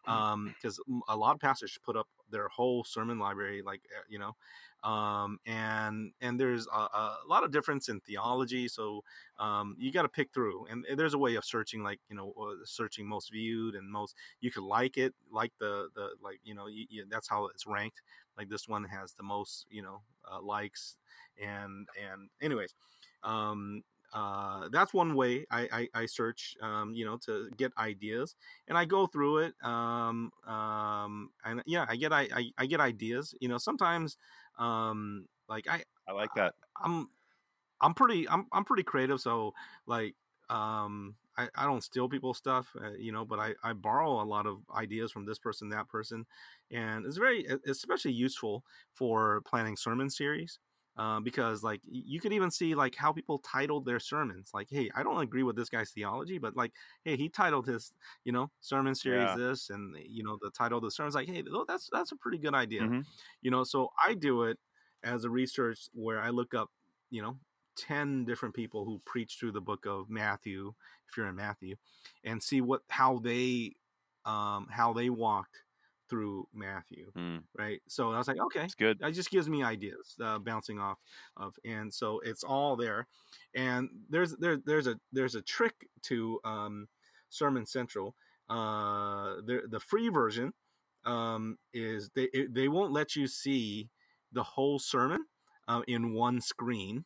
um 0.06 0.54
because 0.56 0.80
a 1.08 1.16
lot 1.16 1.34
of 1.34 1.40
pastors 1.40 1.78
put 1.84 1.96
up 1.96 2.08
their 2.30 2.48
whole 2.48 2.84
sermon 2.84 3.18
library 3.18 3.62
like 3.64 3.82
uh, 3.96 4.02
you 4.08 4.18
know 4.18 4.34
um 4.82 5.38
and 5.46 6.12
and 6.22 6.40
there's 6.40 6.66
a, 6.68 6.78
a 6.78 7.16
lot 7.28 7.44
of 7.44 7.50
difference 7.52 7.88
in 7.90 8.00
theology 8.00 8.66
so 8.66 9.02
um 9.38 9.76
you 9.78 9.92
got 9.92 10.02
to 10.02 10.08
pick 10.08 10.32
through 10.32 10.66
and 10.70 10.86
there's 10.96 11.12
a 11.12 11.18
way 11.18 11.34
of 11.34 11.44
searching 11.44 11.82
like 11.82 12.00
you 12.08 12.16
know 12.16 12.32
uh, 12.40 12.54
searching 12.64 13.06
most 13.06 13.30
viewed 13.30 13.74
and 13.74 13.90
most 13.90 14.14
you 14.40 14.50
could 14.50 14.62
like 14.62 14.96
it 14.96 15.12
like 15.30 15.52
the 15.58 15.88
the 15.94 16.08
like 16.22 16.40
you 16.44 16.54
know 16.54 16.66
you, 16.66 16.86
you, 16.88 17.04
that's 17.10 17.28
how 17.28 17.46
it's 17.46 17.66
ranked 17.66 18.00
like 18.38 18.48
this 18.48 18.66
one 18.66 18.84
has 18.84 19.12
the 19.12 19.22
most 19.22 19.66
you 19.70 19.82
know 19.82 20.00
uh, 20.30 20.40
likes 20.40 20.96
and 21.38 21.86
and 22.10 22.30
anyways 22.40 22.74
um 23.22 23.82
uh 24.12 24.68
that's 24.70 24.92
one 24.92 25.14
way 25.14 25.46
i 25.50 25.88
i, 25.94 26.02
I 26.02 26.06
search 26.06 26.56
um 26.62 26.94
you 26.94 27.04
know 27.04 27.16
to 27.26 27.50
get 27.56 27.72
ideas 27.78 28.34
and 28.68 28.76
i 28.76 28.84
go 28.84 29.06
through 29.06 29.38
it 29.38 29.54
um 29.62 30.30
um 30.46 31.30
and 31.44 31.62
yeah 31.66 31.86
i 31.88 31.96
get 31.96 32.12
i 32.12 32.28
i, 32.34 32.50
I 32.58 32.66
get 32.66 32.80
ideas 32.80 33.34
you 33.40 33.48
know 33.48 33.58
sometimes 33.58 34.16
um 34.58 35.26
like 35.48 35.68
i 35.68 35.82
I 36.08 36.12
like 36.12 36.34
that. 36.34 36.54
i'm 36.82 37.08
i'm 37.80 37.94
pretty 37.94 38.28
i'm, 38.28 38.46
I'm 38.52 38.64
pretty 38.64 38.82
creative 38.82 39.20
so 39.20 39.54
like 39.86 40.14
um 40.48 41.14
I, 41.36 41.48
I 41.54 41.64
don't 41.64 41.82
steal 41.82 42.08
people's 42.08 42.38
stuff 42.38 42.74
uh, 42.82 42.92
you 42.92 43.12
know 43.12 43.24
but 43.24 43.38
I, 43.38 43.54
I 43.62 43.72
borrow 43.72 44.20
a 44.20 44.24
lot 44.24 44.46
of 44.46 44.58
ideas 44.76 45.12
from 45.12 45.24
this 45.24 45.38
person 45.38 45.68
that 45.70 45.88
person 45.88 46.26
and 46.70 47.06
it's 47.06 47.16
very 47.16 47.46
especially 47.66 48.12
useful 48.12 48.64
for 48.92 49.40
planning 49.46 49.76
sermon 49.76 50.10
series 50.10 50.58
uh, 50.96 51.20
because 51.20 51.62
like 51.62 51.80
you 51.84 52.20
could 52.20 52.32
even 52.32 52.50
see 52.50 52.74
like 52.74 52.94
how 52.96 53.12
people 53.12 53.38
titled 53.38 53.84
their 53.86 54.00
sermons. 54.00 54.50
Like, 54.52 54.68
hey, 54.70 54.90
I 54.94 55.02
don't 55.02 55.20
agree 55.22 55.42
with 55.42 55.56
this 55.56 55.68
guy's 55.68 55.90
theology, 55.92 56.38
but 56.38 56.56
like, 56.56 56.72
hey, 57.04 57.16
he 57.16 57.28
titled 57.28 57.66
his 57.66 57.92
you 58.24 58.32
know 58.32 58.50
sermon 58.60 58.94
series 58.94 59.32
Yeah. 59.32 59.34
this, 59.34 59.70
and 59.70 59.96
you 60.06 60.22
know 60.24 60.38
the 60.40 60.50
title 60.50 60.78
of 60.78 60.84
the 60.84 60.90
sermon's 60.90 61.14
like, 61.14 61.28
hey, 61.28 61.42
that's 61.68 61.88
that's 61.92 62.12
a 62.12 62.16
pretty 62.16 62.38
good 62.38 62.54
idea. 62.54 62.90
Mhm. 62.90 63.06
You 63.40 63.50
know, 63.50 63.64
so 63.64 63.90
I 64.02 64.14
do 64.14 64.44
it 64.44 64.58
as 65.02 65.24
a 65.24 65.30
research 65.30 65.88
where 65.92 66.20
I 66.20 66.30
look 66.30 66.54
up 66.54 66.70
you 67.10 67.22
know 67.22 67.38
10 67.76 68.24
different 68.24 68.54
people 68.54 68.84
who 68.84 69.00
preach 69.06 69.36
through 69.38 69.52
the 69.52 69.60
book 69.60 69.86
of 69.86 70.10
Matthew 70.10 70.74
if 71.08 71.16
you're 71.16 71.28
in 71.28 71.36
Matthew 71.36 71.76
and 72.24 72.42
see 72.42 72.60
what 72.60 72.82
how 72.88 73.18
they 73.18 73.74
um 74.24 74.68
how 74.70 74.92
they 74.92 75.08
walked 75.10 75.62
through 76.10 76.48
Matthew 76.54 77.12
Mm, 77.16 77.44
right 77.58 77.82
so 77.88 78.12
I 78.12 78.18
was 78.18 78.28
like 78.28 78.40
okay 78.40 78.68
it's 78.68 78.74
good. 78.74 79.00
that 79.00 79.14
just 79.14 79.30
gives 79.30 79.48
me 79.48 79.62
ideas 79.64 80.16
uh, 80.22 80.38
bouncing 80.40 80.80
off 80.80 80.98
of 81.38 81.56
and 81.64 81.94
so 81.94 82.20
it's 82.20 82.44
all 82.44 82.76
there 82.76 83.08
and 83.54 83.88
there's 84.10 84.36
there, 84.36 84.58
there's 84.64 84.88
a 84.88 84.96
there's 85.12 85.36
a 85.36 85.42
trick 85.42 85.88
to 86.04 86.40
um 86.44 86.88
sermon 87.30 87.66
central 87.66 88.16
uh 88.50 89.36
the 89.46 89.62
the 89.70 89.80
free 89.80 90.08
version 90.10 90.52
um 91.04 91.56
is 91.74 92.10
they 92.14 92.28
it, 92.32 92.54
they 92.54 92.68
won't 92.68 92.92
let 92.92 93.16
you 93.16 93.26
see 93.26 93.90
the 94.32 94.42
whole 94.42 94.78
sermon 94.78 95.26
uh, 95.68 95.82
in 95.88 96.14
one 96.14 96.40
screen 96.40 97.04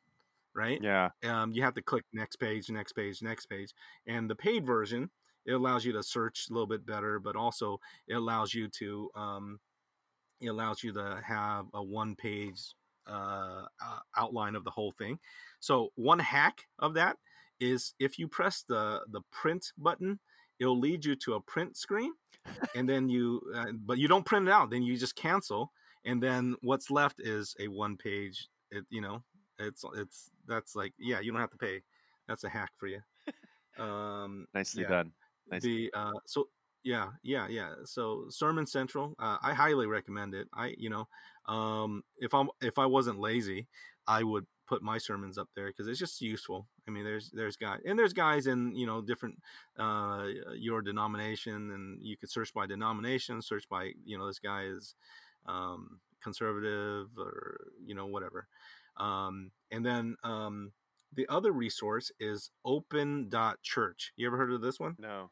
right 0.54 0.82
Yeah. 0.82 1.10
um, 1.24 1.52
you 1.52 1.62
have 1.62 1.74
to 1.74 1.82
click 1.82 2.04
next 2.12 2.36
page, 2.36 2.70
next 2.70 2.92
page, 2.92 3.22
next 3.22 3.46
page. 3.46 3.72
And 4.06 4.28
the 4.30 4.36
paid 4.36 4.66
version, 4.66 5.10
it 5.46 5.52
allows 5.52 5.84
you 5.84 5.92
to 5.92 6.02
search 6.02 6.46
a 6.48 6.52
little 6.52 6.66
bit 6.66 6.86
better, 6.86 7.18
but 7.18 7.36
also 7.36 7.80
it 8.08 8.14
allows 8.14 8.54
you 8.54 8.68
to 8.68 9.10
um, 9.14 9.60
it 10.40 10.48
allows 10.48 10.82
you 10.82 10.92
to 10.92 11.20
have 11.26 11.66
a 11.74 11.82
one 11.82 12.14
page 12.14 12.74
uh, 13.06 13.64
uh, 13.84 13.98
outline 14.16 14.54
of 14.54 14.64
the 14.64 14.70
whole 14.70 14.92
thing. 14.92 15.18
So 15.60 15.90
one 15.96 16.18
hack 16.18 16.62
of 16.78 16.94
that 16.94 17.16
is 17.60 17.94
if 17.98 18.18
you 18.18 18.28
press 18.28 18.64
the 18.66 19.02
the 19.10 19.20
print 19.30 19.72
button, 19.78 20.18
it'll 20.58 20.78
lead 20.78 21.04
you 21.04 21.14
to 21.16 21.34
a 21.34 21.40
print 21.40 21.76
screen, 21.76 22.12
and 22.74 22.88
then 22.88 23.08
you 23.08 23.40
uh, 23.54 23.72
but 23.84 23.98
you 23.98 24.08
don't 24.08 24.26
print 24.26 24.48
it 24.48 24.52
out. 24.52 24.70
Then 24.70 24.82
you 24.82 24.96
just 24.96 25.16
cancel, 25.16 25.72
and 26.04 26.22
then 26.22 26.56
what's 26.62 26.90
left 26.90 27.20
is 27.20 27.54
a 27.60 27.68
one 27.68 27.96
page. 27.96 28.48
It 28.70 28.84
you 28.90 29.00
know 29.00 29.22
it's 29.58 29.84
it's 29.96 30.30
that's 30.46 30.74
like 30.74 30.92
yeah 30.98 31.20
you 31.20 31.30
don't 31.32 31.40
have 31.40 31.50
to 31.50 31.58
pay. 31.58 31.82
That's 32.28 32.44
a 32.44 32.48
hack 32.48 32.70
for 32.78 32.86
you. 32.86 33.00
Um, 33.78 34.46
Nicely 34.54 34.82
yeah. 34.82 34.88
done. 34.88 35.12
Nice. 35.50 35.62
the 35.62 35.90
uh 35.94 36.12
so 36.26 36.48
yeah 36.82 37.08
yeah 37.22 37.46
yeah 37.48 37.74
so 37.84 38.26
sermon 38.28 38.66
central 38.66 39.14
uh, 39.18 39.38
i 39.42 39.52
highly 39.54 39.86
recommend 39.86 40.34
it. 40.34 40.48
I 40.54 40.74
you 40.78 40.90
know 40.90 41.08
um 41.46 42.02
if 42.18 42.32
i'm 42.34 42.48
if 42.62 42.78
i 42.78 42.86
wasn't 42.86 43.18
lazy 43.20 43.66
i 44.06 44.22
would 44.22 44.46
put 44.66 44.82
my 44.82 44.98
sermons 44.98 45.38
up 45.38 45.48
there 45.54 45.66
because 45.68 45.86
it's 45.88 45.98
just 45.98 46.20
useful. 46.20 46.66
I 46.88 46.90
mean 46.90 47.04
there's 47.04 47.30
there's 47.30 47.56
guys 47.56 47.80
and 47.84 47.98
there's 47.98 48.12
guys 48.12 48.46
in 48.46 48.74
you 48.74 48.86
know 48.86 49.02
different 49.02 49.38
uh 49.78 50.26
your 50.54 50.80
denomination 50.82 51.70
and 51.72 51.98
you 52.02 52.16
could 52.16 52.30
search 52.30 52.52
by 52.54 52.66
denomination 52.66 53.42
search 53.42 53.68
by 53.68 53.92
you 54.04 54.16
know 54.18 54.26
this 54.26 54.38
guy 54.38 54.64
is 54.64 54.94
um 55.46 56.00
conservative 56.22 57.08
or 57.18 57.66
you 57.84 57.94
know 57.94 58.06
whatever. 58.06 58.46
Um 58.96 59.50
and 59.70 59.84
then 59.84 60.16
um 60.24 60.72
the 61.14 61.26
other 61.28 61.52
resource 61.52 62.10
is 62.20 62.50
open.church 62.64 64.12
you 64.16 64.26
ever 64.26 64.36
heard 64.36 64.52
of 64.52 64.60
this 64.60 64.78
one 64.80 64.96
No. 64.98 65.30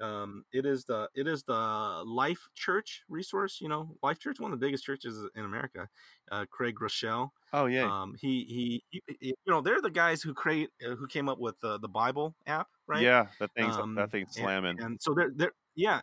um, 0.00 0.44
it 0.52 0.64
is 0.66 0.84
the 0.84 1.08
it 1.14 1.26
is 1.26 1.42
the 1.44 2.02
Life 2.06 2.40
Church 2.54 3.02
resource. 3.08 3.58
You 3.60 3.68
know, 3.68 3.94
Life 4.02 4.18
Church, 4.18 4.40
one 4.40 4.52
of 4.52 4.58
the 4.58 4.66
biggest 4.66 4.84
churches 4.84 5.18
in 5.36 5.44
America. 5.44 5.88
Uh, 6.30 6.44
Craig 6.50 6.74
Groeschel. 6.80 7.30
Oh 7.52 7.66
yeah. 7.66 7.84
Um, 7.84 8.14
he, 8.18 8.44
he 8.90 9.02
he 9.06 9.28
you 9.28 9.34
know 9.46 9.60
they're 9.60 9.82
the 9.82 9.90
guys 9.90 10.22
who 10.22 10.32
create 10.34 10.70
uh, 10.84 10.94
who 10.94 11.06
came 11.06 11.28
up 11.28 11.38
with 11.38 11.60
the 11.60 11.78
the 11.78 11.88
Bible 11.88 12.34
app, 12.46 12.68
right? 12.86 13.02
Yeah. 13.02 13.26
That 13.38 13.50
thing's 13.54 13.76
Um, 13.76 13.94
that 13.96 14.10
thing's 14.10 14.34
slamming. 14.34 14.80
And 14.80 15.00
so 15.00 15.14
they're 15.14 15.30
they're 15.36 15.52
yeah, 15.76 16.00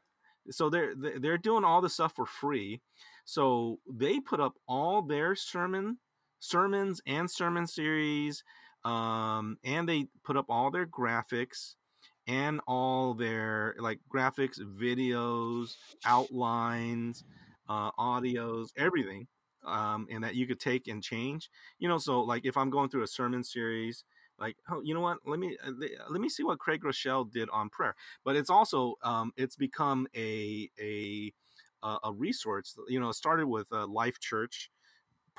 so 0.52 0.70
they're 0.70 0.94
they're 0.96 1.20
they're 1.20 1.38
doing 1.38 1.64
all 1.64 1.82
this 1.82 1.94
stuff 1.96 2.14
for 2.16 2.26
free. 2.28 2.82
So 3.26 3.80
they 3.92 4.20
put 4.20 4.40
up 4.40 4.54
all 4.68 5.02
their 5.02 5.36
sermon 5.36 5.98
sermons 6.40 7.02
and 7.06 7.30
sermon 7.30 7.68
series, 7.68 8.44
um, 8.86 9.58
and 9.64 9.88
they 9.88 10.08
put 10.24 10.38
up 10.38 10.46
all 10.50 10.72
their 10.72 10.86
graphics 10.86 11.76
and 12.28 12.62
all 12.68 13.14
their 13.14 13.76
like 13.80 14.00
graphics, 14.14 14.60
videos, 14.60 15.76
outlines, 16.06 17.24
uh, 17.68 17.92
audios, 17.94 18.70
everything, 18.78 19.28
um, 19.66 20.08
and 20.12 20.24
that 20.24 20.36
you 20.36 20.48
could 20.48 20.60
take 20.60 20.88
and 20.88 21.04
change. 21.04 21.50
You 21.80 21.88
know, 21.90 21.98
so 21.98 22.22
like 22.22 22.46
if 22.46 22.58
I'm 22.58 22.70
going 22.70 22.90
through 22.90 23.04
a 23.04 23.08
sermon 23.08 23.44
series, 23.44 24.04
like 24.40 24.56
oh, 24.70 24.82
you 24.84 24.94
know 24.94 25.02
what? 25.02 25.18
Let 25.26 25.40
me 25.40 25.58
uh, 25.66 25.72
let 26.10 26.22
me 26.22 26.30
see 26.30 26.44
what 26.44 26.60
Craig 26.60 26.82
Groeschel 26.82 27.32
did 27.32 27.50
on 27.50 27.70
prayer. 27.70 27.96
But 28.24 28.36
it's 28.36 28.50
also 28.50 28.96
um, 29.04 29.32
it's 29.38 29.56
become 29.56 30.08
a 30.16 30.70
a 30.80 31.34
a 31.84 31.98
a 32.06 32.14
resource. 32.14 32.78
You 32.88 33.00
know, 33.00 33.10
it 33.10 33.16
started 33.16 33.48
with 33.48 33.68
uh, 33.72 33.88
Life 33.88 34.20
Church 34.20 34.70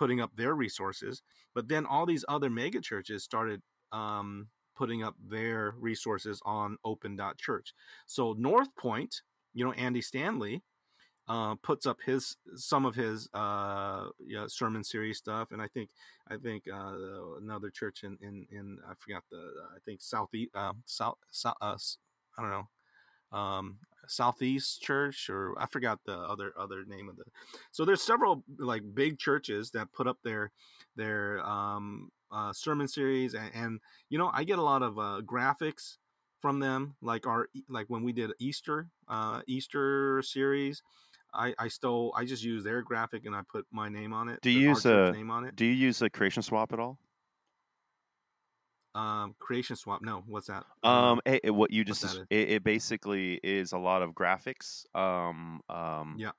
putting 0.01 0.19
up 0.19 0.35
their 0.35 0.55
resources, 0.55 1.21
but 1.55 1.69
then 1.69 1.85
all 1.85 2.07
these 2.07 2.25
other 2.27 2.49
mega 2.49 2.81
churches 2.81 3.23
started 3.23 3.61
um, 3.93 4.49
putting 4.75 5.03
up 5.03 5.15
their 5.29 5.75
resources 5.79 6.41
on 6.47 6.79
open.church. 6.87 7.75
So 8.07 8.33
North 8.33 8.75
Point, 8.77 9.21
you 9.53 9.63
know, 9.63 9.73
Andy 9.73 10.01
Stanley 10.01 10.63
uh, 11.29 11.55
puts 11.57 11.85
up 11.85 11.99
his 12.07 12.39
some 12.55 12.87
of 12.87 12.95
his 12.95 13.29
uh, 13.35 14.07
yeah, 14.27 14.47
sermon 14.49 14.83
series 14.83 15.19
stuff, 15.19 15.49
and 15.53 15.61
I 15.61 15.69
think 15.69 15.91
I 16.31 16.39
think 16.39 16.65
uh, 16.73 17.37
another 17.39 17.69
church 17.69 18.03
in 18.03 18.17
in, 18.23 18.47
in 18.51 18.79
I 18.89 18.95
forgot 18.99 19.25
the 19.31 19.53
I 19.77 19.81
think 19.85 20.01
southeast 20.01 20.51
uh, 20.55 20.73
south, 20.87 21.19
south 21.31 21.57
uh, 21.61 21.77
I 22.39 22.43
don't 22.43 22.51
know 22.51 23.39
um, 23.39 23.77
southeast 24.11 24.83
church 24.83 25.31
or 25.31 25.55
I 25.59 25.67
forgot 25.67 26.01
the 26.05 26.17
other 26.17 26.53
other 26.59 26.85
name 26.85 27.09
of 27.09 27.17
the. 27.17 27.25
So 27.71 27.85
there's 27.85 28.03
several 28.03 28.45
like 28.59 28.83
big 28.95 29.19
churches 29.19 29.71
that 29.73 29.93
put 29.93 30.07
up 30.07 30.19
their 30.23 30.53
their 30.97 31.41
um, 31.47 32.11
uh, 32.31 32.53
sermon 32.53 32.89
series, 32.89 33.35
and, 33.35 33.51
and 33.55 33.81
you 34.09 34.19
know 34.19 34.31
I 34.33 34.45
get 34.45 34.59
a 34.59 34.63
lot 34.63 34.83
of 34.83 34.99
uh, 34.99 35.21
graphics 35.25 35.97
from 36.41 36.59
them, 36.59 36.97
like 37.03 37.27
our 37.27 37.49
like 37.69 37.87
when 37.89 38.03
we 38.03 38.13
did 38.13 38.33
Easter 38.39 38.89
uh, 39.09 39.43
Easter 39.47 40.23
series. 40.23 40.83
I, 41.33 41.55
I 41.59 41.69
stole. 41.69 42.13
I 42.17 42.25
just 42.25 42.43
use 42.43 42.65
their 42.65 42.83
graphic 42.83 43.25
and 43.25 43.37
I 43.37 43.43
put 43.49 43.65
my 43.71 43.89
name 43.89 44.13
on 44.13 44.29
it. 44.29 44.41
Do 44.43 44.51
you 44.51 44.71
use 44.71 44.85
a- 44.85 45.13
name 45.13 45.31
on 45.31 45.45
it? 45.45 45.55
Do 45.55 45.65
you 45.65 45.73
use 45.73 46.03
a 46.03 46.11
creation 46.11 46.43
swap 46.43 46.73
at 46.73 46.81
all? 46.81 46.99
Um, 48.95 49.35
creation 49.39 49.77
swap. 49.77 50.03
No, 50.03 50.25
what's 50.27 50.49
that? 50.49 50.65
Um, 50.83 51.21
it, 51.25 51.41
it- 51.45 51.51
what 51.51 51.71
you 51.71 51.85
just 51.85 52.03
that 52.03 52.27
it, 52.31 52.51
it 52.51 52.65
basically 52.65 53.41
is 53.43 53.73
a 53.73 53.79
lot 53.79 54.03
of 54.03 54.13
graphics. 54.13 54.85
Um, 54.97 55.61
um, 55.69 56.17
Yeah. 56.19 56.33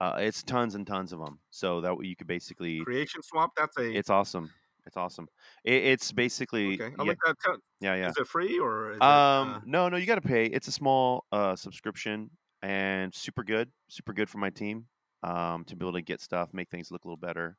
Uh, 0.00 0.16
it's 0.18 0.42
tons 0.42 0.74
and 0.74 0.84
tons 0.84 1.12
of 1.12 1.20
them. 1.20 1.38
So 1.50 1.80
that 1.82 1.96
way 1.96 2.06
you 2.06 2.16
could 2.16 2.26
basically, 2.26 2.80
creation 2.80 3.22
swap. 3.22 3.52
That's 3.56 3.76
a. 3.78 3.92
it's 3.92 4.10
awesome. 4.10 4.52
It's 4.84 4.96
awesome. 4.96 5.28
It, 5.62 5.84
it's 5.84 6.10
basically 6.10 6.74
okay. 6.74 6.92
I 6.98 7.04
yeah, 7.04 7.08
like 7.10 7.18
that. 7.24 7.58
Yeah, 7.80 7.94
yeah. 7.94 8.08
Is 8.08 8.16
it 8.16 8.26
free 8.26 8.58
or? 8.58 8.90
Is 8.92 8.96
it, 8.96 9.02
Um, 9.02 9.48
uh, 9.54 9.60
no, 9.64 9.88
no, 9.88 9.96
you 9.96 10.06
got 10.06 10.16
to 10.16 10.20
pay. 10.20 10.46
It's 10.46 10.66
a 10.66 10.72
small 10.72 11.24
uh 11.30 11.54
subscription 11.54 12.30
and 12.62 13.14
super 13.14 13.44
good, 13.44 13.70
super 13.88 14.12
good 14.12 14.28
for 14.28 14.38
my 14.38 14.50
team. 14.50 14.86
Um, 15.22 15.64
to 15.66 15.76
be 15.76 15.84
able 15.84 15.92
to 15.92 16.02
get 16.02 16.20
stuff, 16.20 16.52
make 16.52 16.68
things 16.68 16.90
look 16.90 17.04
a 17.04 17.08
little 17.08 17.16
better. 17.16 17.56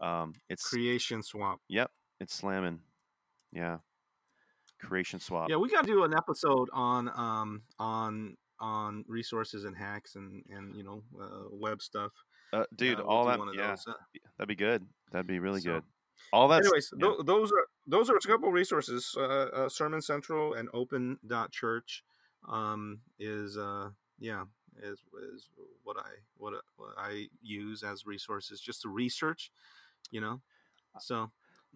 Um, 0.00 0.34
it's 0.50 0.68
creation 0.68 1.22
swap. 1.22 1.60
yep, 1.68 1.90
it's 2.20 2.34
slamming. 2.34 2.80
Yeah, 3.52 3.78
creation 4.80 5.20
swap. 5.20 5.48
Yeah, 5.50 5.56
we 5.56 5.68
got 5.68 5.84
to 5.84 5.90
do 5.92 6.04
an 6.04 6.14
episode 6.14 6.68
on 6.72 7.08
um 7.14 7.62
on 7.78 8.36
on 8.60 9.04
resources 9.08 9.64
and 9.64 9.76
hacks 9.76 10.14
and 10.16 10.44
and 10.50 10.74
you 10.76 10.82
know 10.82 11.02
uh, 11.20 11.48
web 11.50 11.82
stuff. 11.82 12.12
Uh, 12.52 12.64
dude, 12.74 12.98
Uh, 12.98 13.02
we'll 13.02 13.10
all 13.16 13.24
that, 13.26 13.38
yeah, 13.54 13.68
those. 13.70 13.84
Uh, 13.86 13.92
that'd 14.38 14.48
be 14.48 14.54
good. 14.56 14.84
That'd 15.12 15.26
be 15.26 15.38
really 15.38 15.60
So- 15.60 15.74
good. 15.74 15.82
All 16.32 16.48
that. 16.48 16.60
Anyways, 16.62 16.92
yeah. 16.92 16.98
tho- 17.08 17.22
those 17.22 17.50
are 17.50 17.66
those 17.86 18.10
are 18.10 18.16
a 18.16 18.20
couple 18.20 18.52
resources. 18.52 19.14
Uh, 19.16 19.22
uh, 19.22 19.68
Sermon 19.68 20.02
Central 20.02 20.54
and 20.54 20.68
Open 20.74 21.18
Dot 21.26 21.50
Church 21.50 22.04
um, 22.48 23.00
is 23.18 23.56
uh, 23.56 23.88
yeah 24.18 24.44
is 24.82 25.00
is 25.34 25.48
what 25.82 25.96
I 25.96 26.10
what, 26.36 26.52
I- 26.54 26.60
what 26.76 26.90
I 26.98 27.28
use 27.42 27.82
as 27.82 28.04
resources 28.06 28.60
just 28.60 28.82
to 28.82 28.90
research, 28.90 29.50
you 30.10 30.20
know. 30.20 30.40
So, 30.98 31.30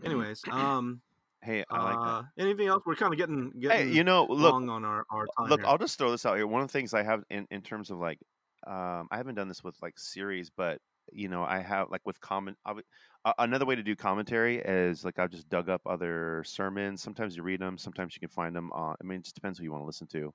anyways, 0.05 0.43
um, 0.51 1.01
hey, 1.45 1.65
I 1.71 1.83
like 1.83 2.01
that. 2.03 2.17
uh, 2.17 2.23
anything 2.39 2.67
else? 2.69 2.83
We're 2.87 2.97
kind 2.97 3.13
of 3.13 3.19
getting 3.19 3.51
Hey, 3.69 3.87
getting 3.87 3.91
you 3.91 4.05
know, 4.05 4.25
look, 4.27 4.57
long 4.57 4.69
on 4.69 4.85
our 4.85 5.05
our 5.11 5.27
time. 5.39 5.53
look, 5.53 5.65
here. 5.65 5.67
I'll 5.67 5.79
just 5.79 5.99
throw 5.99 6.11
this 6.11 6.27
out 6.27 6.37
here. 6.37 6.47
One 6.47 6.63
of 6.63 6.69
the 6.69 6.73
things 6.73 6.95
I 6.95 7.03
have 7.03 7.25
in 7.31 7.47
in 7.51 7.63
terms 7.63 7.91
of 7.91 7.99
like, 7.99 8.19
um, 8.67 9.09
I 9.11 9.17
haven't 9.19 9.37
done 9.37 9.49
this 9.49 9.65
with 9.65 9.77
like 9.83 9.99
series, 9.99 10.51
but 10.51 10.81
you 11.13 11.29
know, 11.29 11.45
I 11.45 11.61
have 11.61 11.91
like 11.91 12.03
with 12.07 12.21
comment. 12.21 12.59
I 12.65 12.73
would, 12.73 12.85
uh, 13.25 13.35
another 13.39 13.67
way 13.67 13.77
to 13.77 13.83
do 13.83 13.97
commentary 13.97 14.59
is 14.59 15.05
like 15.05 15.19
I've 15.19 15.31
just 15.31 15.49
dug 15.49 15.69
up 15.69 15.83
other 15.87 16.45
sermons. 16.45 17.03
Sometimes 17.03 17.37
you 17.37 17.43
read 17.43 17.61
them, 17.61 17.79
sometimes 17.79 18.17
you 18.17 18.21
can 18.21 18.31
find 18.31 18.57
them. 18.57 18.73
On, 18.73 18.97
I 19.01 19.05
mean, 19.05 19.21
it 19.21 19.25
just 19.25 19.35
depends 19.37 19.59
who 19.59 19.65
you 19.65 19.73
want 19.73 19.83
to 19.83 19.87
listen 19.87 20.09
to. 20.09 20.33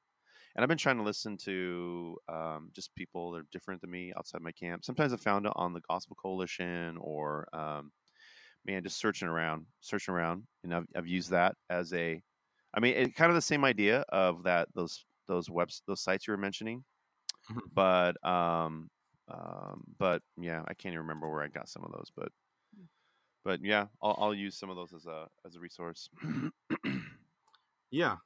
And 0.56 0.64
I've 0.64 0.70
been 0.70 0.78
trying 0.78 0.98
to 0.98 1.04
listen 1.04 1.38
to 1.40 2.18
um, 2.28 2.72
just 2.74 2.96
people 2.96 3.32
that 3.32 3.40
are 3.40 3.48
different 3.52 3.82
than 3.82 3.92
me 3.92 4.14
outside 4.18 4.42
my 4.42 4.52
camp. 4.52 4.86
Sometimes 4.86 5.14
I 5.14 5.18
found 5.18 5.46
it 5.46 5.54
on 5.56 5.74
the 5.74 5.82
Gospel 5.82 6.16
Coalition 6.16 6.98
or 6.98 7.48
um, 7.56 7.92
man, 8.66 8.84
just 8.84 8.98
searching 8.98 9.28
around, 9.28 9.68
searching 9.82 10.14
around, 10.14 10.48
and 10.64 10.74
I've 10.76 10.86
I've 10.96 11.08
used 11.08 11.32
that 11.32 11.56
as 11.70 11.94
a, 11.94 12.22
I 12.74 12.80
mean, 12.80 12.96
it, 12.96 13.16
kind 13.16 13.30
of 13.32 13.36
the 13.36 13.42
same 13.42 13.66
idea 13.66 14.02
of 14.10 14.44
that 14.44 14.70
those 14.76 15.06
those 15.28 15.50
webs 15.50 15.84
those 15.88 16.02
sites 16.02 16.28
you 16.28 16.34
were 16.34 16.38
mentioning, 16.38 16.84
Mhm. 17.50 17.70
but 17.74 18.24
um, 18.26 18.90
um, 19.30 19.84
but 20.00 20.24
yeah, 20.38 20.64
I 20.68 20.74
can't 20.76 20.94
even 20.94 21.02
remember 21.08 21.30
where 21.32 21.44
I 21.44 21.48
got 21.50 21.70
some 21.70 21.84
of 21.86 21.92
those, 21.92 22.12
but 22.16 22.32
but 23.44 23.62
yeah, 23.64 23.88
I'll 24.02 24.16
I'll 24.18 24.34
use 24.34 24.58
some 24.58 24.70
of 24.70 24.76
those 24.76 24.94
as 24.94 25.06
a 25.06 25.28
as 25.46 25.56
a 25.56 25.60
resource. 25.60 26.10
Yeah, 27.92 28.18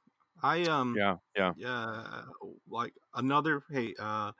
I 0.42 0.66
um 0.66 1.02
yeah, 1.02 1.16
yeah, 1.36 1.54
yeah 1.54 2.24
like 2.68 2.94
another 3.14 3.64
hey 3.70 3.94
uh 3.98 4.32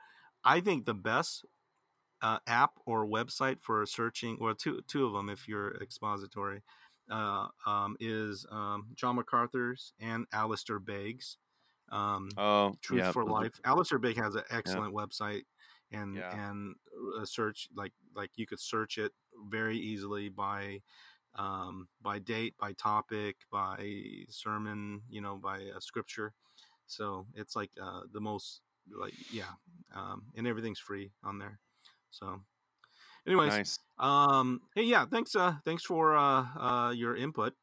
I 0.43 0.61
think 0.61 0.85
the 0.85 0.93
best 0.93 1.45
uh, 2.25 2.39
app 2.47 2.71
or 2.85 3.05
website 3.05 3.57
for 3.61 3.85
searching 3.85 4.37
well 4.41 4.55
two 4.55 4.81
two 4.87 5.05
of 5.05 5.13
them 5.13 5.29
if 5.29 5.47
you're 5.47 5.75
expository 5.81 6.61
uh, 7.11 7.47
um, 7.67 7.95
is 7.99 8.45
um, 8.51 8.87
John 8.95 9.15
MacArthur's 9.15 9.93
and 9.99 10.25
Alistair 10.33 10.79
Begg's 10.79 11.37
um, 11.91 12.29
oh, 12.37 12.73
Truth 12.81 13.05
yeah, 13.05 13.11
for 13.11 13.23
Life. 13.25 13.59
Alistair 13.63 13.99
Begg 13.99 14.17
has 14.17 14.35
an 14.35 14.43
excellent 14.49 14.93
website 14.93 15.43
and 15.91 16.17
Yeah. 16.17 16.31
and 16.31 16.75
a 17.21 17.25
search 17.25 17.67
like 17.75 17.93
like 18.15 18.31
you 18.35 18.47
could 18.47 18.59
search 18.59 18.97
it 18.97 19.11
very 19.51 19.77
easily 19.77 20.29
by 20.29 20.81
um, 21.35 21.87
by 22.01 22.19
date, 22.19 22.55
by 22.59 22.73
topic, 22.73 23.35
by 23.51 23.77
sermon, 24.29 25.01
you 25.09 25.21
know, 25.21 25.35
by 25.35 25.57
uh, 25.75 25.79
scripture. 25.79 26.33
So 26.87 27.27
it's 27.35 27.55
like 27.55 27.71
uh, 27.81 28.01
the 28.11 28.21
most 28.21 28.61
like 28.99 29.13
yeah, 29.31 29.53
um, 29.95 30.23
and 30.35 30.47
everything's 30.47 30.79
free 30.79 31.11
on 31.23 31.39
there. 31.39 31.59
So, 32.15 32.41
anyways, 33.27 33.51
nice. 33.51 33.79
um, 33.99 34.61
hey, 34.75 34.83
yeah, 34.83 35.05
thanks, 35.05 35.35
uh, 35.35 35.55
thanks 35.65 35.83
for 35.83 36.15
uh, 36.15 36.45
uh, 36.59 36.91
your 36.91 37.15
input. 37.15 37.53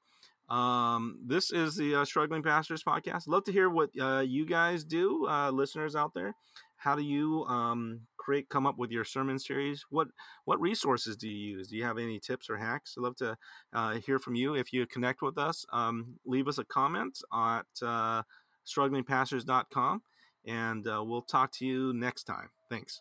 Um, 0.48 1.18
this 1.24 1.50
is 1.50 1.76
the 1.76 1.94
uh, 1.94 2.04
Struggling 2.04 2.42
Pastors 2.42 2.82
podcast. 2.82 3.26
Love 3.26 3.44
to 3.44 3.52
hear 3.52 3.70
what 3.70 3.90
uh, 3.98 4.20
you 4.20 4.44
guys 4.44 4.84
do, 4.84 5.26
uh, 5.26 5.50
listeners 5.50 5.96
out 5.96 6.12
there. 6.14 6.34
How 6.76 6.96
do 6.96 7.02
you 7.02 7.44
um, 7.44 8.02
create, 8.18 8.48
come 8.48 8.66
up 8.66 8.76
with 8.76 8.90
your 8.90 9.04
sermon 9.04 9.38
series? 9.38 9.84
What 9.88 10.08
what 10.44 10.60
resources 10.60 11.16
do 11.16 11.28
you 11.28 11.56
use? 11.56 11.68
Do 11.68 11.76
you 11.76 11.84
have 11.84 11.96
any 11.96 12.18
tips 12.18 12.50
or 12.50 12.56
hacks? 12.56 12.96
I'd 12.98 13.02
love 13.02 13.16
to 13.16 13.36
uh, 13.72 13.92
hear 14.04 14.18
from 14.18 14.34
you. 14.34 14.54
If 14.54 14.72
you 14.72 14.84
connect 14.86 15.22
with 15.22 15.38
us, 15.38 15.64
um, 15.72 16.18
leave 16.26 16.48
us 16.48 16.58
a 16.58 16.64
comment 16.64 17.18
at 17.32 17.66
uh, 17.80 18.22
strugglingpastors.com, 18.66 20.02
and 20.44 20.88
uh, 20.88 21.02
we'll 21.04 21.22
talk 21.22 21.52
to 21.52 21.64
you 21.64 21.92
next 21.94 22.24
time. 22.24 22.50
Thanks. 22.68 23.00